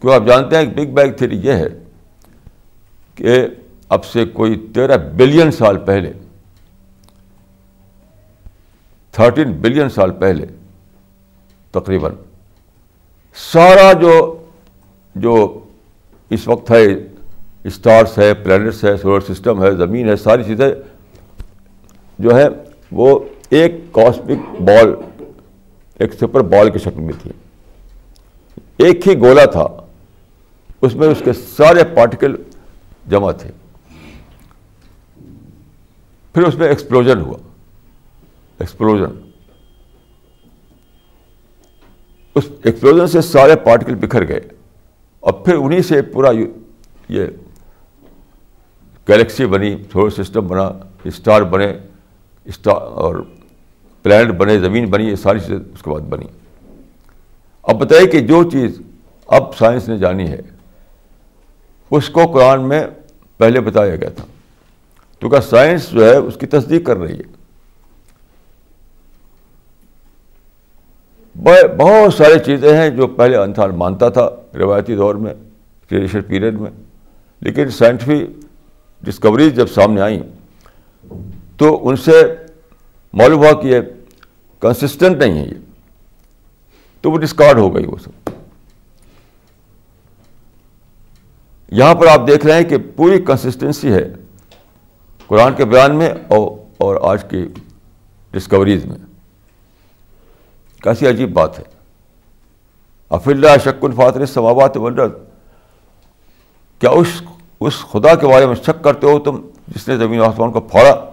کیوں 0.00 0.14
آپ 0.14 0.22
جانتے 0.26 0.56
ہیں 0.56 0.66
کہ 0.66 0.70
بگ 0.70 0.94
بینگ 0.94 1.12
تھیری 1.12 1.38
یہ 1.38 1.52
ہے 1.52 1.68
کہ 3.14 3.46
اب 3.88 4.04
سے 4.04 4.24
کوئی 4.24 4.66
تیرہ 4.74 4.96
بلین 4.96 5.50
سال 5.50 5.78
پہلے 5.78 6.12
تھرٹین 9.16 9.52
بلین 9.52 9.88
سال 9.88 10.10
پہلے، 10.10 10.46
تقریباً۔ 11.70 12.12
سارا 13.34 13.92
جو 13.92 14.44
جو 15.14 15.60
اس 16.30 16.48
وقت 16.48 16.70
ہے 16.70 16.84
اسٹارس 17.64 18.18
ہے، 18.18 18.34
پلانٹس 18.34 18.84
ہے، 18.84 18.96
سولر 18.96 19.34
سسٹم 19.34 19.64
ہے، 19.64 19.70
زمین 19.70 20.08
ہے، 20.08 20.16
ساری 20.16 20.44
چیزیں 20.44 20.70
جو 22.18 22.36
ہے 22.36 22.46
وہ 22.92 23.18
ایک 23.50 23.74
کاسمک 23.92 24.62
بال، 24.62 24.94
ایک 25.98 26.14
سپر 26.14 26.40
بال 26.40 26.70
کی 26.70 26.78
شکل 26.78 27.00
میں 27.00 27.14
تھی۔ 27.22 27.30
ایک 28.76 29.08
ہی 29.08 29.18
گولا 29.18 29.44
تھا، 29.44 29.66
اس 30.80 30.94
میں 30.94 31.08
اس 31.08 31.22
کے 31.24 31.32
سارے 31.32 31.84
پارٹیکل 31.84 32.36
جمع 33.10 33.32
تھے۔ 33.32 33.50
پھر 36.34 36.42
اس 36.42 36.54
میں 36.54 36.68
ایکسپلوژن 36.68 37.20
ہوا۔ 37.20 37.38
ایکسپلوژن 38.58 39.30
اس 42.34 42.44
ایکسپلوژن 42.64 43.06
سے 43.06 43.20
سارے 43.20 43.56
پارٹیکل 43.56 43.94
بکھر 43.94 44.28
گئے 44.28 44.40
اور 45.20 45.32
پھر 45.32 45.54
انہیں 45.54 45.80
سے 45.80 46.02
پورا 46.02 46.30
یہ 47.08 47.26
گلیکسی 49.08 49.46
بنی 49.46 49.76
سولر 49.92 50.22
سسٹم 50.22 50.46
بنا 50.46 50.70
اسٹار 51.04 51.42
بنے 51.42 51.78
اسٹار 52.44 52.76
اور 52.76 53.16
پلانٹ 54.02 54.30
بنے، 54.30 54.58
زمین 54.58 54.86
بنی، 54.86 55.04
یہ 55.04 55.14
ساری 55.14 55.40
چیزیں 55.40 55.56
اس 55.56 55.82
کے 55.82 55.90
بعد 55.90 56.00
بنی۔ 56.00 56.26
اب 57.62 57.80
بتائیے 57.80 58.06
کہ 58.06 58.20
جو 58.20 58.50
چیز 58.50 58.80
اب 59.26 59.56
سائنس 59.56 59.88
نے 59.88 59.98
جانی 59.98 60.28
ہے، 60.28 60.40
اس 61.90 62.10
کو 62.10 62.26
قرآن 62.26 62.68
میں 62.68 62.86
پہلے 63.36 63.60
بتایا 63.60 63.96
گیا 63.96 64.08
تھا۔ 64.08 64.24
کیونکہ 65.20 65.40
سائنس 65.40 65.90
جو 65.90 66.04
ہے 66.04 66.16
اس 66.16 66.36
کی 66.40 66.46
تصدیق 66.46 66.86
کر 66.86 66.96
رہی 66.96 67.18
ہے۔ 67.18 67.35
بہت 71.78 72.14
ساری 72.14 72.38
چیزیں 72.46 72.76
ہیں 72.76 72.90
جو 72.90 73.06
پہلے 73.06 73.36
انسان 73.36 73.70
مانتا 73.70 74.08
تھا 74.08 74.30
روایتی 74.54 74.96
دور 74.96 75.14
میں 75.14 75.34
ٹریڈیشن 75.88 76.22
پیریڈ 76.22 76.60
میں۔ 76.60 76.70
لیکن 77.40 77.70
سائنٹیفک 77.70 78.46
ڈسکوریز 79.04 79.54
جب 79.54 79.66
سامنے 79.66 80.00
آئیں، 80.00 80.22
تو 81.56 81.88
ان 81.88 81.96
سے 81.96 82.34
معلوم 83.12 83.44
ہوا 83.44 83.62
کہ 83.62 83.68
یہ 83.68 83.80
کنسسٹنٹ 84.60 85.16
نہیں 85.16 85.38
ہے 85.38 85.48
یہ۔ 85.48 85.60
تو 87.00 87.10
وہ 87.10 87.18
ڈسکارڈ 87.18 87.58
ہو 87.58 87.74
گئی 87.74 87.86
وہ 87.86 87.96
سب۔ 88.04 88.30
یہاں 91.70 91.94
پر 91.94 92.06
آپ 92.06 92.26
دیکھ 92.26 92.46
رہے 92.46 92.54
ہیں 92.54 92.68
کہ 92.68 92.76
پوری 92.96 93.18
کنسسٹنسی 93.18 93.92
ہے 93.92 94.12
قرآن 95.26 95.54
کے 95.54 95.64
بیان 95.64 95.96
میں 95.96 96.10
اور 96.10 96.50
اور 96.78 96.96
آج 97.02 97.24
کی 97.24 97.46
ڈسکوریز 98.30 98.84
میں۔ 98.86 99.05
کیسی 100.86 101.08
عجیب 101.08 101.32
بات 101.32 101.58
ہے۔ 101.58 101.64
اف 103.10 103.28
اللہ 103.28 103.56
شک 103.64 103.84
الفاطر 103.84 104.26
ثوابات 104.26 104.76
ولرد 104.76 105.12
کیا 106.78 106.90
اس 106.90 107.22
اس 107.60 107.74
خدا 107.92 108.14
کے 108.14 108.26
بارے 108.26 108.46
میں 108.46 108.54
شک 108.54 108.84
کرتے 108.84 109.06
ہو 109.06 109.18
تم 109.18 109.46
جس 109.68 109.88
نے 109.88 109.96
زمین 109.96 110.20
آسمان 110.20 110.52
کو 110.52 110.60
پھاڑا؟ 110.60 111.04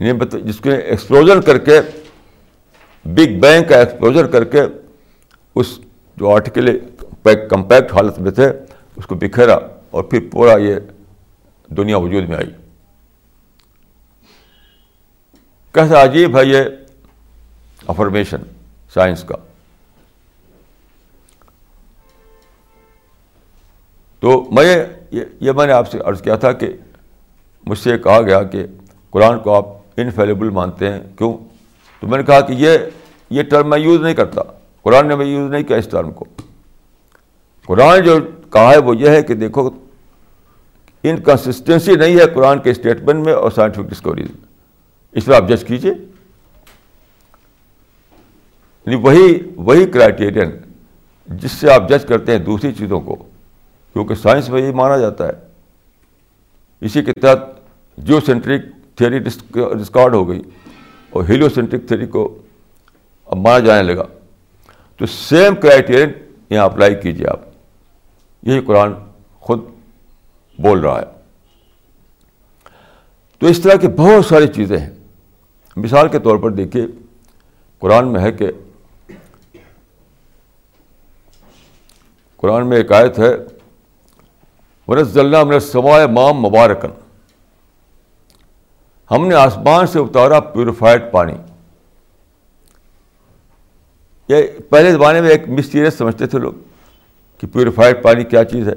یعنی 0.00 0.42
جس 0.42 0.60
کے 0.60 0.74
ایکسپلوژن 0.74 1.42
کر 1.42 1.58
کے 1.58 1.80
بگ 3.04 3.40
بینگ 3.40 3.64
کا 3.64 3.78
ایکسپلوژر 3.78 4.26
کر 4.26 4.44
کے 4.44 4.62
اس 5.54 5.78
جو 6.16 6.30
آرٹیکل 6.30 6.78
کمپیکٹ 7.50 7.92
حالت 7.92 8.18
میں 8.18 8.30
تھے، 8.30 8.48
اس 8.96 9.06
کو 9.06 9.14
بکھیرا 9.14 9.58
اور 9.90 10.04
پھر 10.04 10.20
پورا 10.32 10.56
یہ 10.58 10.76
دنیا 11.68 11.96
وجود 11.96 12.28
میں 12.28 12.36
آئی۔ 12.36 12.63
کیسا 15.74 16.04
عجیب 16.04 16.38
ہے 16.38 16.44
یہ 16.44 16.62
افرمیشن 17.86 18.36
سائنس 18.94 19.24
کا۔ 19.24 19.36
تو 24.20 24.44
میں 24.50 24.86
یہ 25.40 25.52
میں 25.52 25.66
نے 25.66 25.72
آپ 25.72 25.90
سے 25.90 25.98
عرض 26.04 26.22
کیا 26.22 26.36
تھا 26.36 26.52
کہ 26.52 26.68
مجھ 27.66 27.78
سے 27.78 27.98
کہا 27.98 28.22
گیا 28.22 28.42
کہ 28.42 28.66
قرآن 29.10 29.38
کو 29.38 29.54
آپ 29.54 29.66
انفیلیبل 29.96 30.50
مانتے 30.50 30.92
ہیں۔ 30.92 31.00
کیوں؟ 31.18 31.38
تو 32.00 32.06
میں 32.06 32.18
نے 32.18 32.24
کہا 32.24 32.40
کہ 32.40 32.52
یہ 32.52 32.78
یہ 33.30 33.42
ٹرم 33.42 33.70
میں 33.70 33.78
یوز 33.78 34.00
نہیں 34.00 34.14
کرتا۔ 34.14 34.40
قرآن 34.82 35.08
نے 35.08 35.16
میں 35.16 35.26
یوز 35.26 35.50
نہیں 35.50 35.62
کیا 35.62 35.76
اس 35.76 35.88
ٹرم 35.90 36.10
کو۔ 36.10 36.24
قرآن 37.66 38.02
جو 38.02 38.18
کہا 38.52 38.70
ہے 38.70 38.78
وہ 38.78 38.96
یہ 38.96 39.08
ہے 39.08 39.22
کہ 39.22 39.34
دیکھو 39.34 39.70
انکنسسٹینسی 41.02 41.96
نہیں 41.96 42.16
ہے 42.16 42.26
قرآن 42.26 42.58
کے 42.58 42.70
اسٹیٹمنٹ 42.70 43.24
میں 43.24 43.32
اور 43.32 43.50
سائنٹیفک 43.50 43.88
ڈسکوریز 43.88 44.30
میں۔ 44.30 44.53
اس 45.14 45.28
میں 45.28 45.36
آپ 45.36 45.48
جج 45.48 45.64
کیجیے 45.64 45.92
یعنی 48.86 48.94
وہی 48.94 49.38
وہی 49.56 49.86
کرائٹیرین 49.86 50.50
جس 51.26 51.52
سے 51.52 51.72
آپ 51.72 51.88
جج 51.88 52.06
کرتے 52.06 52.32
ہیں 52.32 52.38
دوسری 52.38 52.72
چیزوں 52.72 53.00
کو، 53.00 53.14
کیونکہ 53.92 54.14
سائنس 54.14 54.48
میں 54.48 54.62
یہی 54.62 54.72
مانا 54.72 54.96
جاتا 54.96 55.26
ہے۔ 55.26 55.32
اسی 56.80 57.02
کے 57.02 57.12
تحت 57.12 57.38
جیو 57.98 58.20
سینٹرک 58.20 58.60
تھیوری 58.96 59.18
ڈسکارڈ 59.18 60.14
ہو 60.14 60.28
گئی 60.28 60.42
اور 61.10 61.24
ہیلو 61.24 61.48
سینٹرک 61.48 61.80
تھیوری 61.88 62.06
کو 62.06 62.42
اب 63.26 63.36
مانا 63.36 63.58
جانے 63.58 63.94
لگا۔ 63.94 64.04
تو 64.96 65.06
سیم 65.06 65.54
کرائٹیرین 65.54 66.10
یہاں 66.50 66.64
اپلائی 66.64 66.94
کیجیے 66.94 67.26
آپ۔ 67.28 67.40
یہی 68.42 68.60
قرآن 68.60 68.92
خود 69.40 69.60
بول 70.58 70.80
رہا 70.80 71.00
ہے۔ 71.00 71.06
تو 73.38 73.46
اس 73.46 73.60
طرح 73.60 73.74
کی 73.74 73.88
بہت 73.88 74.26
ساری 74.26 74.46
چیزیں 74.46 74.78
ہیں۔ 74.78 74.93
مثال 75.76 76.08
کے 76.08 76.18
طور 76.18 76.36
پر 76.36 76.50
دیکھیے، 76.50 76.86
قرآن 77.78 78.12
میں 78.12 78.20
ہے 78.20 78.32
کہ 78.32 78.52
قرآن 82.36 82.68
میں 82.68 82.76
ایک 82.76 82.92
آیت 82.92 83.18
ہے 83.18 83.30
ورز 84.88 85.18
اللہ 85.18 85.44
میں 85.44 85.58
سوائے 85.58 86.06
مام 86.06 86.34
مبارکن 86.34 86.88
ہم 89.10 89.28
نے 89.28 89.34
آسمان 89.34 89.86
سے 89.86 89.98
اتارا 89.98 90.40
پیوریفائڈ 90.40 91.02
پانی۔ 91.12 91.32
یہ 94.28 94.42
پہلے 94.70 94.92
زمانے 94.92 95.20
میں 95.20 95.30
ایک 95.30 95.48
مسٹیریس 95.48 95.94
سمجھتے 95.94 96.26
تھے 96.26 96.38
لوگ 96.38 96.52
کہ 97.38 97.46
پیوریفائڈ 97.46 98.02
پانی 98.02 98.24
کیا 98.24 98.44
چیز 98.44 98.68
ہے، 98.68 98.74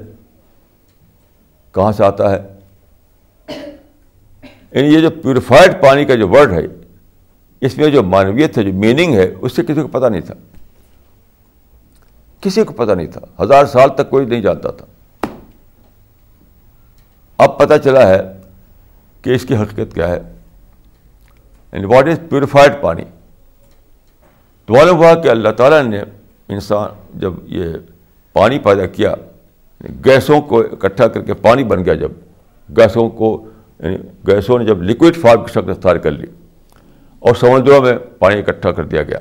کہاں 1.74 1.92
سے 1.92 2.04
آتا 2.04 2.30
ہے۔ 2.30 2.58
یعنی 4.70 4.94
یہ 4.94 5.00
جو 5.00 5.10
پیوریفائڈ 5.10 5.82
پانی 5.82 6.04
کا 6.04 6.14
جو 6.14 6.28
ورڈ 6.28 6.52
ہے 6.52 6.77
اس 7.60 7.78
میں 7.78 7.90
جو 7.90 8.02
مانویت 8.02 8.58
ہے، 8.58 8.62
جو 8.62 8.72
میننگ 8.72 9.14
ہے، 9.14 9.34
اس 9.40 9.56
سے 9.56 9.62
کسی 9.62 9.82
کو 9.82 9.88
پتہ 9.88 10.06
نہیں 10.06 10.20
تھا۔ 10.20 10.34
کسی 12.40 12.64
کو 12.64 12.72
پتہ 12.72 12.92
نہیں 12.92 13.06
تھا۔ 13.06 13.44
ہزار 13.44 13.64
سال 13.66 13.88
تک 13.94 14.10
کوئی 14.10 14.26
نہیں 14.26 14.40
جانتا 14.40 14.70
تھا۔ 14.70 14.86
اب 17.38 17.58
پتہ 17.58 17.74
چلا 17.84 18.08
ہے 18.08 18.20
کہ 19.22 19.30
اس 19.30 19.42
کی 19.42 19.56
حقیقت 19.56 19.94
کیا 19.94 20.08
ہے۔ 20.08 20.20
یعنی 21.72 21.84
واٹ 21.84 22.08
از 22.08 22.20
پیوریفائڈ 22.30 22.72
پانی؟ 22.80 23.04
تو 24.66 24.74
معلوم 24.74 24.96
ہوا 24.96 25.14
کہ 25.14 25.28
اللہ 25.28 25.48
تعالیٰ 25.48 25.82
نے 25.82 26.00
انسان 26.48 26.88
جب 27.14 27.32
یہ 27.44 27.64
پانی 28.32 28.58
پیدا 28.58 28.86
کیا 28.86 29.14
یعنی 29.84 30.04
گیسوں 30.04 30.40
کو 30.40 30.60
اکٹھا 30.60 31.08
کر 31.08 31.22
کے 31.22 31.34
پانی 31.34 31.64
بن 31.64 31.84
گیا، 31.84 31.94
جب 31.94 32.12
گیسوں 32.76 33.08
کو 33.08 33.48
یعنی 33.80 33.96
گیسوں 34.26 34.58
نے 34.58 34.64
جب 34.64 34.82
لکوڈ 34.82 35.16
فارم 35.16 35.44
کی 35.44 35.52
شکل 35.52 35.70
اختیار 35.70 35.96
کر 35.96 36.10
لی 36.10 36.26
اور 37.18 37.34
سمندروں 37.34 37.80
میں 37.80 37.92
پانی 38.18 38.38
اکٹھا 38.38 38.72
کر 38.72 38.84
دیا 38.84 39.02
گیا۔ 39.02 39.18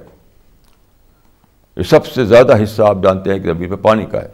یہ 1.77 1.83
سب 1.83 2.05
سے 2.05 2.25
زیادہ 2.25 2.63
حصہ 2.63 2.83
آپ 2.83 2.97
جانتے 3.03 3.31
ہیں 3.31 3.39
کہ 3.39 3.53
زمین 3.53 3.69
میں 3.69 3.77
پانی 3.77 4.05
کا 4.05 4.21
ہے۔ 4.21 4.27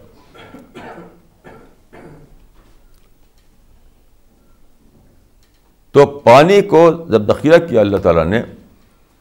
تو 5.91 6.05
پانی 6.05 6.61
کو 6.61 6.91
جب 7.09 7.27
ذخیرہ 7.27 7.67
کیا 7.67 7.81
اللہ 7.81 7.97
تعالیٰ 7.97 8.25
نے، 8.25 8.41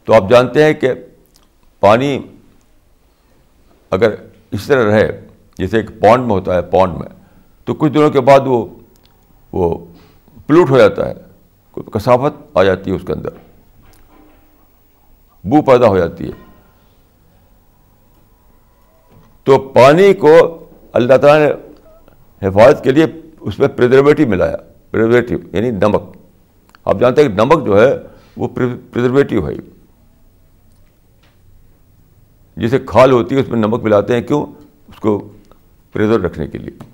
تو 0.05 0.15
آپ 0.15 0.31
جانتے 0.31 0.65
ہیں 0.65 0.73
کہ 0.73 0.93
پانی 1.81 2.19
اگر 3.91 4.15
اس 4.51 4.67
طرح 4.67 4.91
رہے، 4.91 5.27
جیسے 5.59 5.77
ایک 5.77 5.89
پونڈ 6.01 6.23
میں 6.23 6.31
ہوتا 6.31 6.55
ہے، 6.55 6.63
پونڈ 6.63 6.93
میں، 6.93 7.09
تو 7.65 7.75
کچھ 7.75 7.93
دنوں 7.93 8.11
کے 8.11 8.21
بعد 8.21 8.41
وہ 8.45 8.67
وہ 9.53 9.87
پلوٹ 10.47 10.71
ہو 10.71 10.79
جاتا 10.79 11.09
ہے 11.09 11.15
کثافت 11.73 12.57
آ 12.57 12.63
جاتی 12.63 12.91
ہے 12.91 12.97
اس 12.97 13.03
کے 13.07 13.13
اندر۔ 13.13 13.52
بو 15.45 15.63
پیدا 15.63 15.89
ہو 15.89 15.99
جاتی 15.99 16.27
ہے۔ 16.27 16.33
تو 19.45 19.59
پانی 19.59 20.15
کو 20.15 20.65
اللہ 20.93 21.17
تعالیٰ 21.17 21.49
نے 21.49 22.49
حفاظت 22.49 22.85
کے 22.85 22.91
لیے 22.91 23.07
اس 23.41 23.59
میں 23.59 23.69
پریزرویٹو 23.69 24.27
ملایا۔ 24.27 24.57
پریزرویٹو 24.91 25.35
یعنی 25.53 25.71
نمک۔ 25.71 26.17
آپ 26.85 27.01
جانتے 27.01 27.23
ہیں 27.23 27.29
کہ 27.29 27.35
نمک 27.35 27.67
جو 27.67 27.83
ہے 27.83 27.93
وہ 28.37 28.49
پریزرویٹو 28.93 29.49
ہے۔ 29.49 29.55
جیسے 32.57 32.79
کھال 32.87 33.13
ہوتی 33.13 33.35
ہے، 33.35 33.41
اس 33.41 33.49
میں 33.49 33.59
نمک 33.59 33.83
ملاتے 33.83 34.15
ہیں۔ 34.15 34.23
کیوں؟ 34.23 34.47
اس 34.89 35.01
کو 35.01 35.29
پریزر 35.93 36.21
رکھنے 36.21 36.47
کے 36.47 36.59
لیے۔ 36.59 36.91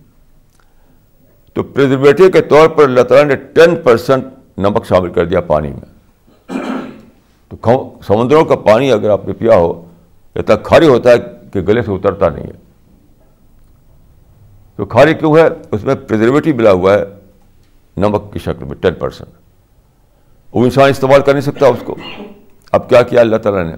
تو 1.52 1.62
پریزرویٹو 1.62 2.30
کے 2.30 2.40
طور 2.40 2.68
پر 2.68 2.84
اللہ 2.84 3.02
تعالیٰ 3.02 3.26
نے 3.28 3.36
ٹین 3.36 3.76
پرسینٹ 3.76 4.24
نمک 4.58 4.86
شامل 4.86 5.12
کر 5.12 5.26
دیا 5.26 5.40
پانی 5.40 5.68
میں۔ 5.68 5.97
تو 7.48 7.98
سمندروں 8.06 8.44
کا 8.44 8.56
پانی 8.56 8.92
اگر 8.92 9.10
آپ 9.10 9.26
نے 9.26 9.32
پیا 9.32 9.56
ہو 9.56 9.90
اتنا 10.34 10.56
کھاری 10.56 10.88
ہوتا 10.88 11.10
ہے 11.10 11.16
کہ 11.52 11.60
گلے 11.60 11.82
سے 11.82 11.92
اترتا 11.92 12.28
نہیں 12.28 12.46
ہے۔ 12.46 12.68
تو 14.76 14.84
کھاری 14.84 15.14
کیوں 15.14 15.36
ہے؟ 15.36 15.48
اس 15.70 15.84
میں 15.84 15.94
پریزرویٹو 15.94 16.50
ملا 16.54 16.72
ہوا 16.72 16.94
ہے، 16.94 17.04
نمک 17.96 18.32
کی 18.32 18.38
شکل 18.38 18.64
میں 18.64 18.74
ٹین 18.74 18.94
پرسینٹ 18.94 19.30
وہ 20.54 20.64
انسان 20.64 20.90
استعمال 20.90 21.22
کر 21.22 21.32
نہیں 21.32 21.40
سکتا 21.40 21.66
اس 21.66 21.82
کو۔ 21.84 21.96
اب 22.72 22.88
کیا 22.88 23.02
کیا 23.02 23.20
اللہ 23.20 23.36
تعالیٰ 23.36 23.64
نے؟ 23.64 23.74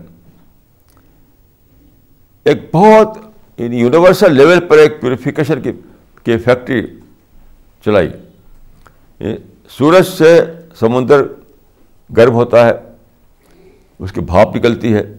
ایک 2.44 2.74
بہت 2.74 3.18
یونیورسل 3.58 4.36
لیول 4.36 4.60
پر 4.60 4.76
ایک 4.78 5.00
پیوریفیکیشن 5.00 5.60
کی 5.60 5.72
فیکٹری 6.24 6.86
چلائی۔ 7.84 8.10
سورج 9.68 10.06
سے 10.06 10.44
سمندر 10.74 11.22
گرم 12.16 12.32
ہوتا 12.32 12.66
ہے۔ 12.66 12.72
اس 14.00 14.12
کی 14.12 14.20
بھاپ 14.20 14.56
نکلتی 14.56 14.94
ہے، 14.94 15.16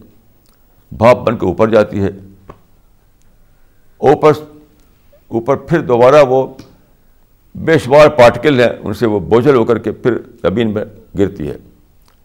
بھاپ 0.97 1.17
بن 1.17 1.37
کے 1.37 1.45
اوپر 1.45 1.69
جاتی 1.69 2.03
ہے۔ 2.03 2.09
اوپر 3.97 4.31
اوپر 5.27 5.55
پھر 5.55 5.79
دوبارہ 5.81 6.15
وہ 6.29 6.47
بے 7.55 7.77
شمار 7.77 8.07
پارٹیکل 8.07 8.59
ہیں، 8.59 8.69
ان 8.83 8.93
سے 8.93 9.05
وہ 9.05 9.19
بوجھل 9.19 9.55
ہو 9.55 9.65
کر 9.65 9.77
کے 9.77 9.91
پھر 9.91 10.17
زمین 10.41 10.73
میں 10.73 10.85
گرتی 11.17 11.49
ہے۔ 11.49 11.57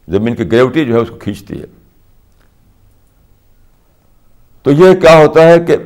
زمین 0.08 0.34
کی 0.34 0.52
گریوٹی 0.52 0.84
جو 0.84 0.94
ہے، 0.94 0.98
اس 0.98 1.08
کو 1.08 1.16
کھینچتی 1.16 1.60
ہے۔ 1.60 1.66
تو 4.62 4.70
یہ 4.70 4.94
کیا 5.00 5.18
ہوتا 5.18 5.42
ہے 5.42 5.60
کہ 5.60 5.76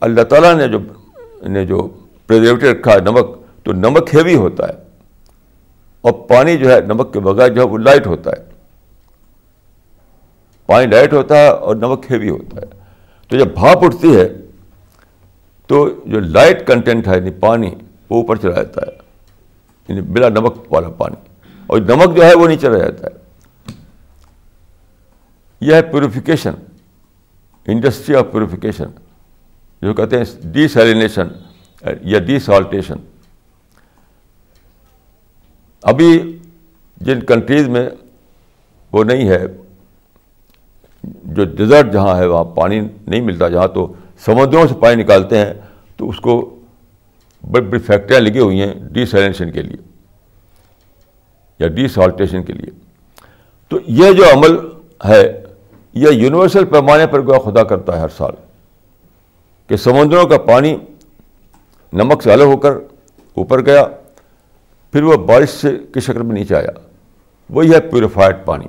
اللہ 0.00 0.22
تعالیٰ 0.22 0.54
نے 0.54 0.68
جو 0.68 0.78
نے 1.48 1.66
جو 1.66 1.88
پریزرویٹو 2.26 2.72
رکھا 2.72 2.92
ہے، 2.92 3.00
نمک، 3.00 3.36
تو 3.64 3.72
نمک 3.72 4.14
ہیوی 4.14 4.34
ہوتا 4.34 4.68
ہے۔ 4.68 4.74
اور 6.00 6.12
پانی 6.12 6.56
جو 6.56 6.72
ہے، 6.72 6.80
نمک 6.80 7.12
کے 7.12 7.20
بغیر 7.20 7.48
جو 7.48 7.60
ہے، 7.60 7.66
وہ 7.66 7.78
لائٹ 7.78 8.06
ہوتا 8.06 8.30
ہے۔ 8.30 8.55
پانی 10.66 10.86
لائٹ 10.86 11.12
ہوتا 11.12 11.36
ہے 11.36 11.48
اور 11.48 11.76
نمک 11.76 12.12
ہیوی 12.12 12.30
ہوتا 12.30 12.56
ہے۔ 12.56 12.66
تو 13.28 13.38
جب 13.38 13.46
بھاپ 13.54 13.84
اٹھتی 13.84 14.16
ہے، 14.16 14.28
تو 15.66 15.88
جو 16.06 16.20
لائٹ 16.20 16.66
کنٹینٹ 16.66 17.08
ہے 17.08 17.16
یعنی 17.16 17.30
پانی، 17.30 17.74
وہ 18.10 18.20
اوپر 18.20 18.36
چلا 18.36 18.56
جاتا 18.56 18.80
ہے۔ 18.80 18.96
یعنی 19.88 20.00
بلا 20.00 20.28
نمک 20.28 20.72
والا 20.72 20.88
پانی۔ 20.88 21.16
اور 21.66 21.78
نمک 21.78 22.16
جو 22.16 22.24
ہے، 22.24 22.34
وہ 22.34 22.48
نیچے 22.48 22.68
رہ 22.68 22.78
جاتا 22.78 23.06
ہے۔ 23.06 23.26
یہ 25.60 25.74
ہے 25.74 25.82
پیوریفیکیشن 25.82 26.52
انڈسٹری 27.66 28.16
آف 28.16 28.24
پیوریفیکیشن 28.32 28.84
جو 29.82 29.94
کہتے 29.94 30.18
ہیں 30.18 30.24
ڈی 30.42 30.68
سیلینیشن 30.68 31.28
یا 32.00 32.18
ڈی 32.18 32.38
سالٹیشن 32.38 32.94
ابھی 35.82 36.38
جن 36.96 37.20
کنٹریز 37.20 37.68
میں 37.68 37.90
وہ 38.92 39.04
نہیں 39.04 39.28
ہے 39.28 39.46
جو 41.36 41.44
ڈیزرٹ 41.44 41.92
جہاں 41.92 42.16
ہے، 42.16 42.26
وہاں 42.26 42.44
پانی 42.44 42.80
نہیں 42.80 43.20
ملتا، 43.20 43.48
جہاں 43.48 43.68
تو 43.68 43.92
سمندروں 44.24 44.66
سے 44.66 44.74
پانی 44.74 45.02
نکالتے 45.02 45.38
ہیں، 45.38 45.54
تو 45.96 46.08
اس 46.08 46.20
کو 46.20 46.58
بڑی 47.50 47.64
بڑی 47.64 47.78
فیکٹریاں 47.78 48.20
لگی 48.20 48.38
ہوئی 48.38 48.60
ہیں 48.60 48.74
ڈی 48.74 49.06
سیلینشن 49.06 49.50
کے 49.52 49.62
لیے 49.62 49.76
یا 51.58 51.68
ڈی 51.68 51.88
سالٹیشن 51.88 52.42
کے 52.42 52.52
لیے۔ 52.52 52.70
تو 53.68 53.78
یہ 53.86 54.12
جو 54.12 54.24
عمل 54.32 54.56
ہے، 55.08 55.44
یہ 55.94 56.08
یونیورسل 56.10 56.64
پیمانے 56.64 57.06
پر 57.06 57.22
گوا 57.22 57.38
خدا 57.38 57.62
کرتا 57.62 57.96
ہے 57.96 58.00
ہر 58.00 58.08
سال 58.08 58.32
کہ 59.68 59.76
سمندروں 59.76 60.26
کا 60.26 60.38
پانی 60.38 60.76
نمک 61.92 62.22
سے 62.22 62.32
الگ 62.32 62.44
ہو 62.44 62.56
کر 62.56 62.72
اوپر 63.34 63.66
گیا، 63.66 63.86
پھر 64.92 65.02
وہ 65.02 65.16
بارش 65.16 65.48
سے 65.48 65.78
کی 65.94 66.00
شکل 66.00 66.22
میں 66.22 66.34
نیچے 66.34 66.56
آیا۔ 66.56 66.70
وہی 67.50 67.72
ہے 67.72 67.80
پیوریفائڈ 67.80 68.36
پانی۔ 68.44 68.66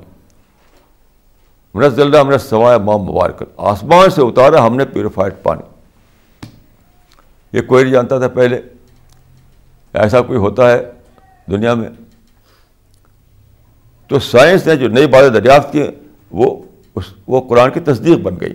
اللہ 1.86 2.18
ہم 2.18 2.30
نے 2.30 2.38
سوائے 2.38 2.80
مام 2.80 2.98
مبارک۔ 2.98 3.44
آسمان 3.58 4.10
سے 4.10 4.22
اتارا، 4.22 4.66
ہم 4.66 4.76
نے 4.76 4.86
پیوریفائڈ 4.86 5.34
پانی۔ 5.44 5.62
یہ 7.54 7.62
کوئی 7.62 7.84
نہیں 7.84 7.94
جانتا 7.94 8.20
تھا 8.20 8.28
پہلے۔ 8.28 8.62
ایسا 9.94 10.22
کوئی 10.22 10.40
ہوتا 10.40 10.72
ہے 10.72 10.92
دنیا 11.52 11.74
میں۔ 11.74 11.90
تو 14.08 14.20
سائنس 14.20 14.68
نے 14.68 14.76
جو 14.76 14.88
نئی 14.88 15.08
باتیں 15.08 15.30
دریافت 15.30 15.72
کی، 15.72 15.84
وہ 16.32 16.64
اس، 16.96 17.04
وہ 17.28 17.50
قرآن 17.50 17.72
کی 17.72 17.80
تصدیق 17.80 18.18
بن 18.18 18.40
گئی۔ 18.42 18.54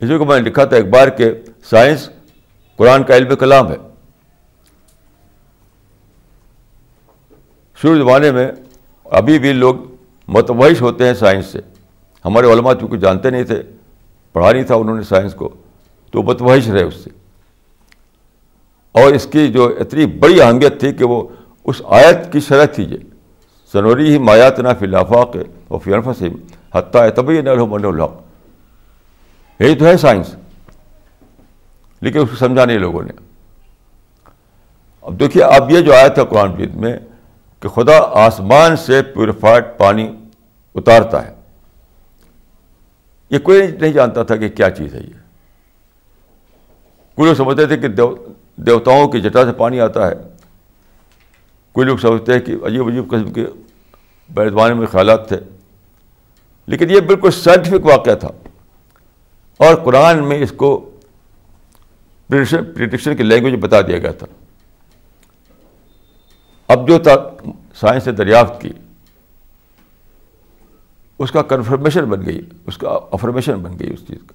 اسی 0.00 0.18
کو 0.18 0.24
میں 0.24 0.40
نے 0.40 0.50
لکھا 0.50 0.64
تھا 0.64 0.76
ایک 0.76 0.90
بار 0.90 1.08
کہ 1.08 1.32
سائنس 1.64 2.10
قرآن 2.76 3.02
کا 3.02 3.16
علم 3.16 3.36
کلام 3.36 3.72
ہے۔ 3.72 3.76
شروع 7.82 7.96
زمانے 7.96 8.32
میں 8.32 8.52
ابھی 9.04 9.38
بھی 9.38 9.52
لوگ 9.52 9.74
متوحش 10.28 10.82
ہوتے 10.82 11.06
ہیں 11.06 11.14
سائنس 11.14 11.46
سے۔ 11.46 11.58
ہمارے 12.24 12.52
علماء 12.52 12.72
چونکہ 12.80 12.96
جانتے 12.96 13.30
نہیں 13.30 13.44
تھے، 13.44 13.62
پڑھا 14.32 14.52
نہیں 14.52 14.62
تھا 14.62 14.74
انہوں 14.74 14.96
نے 14.96 15.02
سائنس 15.02 15.34
کو، 15.34 15.48
تو 16.12 16.22
متوحش 16.22 16.68
رہے 16.68 16.82
اس 16.82 16.94
سے۔ 16.94 17.10
اور 18.92 19.12
اس 19.12 19.26
کی 19.26 19.48
جو 19.48 19.76
اتنی 19.80 20.06
بڑی 20.06 20.42
اہمیت 20.42 20.80
تھی 20.80 20.92
کہ 20.92 21.04
وہ 21.04 21.28
اس 21.64 21.82
آیت 21.84 22.32
کی 22.32 22.40
شرح 22.40 22.64
تھی 22.64 22.84
یہ 22.84 22.96
سنوری 23.72 24.12
ہی 24.12 24.18
مایات 24.18 24.58
نہ 24.58 24.68
فی 24.78 24.84
الفاق 24.86 25.36
و 25.70 25.78
فی 25.78 25.94
الفسم 25.94 26.28
حتیٰ 26.74 27.08
طبی 27.16 27.40
نہ 27.40 27.50
من 27.54 27.84
الحق۔ 27.84 28.12
یہی 29.60 29.74
تو 29.74 29.84
ہے 29.84 29.96
سائنس۔ 29.96 30.34
لیکن 32.00 32.18
اس 32.18 32.30
کو 32.30 32.36
سمجھا 32.36 32.64
نہیں 32.64 32.78
لوگوں 32.78 33.02
نے۔ 33.02 33.12
اب 35.02 35.20
دیکھیے، 35.20 35.44
اب 35.44 35.70
یہ 35.70 35.80
جو 35.80 35.94
آیا 35.94 36.08
تھا 36.08 36.24
قرآن 36.24 36.52
پید 36.52 36.74
میں 36.74 36.98
کہ 37.60 37.68
خدا 37.68 37.98
آسمان 37.98 38.76
سے 38.76 39.02
پیوریفائڈ 39.02 39.64
پانی 39.78 40.16
اتارتا 40.74 41.26
ہے۔ 41.26 41.34
یہ 43.30 43.38
کوئی 43.38 43.66
نہیں 43.80 43.92
جانتا 43.92 44.22
تھا 44.22 44.36
کہ 44.36 44.48
کیا 44.48 44.70
چیز 44.70 44.94
ہے 44.94 45.00
یہ۔ 45.00 45.12
کوئی 47.14 47.28
لوگ 47.28 47.34
سمجھتے 47.34 47.66
تھے 47.66 47.76
کہ 47.76 47.88
دیوتاؤں 48.56 49.08
کی 49.08 49.20
جٹا 49.20 49.44
سے 49.44 49.52
پانی 49.52 49.80
آتا 49.80 50.06
ہے۔ 50.08 50.14
کوئی 51.72 51.86
لوگ 51.86 51.96
سمجھتے 51.96 52.32
ہیں 52.32 52.40
کہ 52.40 52.52
عجیب 52.52 52.88
عجیب 52.88 53.10
قسم 53.10 53.32
کے 53.32 53.46
بیدوانے 54.28 54.74
میں 54.74 54.86
خیالات 54.86 55.28
تھے۔ 55.28 55.36
لیکن 56.66 56.90
یہ 56.90 57.00
بالکل 57.00 57.30
سائنٹیفک 57.30 57.86
واقعہ 57.86 58.14
تھا۔ 58.14 58.28
اور 59.56 59.74
قرآن 59.74 60.28
میں 60.28 60.42
اس 60.42 60.52
کو 60.56 60.90
پریڈکشن 62.28 63.16
کی 63.16 63.22
لینگویج 63.22 63.54
بتا 63.60 63.80
دیا 63.80 63.98
گیا 63.98 64.12
تھا۔ 64.12 64.26
اب 66.68 66.88
جو 66.88 66.98
تھا 66.98 67.14
سائنس 67.74 68.06
نے 68.06 68.12
دریافت 68.12 68.60
کی، 68.60 68.70
اس 71.18 71.30
کا 71.32 71.42
کنفرمیشن 71.42 72.04
بن 72.04 72.26
گئی، 72.26 72.40
اس 72.66 72.78
کا 72.78 72.98
افرمیشن 73.12 73.62
بن 73.62 73.78
گئی 73.78 73.92
اس 73.92 74.06
چیز 74.08 74.18
کا۔ 74.26 74.34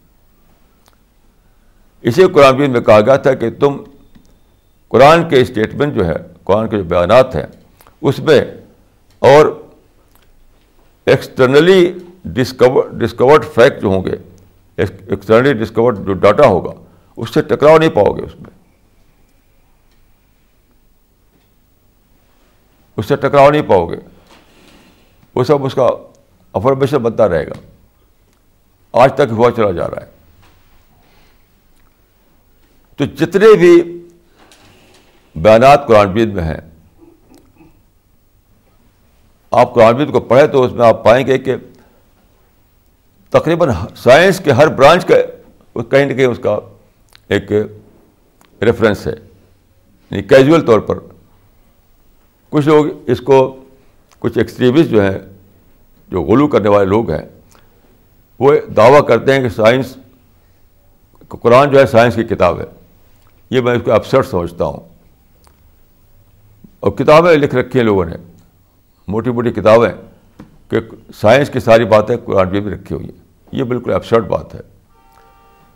اسی 2.04 2.24
قرآن 2.34 2.72
میں 2.72 2.82
کہا 2.82 3.02
گیا 3.02 3.16
تھا 3.16 3.34
کہ 3.34 3.50
تم 3.50 3.78
قرآن 4.88 5.28
کے 5.30 5.42
اسٹیٹمنٹ 5.42 5.96
جو 5.96 6.06
ہے، 6.08 6.16
قرآن 6.44 6.68
کے 6.70 6.78
جو 6.78 6.84
بیانات 6.84 7.36
ہیں، 7.36 7.46
اس 8.02 8.20
میں 8.20 8.40
اور 9.22 9.46
ایکسٹرنلی 11.06 11.94
ڈسکور 12.26 12.90
ڈسکورڈ 12.90 13.46
فیکٹ 13.46 13.82
جو 13.82 13.88
ہوں 13.88 14.04
گے 14.06 14.16
ایکسٹرنلی 14.78 15.54
ڈسکورڈ 15.54 16.06
جو 16.06 16.14
ڈاٹا 16.14 16.48
ہوگا، 16.48 16.74
اس 17.18 17.34
سے 17.34 17.42
ٹکراؤ 17.42 17.78
نہیں 17.78 17.90
پاؤ 17.90 18.12
گے 18.18 18.22
اس 18.22 18.36
میں۔ 18.36 18.52
اس 22.98 23.06
سے 23.06 23.16
ٹکراؤ 23.16 23.52
نہیں 23.52 23.62
پاؤ 23.62 23.86
گے۔ 23.86 23.96
وہ 25.36 25.44
سب 25.44 25.66
اس 25.66 25.74
کا 25.74 25.88
افرمیشن 26.54 26.98
بنتا 26.98 27.30
رہے 27.30 27.48
گا۔ 27.48 27.54
آج 28.92 29.14
تک 29.14 29.32
ہوا 29.32 29.52
چلا 29.52 29.72
جا 29.72 29.90
رہا 29.90 30.02
ہے۔ 30.02 30.12
تو 32.98 33.06
جتنے 33.06 33.58
بھی 33.58 34.08
بیانات 35.36 35.88
قرآن 35.88 36.12
بید 36.12 36.34
میں 36.34 36.44
ہیں، 36.44 36.58
آپ 39.52 39.74
قرآن 39.74 39.96
بید 39.96 40.12
کو 40.12 40.20
پڑھیں 40.20 40.48
تو 40.48 40.64
اس 40.64 40.72
میں 40.72 40.88
آپ 40.88 41.04
پائیں 41.04 41.28
گے 41.28 41.38
کہ 41.38 41.56
تقریباً 43.30 43.70
سائنس 43.96 44.42
کے 44.44 44.52
ہر 44.52 44.68
برانچ 44.68 45.06
کا 45.06 45.84
کہیں 45.84 46.06
نہ 46.06 46.14
کہیں 46.14 46.26
اس 46.26 46.40
کا 46.44 46.60
ایک 47.28 47.52
ریفرنس 48.62 49.08
ہے۔ 49.08 49.14
یعنی 50.12 50.24
کیجول 50.24 50.66
طور 50.66 50.80
پر۔ 50.80 51.00
کچھ 52.54 52.68
لوگ 52.68 52.86
اس 53.08 53.22
کو 53.22 53.56
کچھ 54.20 54.38
ایکسٹریمسٹ 54.38 54.90
جو 54.90 55.02
ہیں، 55.02 55.20
جو 56.08 56.22
غلو 56.22 56.48
کرنے 56.48 56.70
والے 56.70 56.86
لوگ 56.86 57.12
ہیں، 57.12 57.30
وہ 58.40 58.54
دعویٰ 58.78 59.08
کرتے 59.08 59.34
ہیں 59.34 59.42
کہ 59.42 59.50
سائنس 59.50 59.98
قرآن 61.28 61.70
جو 61.72 61.80
ہے 61.80 61.86
سائنس 61.86 62.16
کی 62.16 62.24
کتاب 62.24 62.60
ہے۔ 62.60 62.66
یہ 63.50 63.62
میں 63.62 63.76
اس 63.76 63.82
کو 63.86 63.92
اپسٹ 63.92 64.16
سمجھتا 64.30 64.66
ہوں۔ 64.66 64.80
اور 66.80 66.92
کتابیں 66.92 67.38
لکھ 67.38 67.56
رکھی 67.56 67.80
ہیں 67.80 67.86
لوگوں 67.86 68.06
نے۔ 68.06 68.16
موٹی 69.08 69.32
موٹی 69.32 69.52
کتابیں 69.52 69.90
کہ 70.70 70.78
سائنس 71.16 71.50
کی 71.50 71.60
ساری 71.60 71.86
باتیں 71.86 72.18
قرآن 72.26 72.50
بھی 72.50 72.60
رکھی 72.60 72.96
ہوئی 72.96 73.06
ہیں۔ 73.06 73.24
یہ 73.52 73.64
بالکل 73.64 73.94
اپسٹ 73.94 74.14
بات 74.14 74.56
ہے۔ 74.56 74.62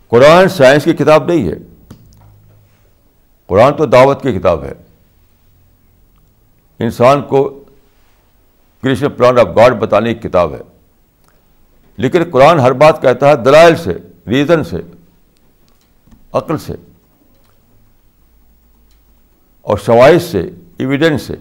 قرآن 0.08 0.50
سائنس 0.50 0.84
کی 0.84 0.94
کتاب 0.94 1.28
نہیں 1.28 1.48
ہے۔ 1.48 1.56
قرآن 3.48 3.74
تو 3.74 3.86
دعوت 3.86 4.22
کی 4.22 4.40
کتاب 4.40 4.64
ہے۔ 4.64 4.87
انسان 6.80 7.22
کو 7.22 7.64
کرشن 8.84 9.10
پلان 9.10 9.40
آف 9.40 9.48
گاڈ 9.56 9.74
بتانے 9.74 10.14
کی 10.14 10.30
کتاب 10.30 10.54
ہے۔ 10.54 10.62
لیکن 11.98 12.24
قرآن 12.32 12.60
ہر 12.60 12.74
بات 12.74 13.02
کہتا 13.02 13.30
ہے 13.30 13.36
دلائل 13.36 13.76
سے، 13.76 13.94
ریزن 14.28 14.64
سے، 14.64 14.78
عقل 16.34 16.58
سے، 16.58 16.74
اور 19.62 19.78
شوائش 19.78 20.22
سے 20.22 20.50
ایویڈنس 20.78 21.22
سے۔ 21.22 21.36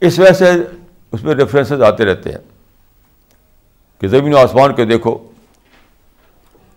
اس 0.00 0.18
وجہ 0.18 0.32
سے 0.32 0.50
اس 1.12 1.24
میں 1.24 1.34
ریفرنسز 1.34 1.82
آتے 1.82 2.04
رہتے 2.04 2.30
ہیں 2.30 2.38
کہ 4.00 4.08
زمین 4.08 4.34
و 4.34 4.38
آسمان 4.38 4.74
کو 4.74 4.84
دیکھو 4.84 5.30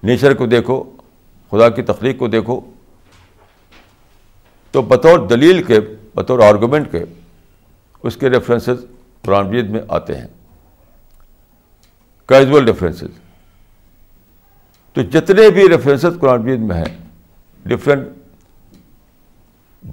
نیچر 0.04 0.34
کو 0.34 0.46
دیکھو، 0.46 0.84
خدا 1.52 1.70
کی 1.70 1.82
تخلیق 1.82 2.20
کو 2.20 2.28
دیکھو۔ 2.28 2.62
تو 4.72 4.82
بطور 4.82 5.20
دلیل 5.20 5.64
کے 5.64 5.80
بطور 6.16 6.40
آرگومنٹ 6.40 6.92
کے 6.92 7.04
اس 8.04 8.18
کے 8.18 8.30
ریفرنسز 8.30 8.86
قرآن 9.22 9.48
مجید 9.48 9.70
میں 9.70 9.82
آتے 9.88 10.18
ہیں۔ 10.18 10.28
کیجول 12.26 12.66
ریفرنسز 12.66 13.20
تو 14.94 15.02
جتنے 15.02 15.50
بھی 15.50 15.70
ریفرنسز 15.70 16.20
قرآن 16.22 16.42
مجید 16.42 16.60
میں 16.60 16.76
ہیں 16.76 16.98
ڈفرینٹ 17.66 18.08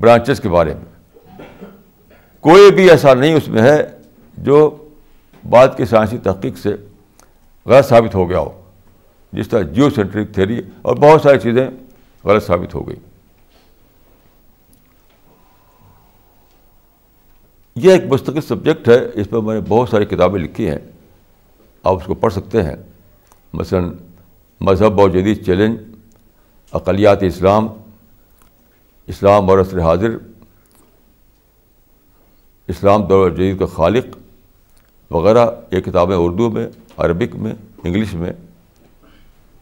برانچز 0.00 0.40
کے 0.40 0.48
بارے 0.48 0.74
میں۔ 0.74 1.12
کوئی 2.40 2.70
بھی 2.70 2.90
ایسا 2.90 3.14
نہیں 3.14 3.34
اس 3.34 3.48
میں 3.48 3.62
ہے 3.62 3.86
جو 4.38 4.88
بات 5.48 5.76
کی 5.76 5.84
سائنسی 5.84 6.18
تحقیق 6.18 6.58
سے 6.58 6.76
غلط 7.66 7.88
ثابت 7.88 8.14
ہو 8.14 8.28
گیا 8.28 8.38
ہو۔ 8.38 8.62
جس 9.32 9.48
طرح 9.48 9.62
جیو 9.62 9.90
سینٹرک 9.90 10.34
تھیری 10.34 10.62
اور 10.82 10.96
بہت 10.96 11.22
ساری 11.22 11.38
چیزیں 11.38 11.68
غلط 12.24 12.46
ثابت 12.46 12.74
ہو 12.74 12.88
گئی۔ 12.88 12.96
یہ 17.74 17.92
ایک 17.92 18.04
مستقل 18.04 18.40
سبجیکٹ 18.40 18.88
ہے، 18.88 19.08
اس 19.14 19.30
پر 19.30 19.40
میں 19.40 19.54
نے 19.54 19.60
بہت 19.68 19.88
ساری 19.88 20.04
کتابیں 20.04 20.40
لکھی 20.40 20.68
ہیں، 20.68 20.78
آپ 21.82 21.96
اس 21.96 22.02
کو 22.04 22.14
پڑھ 22.14 22.32
سکتے 22.32 22.62
ہیں۔ 22.62 22.76
مثلاً 23.52 23.92
مذہب 24.60 25.00
اور 25.00 25.10
جدید 25.10 25.46
چیلنج، 25.46 25.78
اقلیات 26.72 27.22
اسلام 27.22 27.68
اسلام 29.06 29.50
اور 29.50 29.58
عصر 29.58 29.80
حاضر، 29.80 30.10
اسلام 32.68 33.02
دور 33.02 33.30
جدید 33.30 33.58
کا 33.58 33.66
خالق 33.66 34.04
وغیرہ، 35.12 35.46
یہ 35.70 35.80
کتابیں 35.80 36.16
اردو 36.16 36.50
میں، 36.50 36.68
عربک 36.96 37.36
میں، 37.36 37.54
انگلش 37.84 38.14
میں 38.14 38.32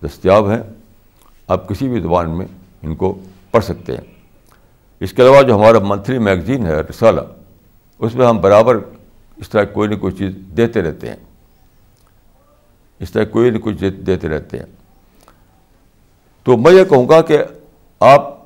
دستیاب 0.05 0.51
ہیں۔ 0.51 0.63
آپ 1.47 1.69
کسی 1.69 1.89
بھی 1.89 2.01
زبان 2.01 2.39
میں 2.39 2.47
ان 2.83 2.95
کو 2.95 3.19
پڑھ 3.51 3.65
سکتے 3.65 3.93
ہیں۔ 3.93 4.15
اس 5.01 5.13
کے 5.13 5.23
علاوہ 5.23 5.43
جو 5.43 5.55
ہمارا 5.55 5.79
منتھلی 5.79 6.19
میگزین 6.19 6.67
ہے، 6.67 6.81
رسالہ 6.81 7.21
اس 8.01 8.15
میں 8.15 8.27
ہم 8.27 8.41
برابر 8.41 8.79
اس 9.37 9.49
طرح 9.51 9.65
کوئی 9.65 9.89
نہ 9.89 9.95
کوئی 9.95 10.15
چیز 10.15 10.35
دیتے 10.57 10.83
رہتے 10.83 11.09
ہیں۔ 11.09 11.17
اس 12.99 13.11
طرح 13.11 13.25
کوئی 13.25 13.51
نہ 13.51 13.59
کوئی 13.59 13.77
چیز 13.77 13.93
دیتے 14.07 14.29
رہتے 14.29 14.59
ہیں۔ 14.59 14.67
تو 16.43 16.57
میں 16.57 16.73
یہ 16.73 16.85
کہوں 16.85 17.09
گا 17.09 17.23
کہ 17.23 17.39
آپ 18.01 18.41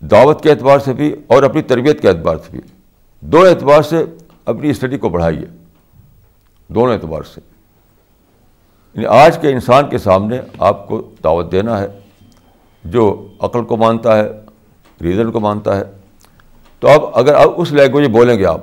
دعوت 0.00 0.42
کے 0.42 0.50
اعتبار 0.50 0.78
سے 0.78 0.92
بھی 0.92 1.16
اور 1.26 1.42
اپنی 1.42 1.62
تربیت 1.62 2.02
کے 2.02 2.08
اعتبار 2.08 2.36
سے 2.36 2.50
بھی 2.50 2.60
دو 3.20 3.40
اعتبار 3.40 3.82
سے 3.82 4.04
اپنی 4.44 4.70
اسٹڈی 4.70 4.98
کو 4.98 5.08
بڑھائیے۔ 5.08 5.46
دونوں 6.68 6.94
اعتبار 6.94 7.22
سے۔ 7.22 7.40
یعنی 8.94 9.06
آج 9.06 9.38
کے 9.38 9.52
انسان 9.52 9.88
کے 9.88 9.98
سامنے 9.98 10.40
آپ 10.58 10.88
کو 10.88 11.10
دعوت 11.24 11.52
دینا 11.52 11.80
ہے، 11.80 11.86
جو 12.84 13.28
عقل 13.40 13.64
کو 13.64 13.76
مانتا 13.76 14.16
ہے، 14.18 14.28
ریزن 15.00 15.32
کو 15.32 15.40
مانتا 15.40 15.76
ہے 15.76 15.97
تو 16.80 16.88
اب 16.88 17.00
اگر 17.14 17.34
آپ 17.34 17.48
اس 17.56 17.72
لینگویج 17.72 18.10
بولیں 18.10 18.38
گے 18.38 18.46
آپ 18.46 18.60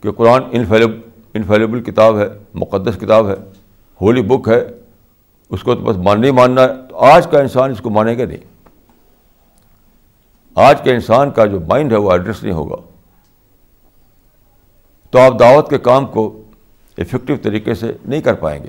کہ 0.00 0.12
قرآن 0.12 0.42
انفیلیبل 0.50 1.00
انفیلیبل 1.34 1.82
کتاب 1.82 2.18
ہے، 2.18 2.26
مقدس 2.54 2.96
کتاب 3.00 3.28
ہے 3.28 3.34
ہولی 4.00 4.22
بک 4.22 4.48
ہے، 4.48 4.64
اس 5.50 5.62
کو 5.62 5.74
تو 5.74 5.80
بس 5.80 5.96
مان 5.96 6.20
نہیں 6.20 6.30
ماننا 6.30 6.62
ہے، 6.62 6.68
تو 6.88 6.96
آج 6.96 7.26
کا 7.26 7.40
انسان 7.40 7.70
اس 7.70 7.80
کو 7.80 7.90
مانے 7.90 8.18
گا 8.18 8.24
نہیں۔ 8.24 8.38
آج 10.54 10.82
کے 10.82 10.94
انسان 10.94 11.30
کا 11.30 11.46
جو 11.46 11.60
مائنڈ 11.60 11.92
ہے 11.92 11.96
وہ 11.96 12.12
ایڈریس 12.12 12.42
نہیں 12.42 12.54
ہوگا۔ 12.54 12.76
تو 15.10 15.18
آپ 15.18 15.40
دعوت 15.40 15.70
کے 15.70 15.78
کام 15.78 16.06
کو 16.06 16.42
افیکٹو 16.98 17.36
طریقے 17.42 17.74
سے 17.74 17.92
نہیں 18.04 18.20
کر 18.20 18.34
پائیں 18.34 18.62
گے۔ 18.62 18.68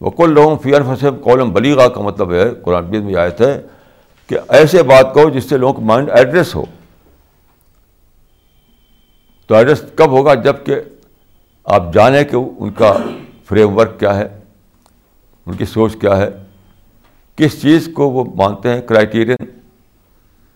وہ 0.00 0.10
کل 0.10 0.30
لوگوں 0.30 0.56
فیئر 0.62 0.82
فصم 0.82 1.16
کولم 1.16 1.52
بلیغا 1.52 1.88
کا 1.88 2.00
مطلب 2.00 2.32
ہے، 2.32 2.50
قرآن 2.50 3.04
میں 3.04 3.16
آئے 3.16 3.30
تھے 3.30 3.60
کہ 4.26 4.38
ایسے 4.48 4.82
بات 4.82 5.14
کہو 5.14 5.30
جس 5.30 5.48
سے 5.48 5.56
لوگوں 5.56 5.74
کا 5.74 5.86
مائنڈ 5.86 6.10
ایڈریس 6.10 6.54
ہو۔ 6.54 6.64
تو 9.46 9.54
ایڈریس 9.54 9.84
کب 9.94 10.10
ہوگا؟ 10.10 10.34
جبکہ 10.34 10.74
آپ 11.64 11.94
جانیں 11.94 12.24
کہ 12.24 12.36
ان 12.58 12.70
کا 12.70 12.92
فریم 13.44 13.76
ورک 13.76 14.00
کیا 14.00 14.16
ہے، 14.16 14.40
ان 15.46 15.54
کی 15.54 15.64
سوچ 15.64 15.96
کیا 16.00 16.16
ہے، 16.16 16.28
کس 17.36 17.62
چیز 17.62 17.88
کو 17.94 18.10
وہ 18.10 18.24
مانتے 18.34 18.74
ہیں 18.74 18.80
کرائٹیرین 18.80 19.46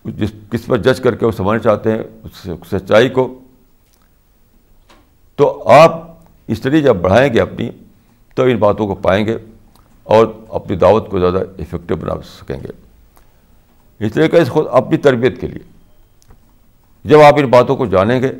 جس 0.04 0.32
کس 0.52 0.66
پر 0.66 0.78
جج 0.78 1.00
کر 1.00 1.14
کے 1.14 1.26
وہ 1.26 1.32
سمجھنا 1.32 1.58
چاہتے 1.58 1.92
ہیں، 1.92 1.98
اس 1.98 2.48
سچائی 2.72 3.08
کو۔ 3.08 3.38
تو 5.36 5.68
آپ 5.68 6.06
اسٹڈی 6.46 6.82
جب 6.82 6.96
بڑھائیں 6.96 7.34
گے 7.34 7.40
اپنی، 7.40 7.70
تو 8.34 8.42
ان 8.42 8.56
باتوں 8.56 8.86
کو 8.86 8.94
پائیں 8.94 9.26
گے 9.26 9.36
اور 10.02 10.26
اپنی 10.48 10.76
دعوت 10.76 11.10
کو 11.10 11.20
زیادہ 11.20 11.38
افیکٹو 11.58 11.96
بنا 11.96 12.14
سکیں 12.24 12.56
گے۔ 12.56 12.87
اس 14.00 14.12
طریقے 14.12 14.44
سے 14.44 14.50
خود 14.50 14.66
اپنی 14.70 14.96
تربیت 14.96 15.40
کے 15.40 15.46
لیے۔ 15.46 15.72
جب 17.04 17.20
آپ 17.20 17.34
ان 17.36 17.46
باتوں 17.46 17.76
کو 17.76 17.86
جانیں 17.86 18.22
گے 18.22 18.32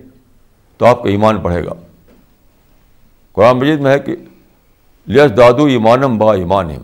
تو 0.77 0.87
آپ 0.87 1.03
کا 1.03 1.11
ایمان 1.11 1.37
بڑھے 1.37 1.65
گا۔ 1.65 1.73
قرآن 3.33 3.59
مجید 3.59 3.81
میں 3.81 3.91
ہے 3.91 3.99
کہ 3.99 4.17
لیس 5.07 5.37
دادو 5.37 5.65
ایمانم 5.65 6.19
با 6.19 6.35
ایمان 6.35 6.71
ہے 6.71 6.79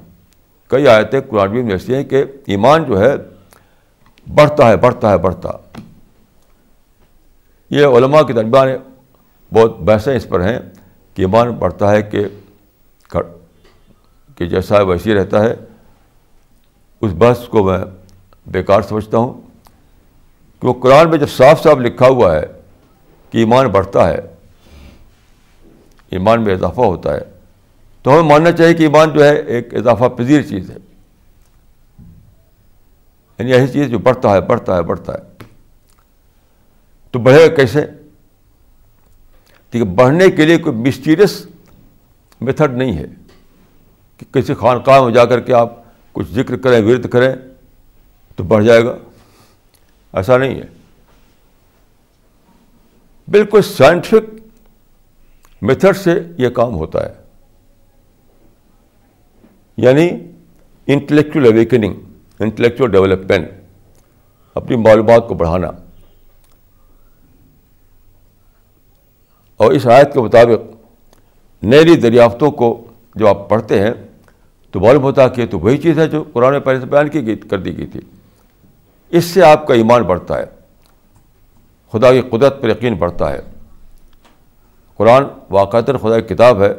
کئی 0.66 0.89
آیتیں 0.89 1.20
قرآن 1.20 1.51
مجید 1.51 1.64
میں 1.64 1.72
ایسی 1.72 1.95
ہیں 1.95 2.05
کہ 2.05 2.25
ایمان 2.47 2.85
جو 2.85 3.01
ہے 3.01 3.14
بڑھتا 4.35 4.68
ہے 4.68 4.77
بڑھتا 4.77 5.11
ہے، 5.11 5.18
بڑھتا۔ 5.18 5.51
یہ 7.70 7.87
علماء 7.87 8.22
کے 8.22 8.33
درمیان 8.33 8.68
بہت 9.55 9.81
بحثیں 9.81 10.16
اس 10.16 10.29
پر 10.29 10.49
ہیں 10.49 10.59
کہ 11.14 11.22
ایمان 11.22 11.51
بڑھتا 11.51 11.91
ہے 11.91 12.03
کہ 12.03 12.25
کہ 14.37 14.47
جیسا 14.47 14.83
ویسی 14.83 15.14
رہتا 15.14 15.45
ہے۔ 15.45 15.55
اس 17.01 17.12
بحث 17.18 17.49
کو 17.49 17.64
میں 17.64 17.79
بیکار 18.47 18.82
سمجھتا 18.82 19.18
ہوں 19.18 19.40
کہ 20.61 20.66
وہ 20.68 20.72
قرآن 20.72 21.11
میں 21.11 21.18
جب 21.18 21.28
صاف 21.28 21.62
صاف 21.62 21.76
لکھا 21.76 22.07
ہوا 22.07 22.36
ہے 22.36 22.47
کہ 23.30 23.38
ایمان 23.38 23.66
بڑھتا 23.66 24.09
ہے، 24.09 24.20
ایمان 26.11 26.42
میں 26.42 26.55
اضافہ 26.55 26.80
ہوتا 26.80 27.14
ہے، 27.14 27.20
تو 28.03 28.12
ہمیں 28.12 28.22
ماننا 28.22 28.53
چاہیے 28.53 28.74
کہ 28.74 28.82
ایمان 28.82 29.11
جو 29.11 29.24
ہے 29.24 29.36
ایک 29.36 29.74
اضافہ 29.74 30.05
پذیر 30.05 30.42
چیز 30.42 30.70
ہے۔ 30.70 30.76
یعنی 33.38 33.53
ایسی 33.53 33.72
چیز 33.72 33.88
جو 33.88 33.99
بڑھتا 33.99 34.30
ہے 34.30 34.40
بڑھتا 34.40 34.76
ہے 34.76 34.82
بڑھتا 34.82 35.14
ہے۔ 35.14 35.18
تو 37.11 37.18
بڑھے 37.18 37.51
گا 37.51 37.55
کیسے؟ 37.55 37.86
ٹھیک 39.70 39.82
ہے 39.82 39.84
بڑھنے 39.84 40.30
کے 40.30 40.47
لیے 40.47 40.59
کوئی 40.59 40.76
مسٹیریس 40.76 41.47
میتھڈ 42.40 42.76
نہیں 42.76 42.97
ہے 42.99 43.07
کہ 44.18 44.32
کسی 44.32 44.55
خانقاہ 44.55 45.03
میں 45.03 45.12
جا 45.12 45.24
کر 45.24 45.40
کے 45.40 45.55
آپ 45.55 45.72
کچھ 46.12 46.32
ذکر 46.32 46.57
کریں، 46.57 46.82
ورد 46.84 47.09
کریں۔ 47.09 47.36
تو 48.37 48.45
بڑھ 48.45 48.64
جائے 48.64 48.85
گا۔ 48.85 48.97
ایسا 50.12 50.39
نہیں 50.39 50.55
ہے۔ 50.55 50.66
بالکل 53.28 53.62
سائنٹیفک 53.62 54.35
میتھڈ 55.62 55.97
سے 55.97 56.22
یہ 56.39 56.49
کام 56.49 56.74
ہوتا 56.74 57.07
ہے۔ 57.07 57.14
یعنی 59.76 60.11
انٹلیکچل 60.87 61.47
اویکننگ 61.47 61.95
انٹلیکچل 62.41 62.91
ڈیولپمنٹ 62.91 63.49
اپنی 64.55 64.76
معلومات 64.76 65.28
کو 65.28 65.35
بڑھانا۔ 65.35 65.70
اور 69.57 69.72
اس 69.72 69.87
آیت 69.87 70.12
کے 70.12 70.20
مطابق 70.20 70.76
نئی 71.62 71.85
نئی 71.85 71.97
دریافتوں 71.97 72.51
کو 72.51 72.87
جب 73.14 73.26
آپ 73.26 73.49
پڑھتے 73.49 73.80
ہیں 73.80 73.91
تو 74.70 74.80
معلوم 74.80 75.03
ہوتا 75.03 75.28
کہ 75.28 75.47
تو 75.47 75.59
وہی 75.59 75.78
چیز 75.78 75.99
ہے 75.99 76.09
جو 76.09 76.24
قرآن 76.32 76.61
پہلے 76.61 76.80
سے 76.80 76.87
بیان 76.87 77.09
کی 77.09 77.26
گئی، 77.26 77.37
کر 77.37 77.59
دی 77.59 77.78
گئی 77.78 77.87
تھی۔ 77.87 78.01
اس 79.14 79.24
سے 79.24 79.42
آپ 79.42 79.66
کا 79.66 79.74
ایمان 79.74 80.02
بڑھتا 80.02 80.38
ہے۔ 80.38 80.44
خدا 81.92 82.12
کی 82.12 82.22
قدرت 82.22 82.62
پر 82.62 82.68
یقین 82.68 82.94
بڑھتا 82.94 83.32
ہے۔ 83.32 83.40
قرآن 84.96 85.24
واقعات 85.50 85.86
خدا 85.86 86.20
کی 86.20 86.34
کتاب 86.34 86.62
ہے۔ 86.62 86.72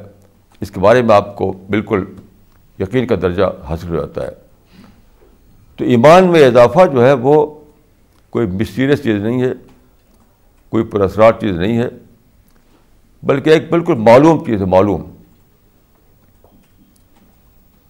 اس 0.62 0.72
کے 0.72 0.80
بارے 0.80 1.02
میں 1.02 1.16
آپ 1.16 1.36
کو 1.36 1.52
بالکل 1.70 2.06
یقین 2.80 3.08
کا 3.08 3.16
درجہ 3.22 3.44
حاصل 3.70 3.90
ہو 3.90 3.96
جاتا 3.96 4.24
ہے۔ 4.24 4.32
تو 5.76 5.84
ایمان 5.84 6.32
میں 6.32 6.48
اضافہ 6.48 6.80
جو 6.94 7.06
ہے 7.06 7.14
وہ 7.14 7.62
کوئی 8.30 8.48
مسٹیریس 8.48 9.04
چیز 9.04 9.22
نہیں 9.22 9.42
ہے، 9.42 9.52
کوئی 10.70 10.84
پرسرات 10.84 11.42
چیز 11.42 11.58
نہیں 11.58 11.78
ہے، 11.78 11.90
بلکہ 13.24 13.50
ایک 13.50 13.70
بالکل 13.70 13.96
معلوم 13.96 14.46
چیز 14.46 14.62
ہے، 14.62 14.66
معلوم۔ 14.66 15.16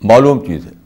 معلوم 0.03 0.45
چیز 0.45 0.65
ہے۔ 0.65 0.84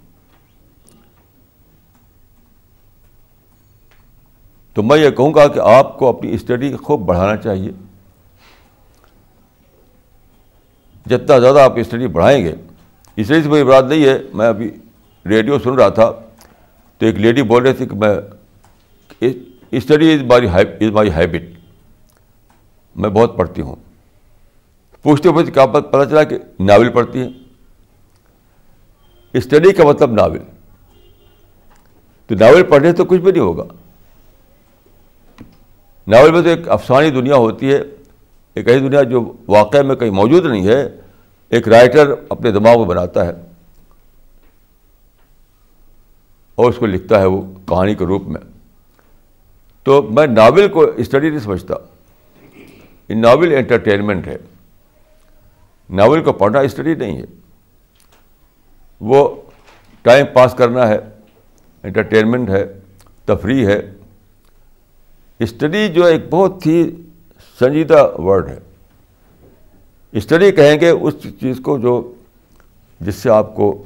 تو 4.80 4.84
میں 4.84 4.98
یہ 4.98 5.10
کہوں 5.10 5.34
گا 5.34 5.48
کہ 5.48 5.60
آپ 5.60 5.98
کو 5.98 6.08
اپنی 6.08 6.34
اسٹڈی 6.34 6.76
خوب 6.76 7.02
بڑھانا 7.06 7.36
چاہیے۔ 7.38 7.72
جتنا 11.06 11.40
زیادہ 11.40 11.60
آپ 11.60 11.74
اسٹڈی 11.76 12.08
بڑھائیں 12.08 12.46
گے، 12.46 12.54
اس 13.16 13.30
لیے 13.30 13.42
سے 13.42 13.50
کوئی 13.50 13.64
بات 13.64 13.86
نہیں 13.86 14.06
ہے، 14.06 14.18
میں 14.34 14.48
ابھی 14.48 14.70
ریڈیو 15.26 15.60
سن 15.60 15.70
رہا 15.70 15.90
تھا۔ 15.90 16.12
تو 16.98 17.06
ایک 17.06 17.16
لیڈی 17.16 17.42
بول 17.42 17.64
رہی 17.64 17.74
تھی 17.74 17.86
کہ 17.86 17.96
میں 17.96 18.16
study 19.72 20.14
is 20.14 20.22
my 20.22 20.48
is 20.48 20.92
my 20.92 21.10
habit 21.10 21.60
میں 22.96 23.10
بہت 23.10 23.38
پڑھتی 23.38 23.62
ہوں۔ 23.62 23.76
پوچھتے 25.04 25.32
پوچھتے 25.32 25.52
کیا 25.52 25.66
پتہ 25.66 26.10
چلا 26.10 26.24
کہ 26.24 26.38
ناول 26.60 26.90
پڑھتی 26.90 27.20
ہیں۔ 27.20 27.30
اسٹڈی 29.34 29.74
کا 29.74 29.84
مطلب 29.84 30.12
ناول 30.12 30.40
تو 32.28 32.36
ناول 32.36 32.64
پڑھنے 32.64 32.94
تو 32.94 33.06
کچھ 33.06 33.22
بھی 33.22 33.32
نہیں 33.32 33.44
ہوگا۔ 33.44 33.64
ناول 36.10 36.32
میں 36.32 36.42
تو 36.42 36.50
ایک 36.50 36.70
افسانی 36.70 37.10
دنیا 37.10 37.36
ہوتی 37.36 37.74
ہے، 37.74 37.82
ایک 38.54 38.68
ایسی 38.68 38.80
دنیا 38.80 39.04
جو 39.04 39.34
واقعہ 39.48 39.82
میں 39.82 39.96
کہیں 39.96 40.12
موجود 40.12 40.46
نہیں 40.46 40.68
ہے، 40.68 40.90
ایک 41.50 41.68
رائٹر 41.68 42.14
اپنے 42.30 42.52
دماغ 42.52 42.78
میں 42.78 42.86
بناتا 42.86 43.26
ہے 43.26 43.32
اور 46.56 46.70
اس 46.70 46.76
کو 46.78 46.86
لکھتا 46.86 47.20
ہے 47.20 47.26
وہ 47.26 47.42
کہانی 47.68 47.96
کے 47.96 48.06
روپ 48.06 48.28
میں۔ 48.28 48.42
تو 49.84 50.02
میں 50.02 50.28
ناول 50.28 50.68
کو 50.68 50.82
اسٹڈی 50.82 51.30
نہیں 51.30 51.40
سمجھتا۔ 51.40 51.76
یہ 53.10 53.16
ناول 53.16 53.54
انٹرٹینمنٹ 53.54 54.28
ہے۔ 54.28 54.38
ناول 55.90 56.24
کو 56.24 56.34
پڑھنا 56.34 56.60
اسٹڈی 56.60 56.96
نہیں 56.96 57.18
ہے۔ 57.18 57.26
وہ 59.00 59.42
ٹائم 60.02 60.26
پاس 60.34 60.54
کرنا 60.54 60.88
ہے، 60.88 60.98
انٹرٹینمنٹ 61.84 62.50
ہے، 62.50 62.80
تفریح 63.26 63.68
ہے۔ 63.68 63.92
اسٹڈی 65.40 65.88
جو 65.88 66.06
ایک 66.06 66.22
بہت 66.30 66.66
ہی 66.66 66.92
سنجیدہ 67.60 68.12
ورڈ 68.18 68.50
ہے۔ 68.50 68.60
اسٹڈی 70.12 70.52
کہیں 70.52 70.80
گے 70.80 70.90
اس 70.90 71.14
چیز 71.42 71.60
کو 71.64 71.78
جو 71.78 72.14
جس 73.00 73.16
سے 73.16 73.30
آپ 73.30 73.56
کو 73.56 73.84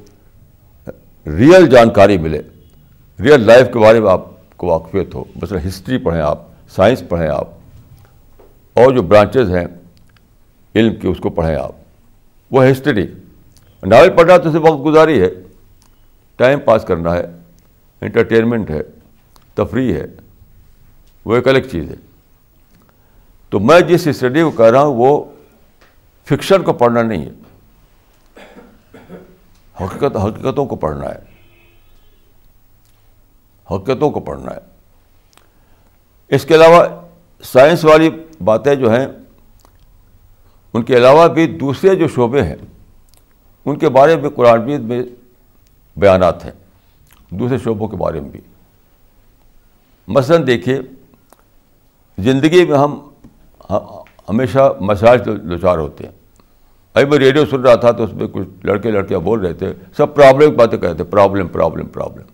ریئل 1.28 1.68
جانکاری 1.68 2.18
ملے۔ 2.18 2.42
ریئل 3.20 3.42
لائف 3.42 3.68
کے 3.74 3.80
بارے 3.80 4.00
میں 4.00 4.12
آپ 4.12 4.58
کو 4.58 4.68
واقفیت 4.68 5.16
ہو۔ 5.16 5.24
مثلا 5.42 5.60
ہسٹری 5.68 5.98
پڑھیں 5.98 6.22
آپ، 6.22 6.42
سائنس 6.70 7.04
پڑھیں 7.10 7.30
آپ، 7.30 7.48
اور 8.74 8.92
جو 8.92 9.02
برانچز 9.02 9.56
ہیں، 9.56 9.66
علم 10.76 10.96
کی 10.96 11.08
اس 11.08 11.18
کو 11.20 11.30
پڑھیں 11.30 11.56
آپ۔ 11.56 11.72
وہ 12.52 12.64
ہے 12.64 12.72
ہسٹری۔ 12.72 13.08
ناول 13.84 14.10
پڑھنا 14.10 14.38
تو 14.38 14.52
صرف 14.52 14.62
وقت 14.62 14.86
گزاری 14.86 15.22
ہے، 15.22 15.30
ٹائم 16.36 16.60
پاس 16.60 16.84
کرنا 16.84 17.16
ہے، 17.16 17.26
انٹرٹینمنٹ 18.02 18.70
ہے، 18.70 18.82
تفریح 19.54 19.94
ہے۔ 19.94 20.06
وہ 21.26 21.36
ایک 21.36 21.48
الگ 21.48 21.60
چیز 21.72 21.90
ہے۔ 21.90 21.96
تو 23.50 23.60
میں 23.60 23.82
جس 23.82 24.08
اسٹڈی 24.08 24.42
کو 24.42 24.52
کہہ 24.52 24.66
رہا 24.66 24.82
ہوں، 24.82 24.96
وہ 24.96 25.24
فکشن 26.26 26.64
کو 26.64 26.74
پڑھنا 26.74 27.02
نہیں 27.02 27.26
ہے۔ 27.26 27.32
حقیقت، 29.82 30.18
حقیقتوں 30.18 30.66
کو 30.66 30.76
پڑھنا 30.76 31.10
ہے۔ 31.10 31.20
حقیقتوں 33.72 34.12
کو 34.12 34.20
پڑھنا 34.20 34.52
ہے۔ 34.52 34.60
اس 36.28 36.46
کے 36.46 36.56
علاوہ 36.56 36.86
سائنس 37.44 37.86
والی 37.86 38.10
باتیں 38.44 38.76
جو 38.76 38.94
ہیں، 38.94 39.08
ان 40.74 40.84
کے 40.84 40.98
علاوہ 40.98 41.28
بھی 41.28 41.48
دوسرے 41.48 41.96
جو 41.96 42.08
شعبے 42.08 42.42
ہیں، 42.42 42.56
ان 43.66 43.80
کے 43.80 43.90
بارے 43.90 44.16
میں 44.16 44.30
قرآن 44.30 44.84
میں 44.84 45.04
بیانات 45.98 46.46
ہیں۔ 46.46 46.52
دوسرے 47.30 47.58
شعبوں 47.58 47.88
کے 47.88 47.98
بارے 47.98 48.20
میں 48.20 48.30
بھی۔ 48.30 48.42
مثلاً 50.08 50.48
دیکھیے 50.48 50.80
زندگی 52.18 52.66
میں 52.66 52.78
ہم 52.78 53.10
ہمیشہ 54.30 54.74
مسائل 54.80 55.20
دو 55.26 55.58
چار 55.58 55.78
ہوتے 55.78 56.04
ہیں۔ 56.04 56.12
ابھی 56.94 57.06
میں 57.06 57.18
ریڈیو 57.18 57.46
سن 57.46 57.62
رہا 57.62 57.76
تھا 57.76 57.92
تو 57.92 58.04
اس 58.04 58.14
میں 58.14 58.28
کچھ 58.28 58.48
لڑکے 58.64 58.92
لڑکیاں 58.92 59.20
بول 59.20 59.40
رہے 59.40 59.54
تھے، 59.54 59.74
سب 59.98 60.16
پرابلم 60.16 60.50
کی 60.50 60.56
باتیں 60.56 60.78
کہتے 60.78 60.94
تھے۔ 60.94 61.04
Problem 61.04 61.48
problem 61.48 61.88
problem. 61.88 62.26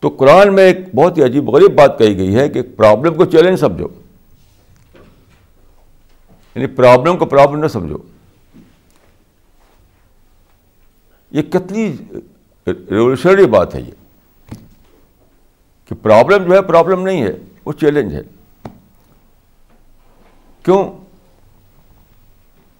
تو 0.00 0.08
قرآن 0.08 0.54
میں 0.54 0.64
ایک 0.64 0.94
بہت 0.94 1.18
ہی 1.18 1.24
عجیب، 1.24 1.48
غریب 1.48 1.74
بات 1.74 1.98
کہی 1.98 2.16
گئی 2.16 2.36
ہے 2.36 2.48
کہ 2.48 2.62
پرابلم 2.62 3.14
کو 3.14 3.24
چیلنج 3.24 3.58
سمجھو۔ 3.58 3.86
یعنی 6.54 6.66
پرابلم 6.66 7.16
کو 7.16 7.26
پرابلم 7.26 7.62
نہ 7.62 7.68
سمجھو۔ 7.68 7.98
یہ 11.30 11.42
کتنی 11.42 11.92
ریولیوشنری 12.66 13.46
بات 13.46 13.74
ہے 13.74 13.80
یہ۔ 13.80 13.97
کہ 15.88 15.94
پرابلم 15.94 16.44
جو 16.44 16.54
ہے 16.54 16.62
پرابلم 16.62 17.02
نہیں 17.02 17.22
ہے، 17.22 17.32
وہ 17.64 17.72
چیلنج 17.72 18.14
ہے۔ 18.14 18.22
کیوں؟ 20.62 20.92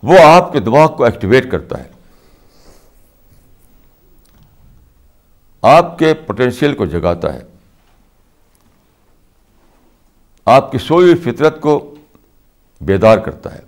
وہ 0.03 0.19
آپ 0.21 0.53
کے 0.53 0.61
دماغ 0.61 0.97
کو 0.97 1.05
ایکٹیویٹ 1.05 1.51
کرتا 1.51 1.85
ہے۔ 1.85 1.89
آپ 5.63 5.99
کے 5.99 6.15
پوٹینشیل 6.15 6.75
کو 6.75 6.87
جگاتا 6.87 7.35
ہے۔ 7.35 7.43
آپ 10.45 10.73
کی 10.73 10.79
سوئی 10.79 11.15
فطرت 11.15 11.61
کو 11.61 11.95
بیدار 12.81 13.19
کرتا 13.19 13.55
ہے۔ 13.55 13.61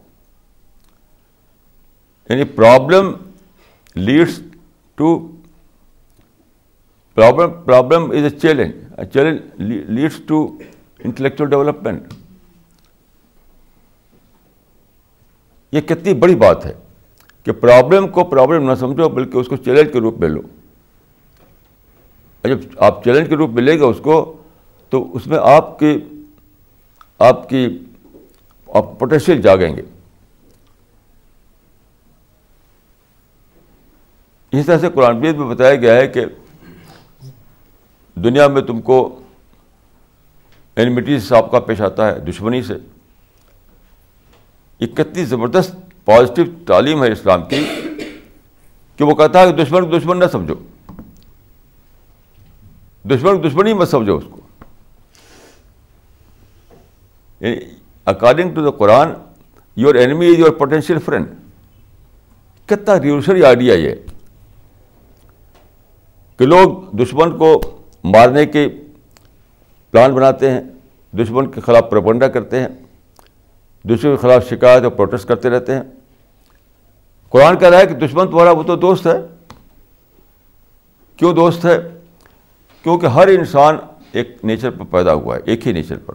یعنی 2.28 2.44
problem 2.44 3.12
leads 3.94 4.40
to 4.94 5.32
problem 7.14 7.62
problem 7.64 8.10
is 8.10 8.22
a 8.22 8.30
challenge 8.30 8.74
challenge 9.04 9.38
leads 9.90 10.20
to 10.26 10.56
intellectual 10.98 11.46
development 11.46 12.14
یہ 15.72 15.80
کتنی 15.80 16.14
بڑی 16.14 16.34
بات 16.34 16.66
ہے 16.66 16.72
کہ 17.44 17.52
پرابلم 17.52 18.08
کو 18.08 18.24
پرابلم 18.24 18.70
نہ 18.70 18.74
سمجھو 18.74 19.08
بلکہ 19.08 19.38
اس 19.38 19.48
کو 19.48 19.56
چیلنج 19.56 19.92
کے 19.92 20.00
روپ 20.00 20.18
میں 20.18 20.28
لو۔ 20.28 20.40
جب 22.44 22.58
آپ 22.76 23.04
چیلنج 23.04 23.28
کے 23.28 23.36
روپ 23.36 23.50
میں 23.50 23.62
لے 23.62 23.80
گا 23.80 23.86
اس 23.86 24.00
کو، 24.02 24.42
تو 24.90 25.16
اس 25.16 25.26
میں 25.26 25.38
آپ 25.42 25.78
کی 25.78 25.98
آپ 27.18 27.48
کی، 27.48 27.78
آپ 28.68 28.98
پوٹینشیل 28.98 29.42
جاگیں 29.42 29.76
گے۔ 29.76 29.82
اس 34.52 34.66
طرح 34.66 34.78
سے 34.78 34.88
قرآن 34.94 35.20
بیت 35.20 35.36
میں 35.36 35.46
بتایا 35.46 35.74
گیا 35.74 35.94
ہے 35.94 36.08
کہ 36.08 36.24
دنیا 38.14 38.48
میں 38.48 38.62
تم 38.62 38.80
کو 38.80 39.20
اینمیٹی 40.76 41.20
سے 41.20 41.36
آپ 41.36 41.50
کا 41.50 41.60
پیش 41.60 41.80
آتا 41.80 42.14
ہے، 42.14 42.18
دشمنی 42.18 42.62
سے۔ 42.62 42.74
یہ 44.80 44.86
کتنی 44.86 45.24
زبردست 45.24 45.76
پازیٹیو 46.04 46.44
تعلیم 46.66 47.04
ہے 47.04 47.12
اسلام 47.12 47.48
کی 47.48 47.66
کہ 48.96 49.04
وہ 49.04 49.14
کہتا 49.14 49.40
ہے 49.40 49.52
کہ 49.52 49.64
دشمن 49.64 49.90
کو 49.90 49.98
دشمن 49.98 50.18
نہ 50.18 50.24
سمجھو۔ 50.32 50.54
دشمن 53.04 53.42
کو 53.42 53.48
دشمنی 53.48 53.72
مت 53.72 53.88
سمجھو 53.88 54.16
اس 54.16 54.24
کو۔ 54.30 54.40
According 58.06 58.54
to 58.54 58.62
the 58.62 58.70
Quran 58.70 59.08
your 59.76 59.94
enemy 59.94 60.26
is 60.26 60.38
your 60.38 60.50
potential 60.50 60.98
friend 60.98 61.26
کتنا 62.66 63.00
ریوشنری 63.00 63.44
آئیڈیا 63.44 63.74
یہ 63.74 63.94
کہ 66.38 66.46
لوگ 66.46 66.96
دشمن 66.96 67.38
کو 67.38 67.79
مارنے 68.04 68.46
کے 68.46 68.68
پلان 69.90 70.14
بناتے 70.14 70.50
ہیں، 70.50 70.60
دشمن 71.12 71.50
کے 71.50 71.60
خلاف 71.60 71.90
پرپنڈا 71.90 72.28
کرتے 72.28 72.60
ہیں 72.60 72.68
دشمن 73.84 73.96
کے 73.96 74.16
خلاف 74.16 74.48
شکایت 74.48 74.82
اور 74.82 74.92
پروٹیسٹ 74.92 75.28
کرتے 75.28 75.50
رہتے 75.50 75.74
ہیں۔ 75.74 75.82
قرآن 77.28 77.58
کہہ 77.58 77.68
رہا 77.68 77.78
ہے 77.78 77.86
کہ 77.86 77.94
دشمن 77.94 78.30
تمہارا 78.30 78.50
وہ 78.50 78.62
تو 78.62 78.76
دوست 78.76 79.06
ہے۔ 79.06 79.20
کیوں 81.16 81.34
دوست 81.34 81.64
ہے؟ 81.64 81.78
کیونکہ 82.82 83.06
ہر 83.06 83.28
انسان 83.28 83.76
ایک 84.12 84.36
نیچر 84.42 84.70
پر 84.70 84.84
پیدا 84.90 85.12
ہوا 85.12 85.36
ہے، 85.36 85.40
ایک 85.44 85.66
ہی 85.66 85.72
نیچر 85.72 85.98
پر۔ 85.98 86.14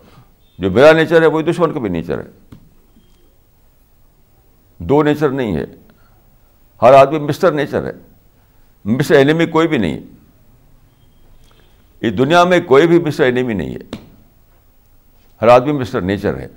جو 0.59 0.71
میرا 0.71 0.91
نیچر 0.91 1.21
ہے، 1.21 1.27
وہی 1.27 1.43
دشمن 1.43 1.73
کا 1.73 1.79
بھی 1.79 1.89
نیچر 1.89 2.19
ہے۔ 2.19 2.55
دو 4.77 5.03
نیچر 5.03 5.29
نہیں 5.29 5.55
ہے۔ 5.55 5.65
ہر 6.81 6.93
آدمی 6.93 7.19
مسٹر 7.19 7.51
نیچر 7.51 7.85
ہے۔ 7.85 7.91
مسٹر 8.85 9.15
اینیمی 9.15 9.45
کوئی 9.45 9.67
بھی 9.67 9.77
نہیں 9.77 9.93
ہے۔ 9.93 10.01
اس 12.01 12.17
دنیا 12.17 12.43
میں 12.43 12.59
کوئی 12.59 12.87
بھی 12.87 12.99
مسٹر 12.99 13.23
اینیمی 13.23 13.53
نہیں 13.53 13.75
ہے۔ 13.75 13.97
ہر 15.41 15.47
آدمی 15.47 15.71
مسٹر 15.71 16.01
نیچر 16.01 16.37
ہے۔ 16.37 16.47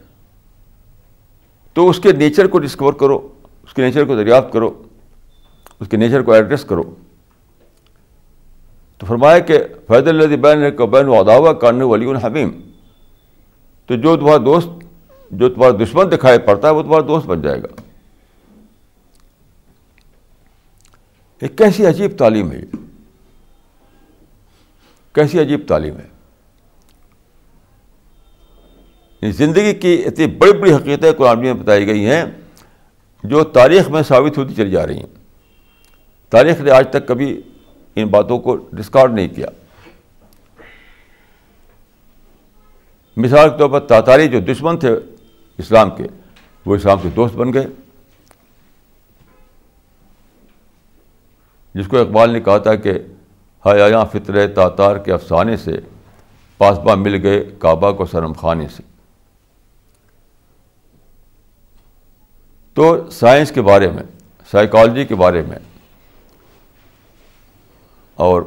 تو 1.72 1.88
اس 1.88 2.00
کے 2.00 2.12
نیچر 2.12 2.46
کو 2.46 2.58
ڈسکور 2.58 2.92
کرو، 2.92 3.28
اس 3.62 3.74
کے 3.74 3.82
نیچر 3.82 4.04
کو 4.04 4.16
دریافت 4.16 4.52
کرو، 4.52 4.82
اس 5.80 5.88
کے 5.88 5.96
نیچر 5.96 6.22
کو 6.22 6.32
ایڈریس 6.32 6.64
کرو۔ 6.64 6.94
تو 8.98 9.06
فرمایا 9.06 9.38
کہ 9.38 9.58
فیض 9.86 10.08
اللہ 10.08 10.36
بین 10.36 10.76
کو 10.76 10.86
بین 10.86 11.06
و 11.06 11.14
اداوا 11.14 11.52
کرنے 11.52 11.84
والی 11.84 12.10
الحمیم 12.10 12.50
تو 13.86 13.96
جو 13.96 14.16
تمہارا 14.16 14.36
دوست، 14.36 14.68
جو 15.30 15.48
تمہارا 15.48 15.84
دشمن 15.84 16.10
دکھائی 16.10 16.38
پڑتا 16.38 16.68
ہے، 16.68 16.74
وہ 16.74 16.82
تمہارا 16.82 17.06
دوست 17.08 17.26
بن 17.26 17.42
جائے 17.42 17.62
گا۔ 17.62 17.80
یہ 21.42 21.48
کیسی 21.48 21.86
عجیب 21.86 22.18
تعلیم 22.18 22.52
ہے 22.52 22.58
یہ۔ 22.58 22.87
کیسی 25.14 25.40
عجیب 25.40 25.68
تعلیم 25.68 25.96
ہے۔ 25.96 26.06
یعنی 29.22 29.32
زندگی 29.32 29.74
کی 29.74 30.02
اتنی 30.06 30.26
بڑی 30.26 30.52
بڑی 30.52 30.74
حقیقتیں 30.74 31.12
قرآن 31.12 31.40
میں 31.40 31.52
بتائی 31.52 31.86
گئی 31.86 32.06
ہیں 32.06 32.24
جو 33.24 33.44
تاریخ 33.44 33.90
میں 33.90 34.02
ثابت 34.02 34.38
ہوتی 34.38 34.54
چلی 34.54 34.70
جا 34.70 34.86
رہی 34.86 34.96
ہیں۔ 34.96 35.06
تاریخ 36.28 36.60
نے 36.60 36.70
آج 36.70 36.90
تک 36.90 37.08
کبھی 37.08 37.42
ان 37.96 38.06
باتوں 38.06 38.38
کو 38.38 38.56
ڈسکارڈ 38.56 39.12
نہیں 39.12 39.28
کیا۔ 39.28 39.46
مثال 43.16 43.50
کے 43.50 43.58
طور 43.58 43.70
پر 43.70 43.80
تاتاری 43.80 44.28
جو 44.28 44.40
دشمن 44.40 44.78
تھے 44.78 44.90
اسلام 45.58 45.90
کے، 45.90 46.04
وہ 46.66 46.76
اسلام 46.76 46.98
کے 47.02 47.08
دوست 47.08 47.34
بن 47.34 47.52
گئے۔ 47.52 47.66
جس 51.74 51.86
کو 51.88 51.98
اقبال 51.98 52.30
نے 52.30 52.40
کہا 52.40 52.58
تھا 52.58 52.74
کہ 52.74 52.92
حیا 53.74 54.04
فطر 54.04 54.48
تاتار 54.48 54.96
کے 54.96 55.12
افسانے 55.12 55.56
سے 55.56 55.72
پاسباں 56.58 56.96
مل 56.96 57.22
گئے 57.22 57.44
کعبہ 57.58 57.92
کو 57.92 58.06
سرم 58.06 58.32
خانے 58.32 58.68
سے۔ 58.68 58.82
تو 62.74 63.10
سائنس 63.10 63.52
کے 63.52 63.62
بارے 63.62 63.90
میں، 63.90 64.02
سائیکالوجی 64.50 65.04
کے 65.04 65.14
بارے 65.14 65.42
میں 65.42 65.58
اور 68.14 68.42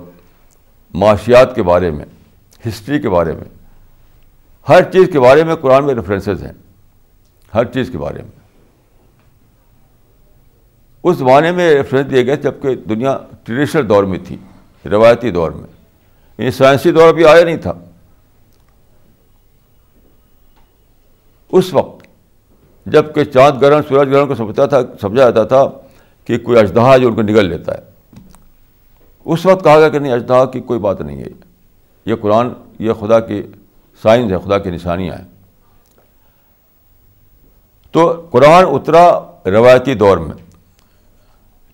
معاشیات 0.93 1.55
کے 1.55 1.63
بارے 1.63 1.91
میں، 1.91 2.05
ہسٹری 2.67 2.99
کے 2.99 3.09
بارے 3.09 3.34
میں، 3.34 3.45
ہر 4.69 4.91
چیز 4.91 5.09
کے 5.13 5.19
بارے 5.19 5.43
میں 5.43 5.55
قرآن 5.55 5.86
میں 5.86 5.95
ریفرنسز 5.95 6.43
ہیں۔ 6.43 6.53
ہر 7.53 7.65
چیز 7.65 7.89
کے 7.91 7.97
بارے 7.97 8.22
میں۔ 8.22 8.41
اس 11.03 11.17
زمانے 11.17 11.51
میں 11.51 11.76
ریفرنس 11.76 12.11
دیے 12.11 12.26
گئے 12.26 12.36
جبکہ 12.36 12.76
دنیا 12.76 13.17
ٹریڈیشنل 13.43 13.89
دور 13.89 14.03
میں 14.03 14.19
تھی۔ 14.28 14.38
روایتی 14.86 15.32
دور 15.32 15.51
میں۔ 15.51 15.67
یعنی 16.38 16.51
سائنسی 16.51 16.91
دور 16.91 17.13
بھی 17.13 17.25
آیا 17.25 17.43
نہیں 17.43 17.57
تھا۔ 17.57 17.73
اس 21.51 21.73
وقت 21.73 22.07
جبکہ 22.86 23.23
چاند 23.23 23.61
گرہن، 23.61 23.82
سورج 23.89 24.09
گرہن 24.09 24.27
کو 24.27 24.36
سمجھتا 24.36 24.65
تھا، 24.65 24.77
سمجھا 25.01 25.23
جاتا 25.23 25.43
تھا 25.43 25.65
کہ 26.25 26.38
کوئی 26.38 26.59
اجدہا 26.59 26.97
جو 26.97 27.07
ان 27.07 27.15
کو 27.15 27.21
نگل 27.21 27.45
لیتا 27.45 27.73
ہے۔ 27.73 27.79
اس 29.25 29.45
وقت 29.45 29.63
کہا 29.63 29.79
گیا 29.79 29.89
کہ 29.89 29.99
نہیں، 29.99 30.13
اجدہا 30.13 30.45
کی 30.45 30.59
کوئی 30.59 30.79
بات 30.79 31.01
نہیں 31.01 31.17
ہے۔ 31.17 31.27
یہ 32.05 32.15
قرآن، 32.15 32.49
یہ 32.79 32.93
خدا 32.93 33.19
کی 33.19 33.43
سائنس 34.01 34.32
ہے، 34.32 34.38
خدا 34.38 34.57
کی 34.57 34.69
نشانیاں 34.69 35.15
ہیں۔ 35.15 35.25
تو 37.91 38.27
قرآن 38.32 38.63
اترا 38.67 39.19
روایتی 39.45 39.93
دور 39.93 40.17
میں، 40.17 40.36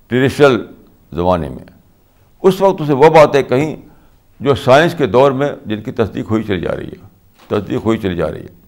ٹریڈیشنل 0.07 0.65
زمانے 1.13 1.49
میں۔ 1.49 1.76
اس 2.41 2.61
وقت 2.61 2.81
اسے 2.81 2.93
وہ 2.93 3.09
باتیں 3.09 3.43
کہیں 3.43 3.75
جو 4.39 4.55
سائنس 4.55 4.95
کے 4.97 5.07
دور 5.07 5.31
میں 5.31 5.49
جن 5.65 5.81
کی 5.81 5.91
تصدیق 5.91 6.31
ہوئی 6.31 6.43
چلی 6.43 6.61
جا 6.61 6.75
رہی 6.75 6.87
ہے، 6.87 7.07
تصدیق 7.47 7.85
ہوئی 7.85 7.97
چلی 7.97 8.15
جا 8.15 8.31
رہی 8.31 8.41
ہے۔ 8.41 8.67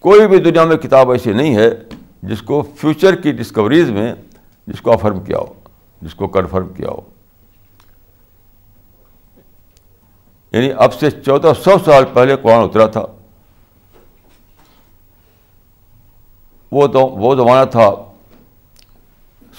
کوئی 0.00 0.28
بھی 0.28 0.38
دنیا 0.38 0.64
میں 0.64 0.76
کتاب 0.76 1.10
ایسی 1.10 1.32
نہیں 1.32 1.56
ہے 1.56 1.70
جس 2.22 2.42
کو 2.42 2.62
فیوچر 2.76 3.14
کی 3.14 3.32
ڈسکوریز 3.32 3.90
میں 3.90 4.14
جس 4.66 4.80
کو 4.80 4.92
افرم 4.92 5.20
کیا 5.20 5.38
ہو، 5.38 5.52
جس 6.02 6.14
کو 6.14 6.28
کنفرم 6.28 6.68
کیا 6.68 6.88
ہو۔ 6.88 7.00
یعنی 10.52 10.72
اب 10.76 10.94
سے 10.94 11.10
چودہ 11.10 11.52
سو 11.64 11.70
سال 11.84 12.04
پہلے 12.12 12.36
قرآن 12.36 12.64
اترا 12.64 12.86
تھا۔ 12.86 13.06
وہ 16.72 16.86
تو، 16.86 17.00
وہ 17.00 17.34
زمانہ 17.34 17.70
تھا 17.70 17.90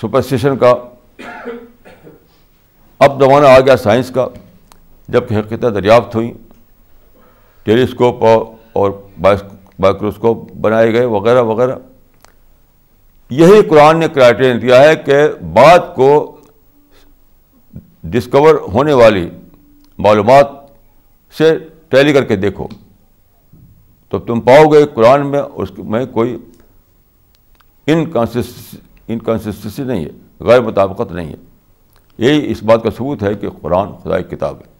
سپرسٹیشن 0.01 0.57
کا۔ 0.57 0.73
اب 2.99 3.23
زمانہ 3.23 3.47
آ 3.47 3.59
گیا 3.59 3.77
سائنس 3.77 4.09
کا، 4.09 4.27
جبکہ 5.07 5.33
حقیقتیں 5.33 5.69
دریافت 5.69 6.15
ہوئیں، 6.15 6.33
ٹیلیسکوپ 7.63 8.23
اور 8.73 8.91
مائکروسکوپ 9.79 10.51
بنائے 10.51 10.93
گئے، 10.93 11.05
وغیرہ 11.05 11.41
وغیرہ۔ 11.41 11.75
یہی 13.29 13.61
قرآن 13.69 13.99
نے 13.99 14.07
کرائٹیرین 14.07 14.61
دیا 14.61 14.83
ہے 14.83 14.95
کہ 14.95 15.27
بات 15.53 15.95
کو 15.95 16.37
ڈسکور 18.03 18.55
ہونے 18.55 18.93
والی 18.93 19.29
معلومات 19.97 20.47
سے 21.37 21.57
ٹیلی 21.89 22.13
کر 22.13 22.23
کے 22.23 22.35
دیکھو۔ 22.35 22.67
تو 24.09 24.19
تم 24.19 24.41
پاؤ 24.41 24.65
گے 24.73 24.85
قرآن 24.93 25.27
میں، 25.27 25.41
اس 25.53 25.71
میں 25.77 26.05
کوئی 26.05 26.37
انکنسسٹنسی 27.87 29.83
نہیں 29.83 30.05
ہے۔ 30.05 30.09
غیر 30.41 30.61
مطابقت 30.61 31.11
نہیں 31.11 31.29
ہے۔ 31.29 31.35
یہی 32.17 32.51
اس 32.51 32.63
بات 32.63 32.83
کا 32.83 32.89
ثبوت 32.91 33.23
ہے 33.23 33.35
کہ 33.35 33.49
قرآن 33.61 33.87
خدا 34.03 34.21
کتاب 34.21 34.55
ہے۔ 34.55 34.71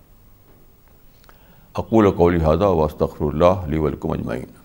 اقول 1.73 2.11
قولی 2.11 2.43
حاضہ 2.43 2.63
واسطر 2.63 3.05
اللہ 3.19 3.45
علی 3.45 3.77
ولکم 3.77 4.11
اجمعین۔ 4.11 4.60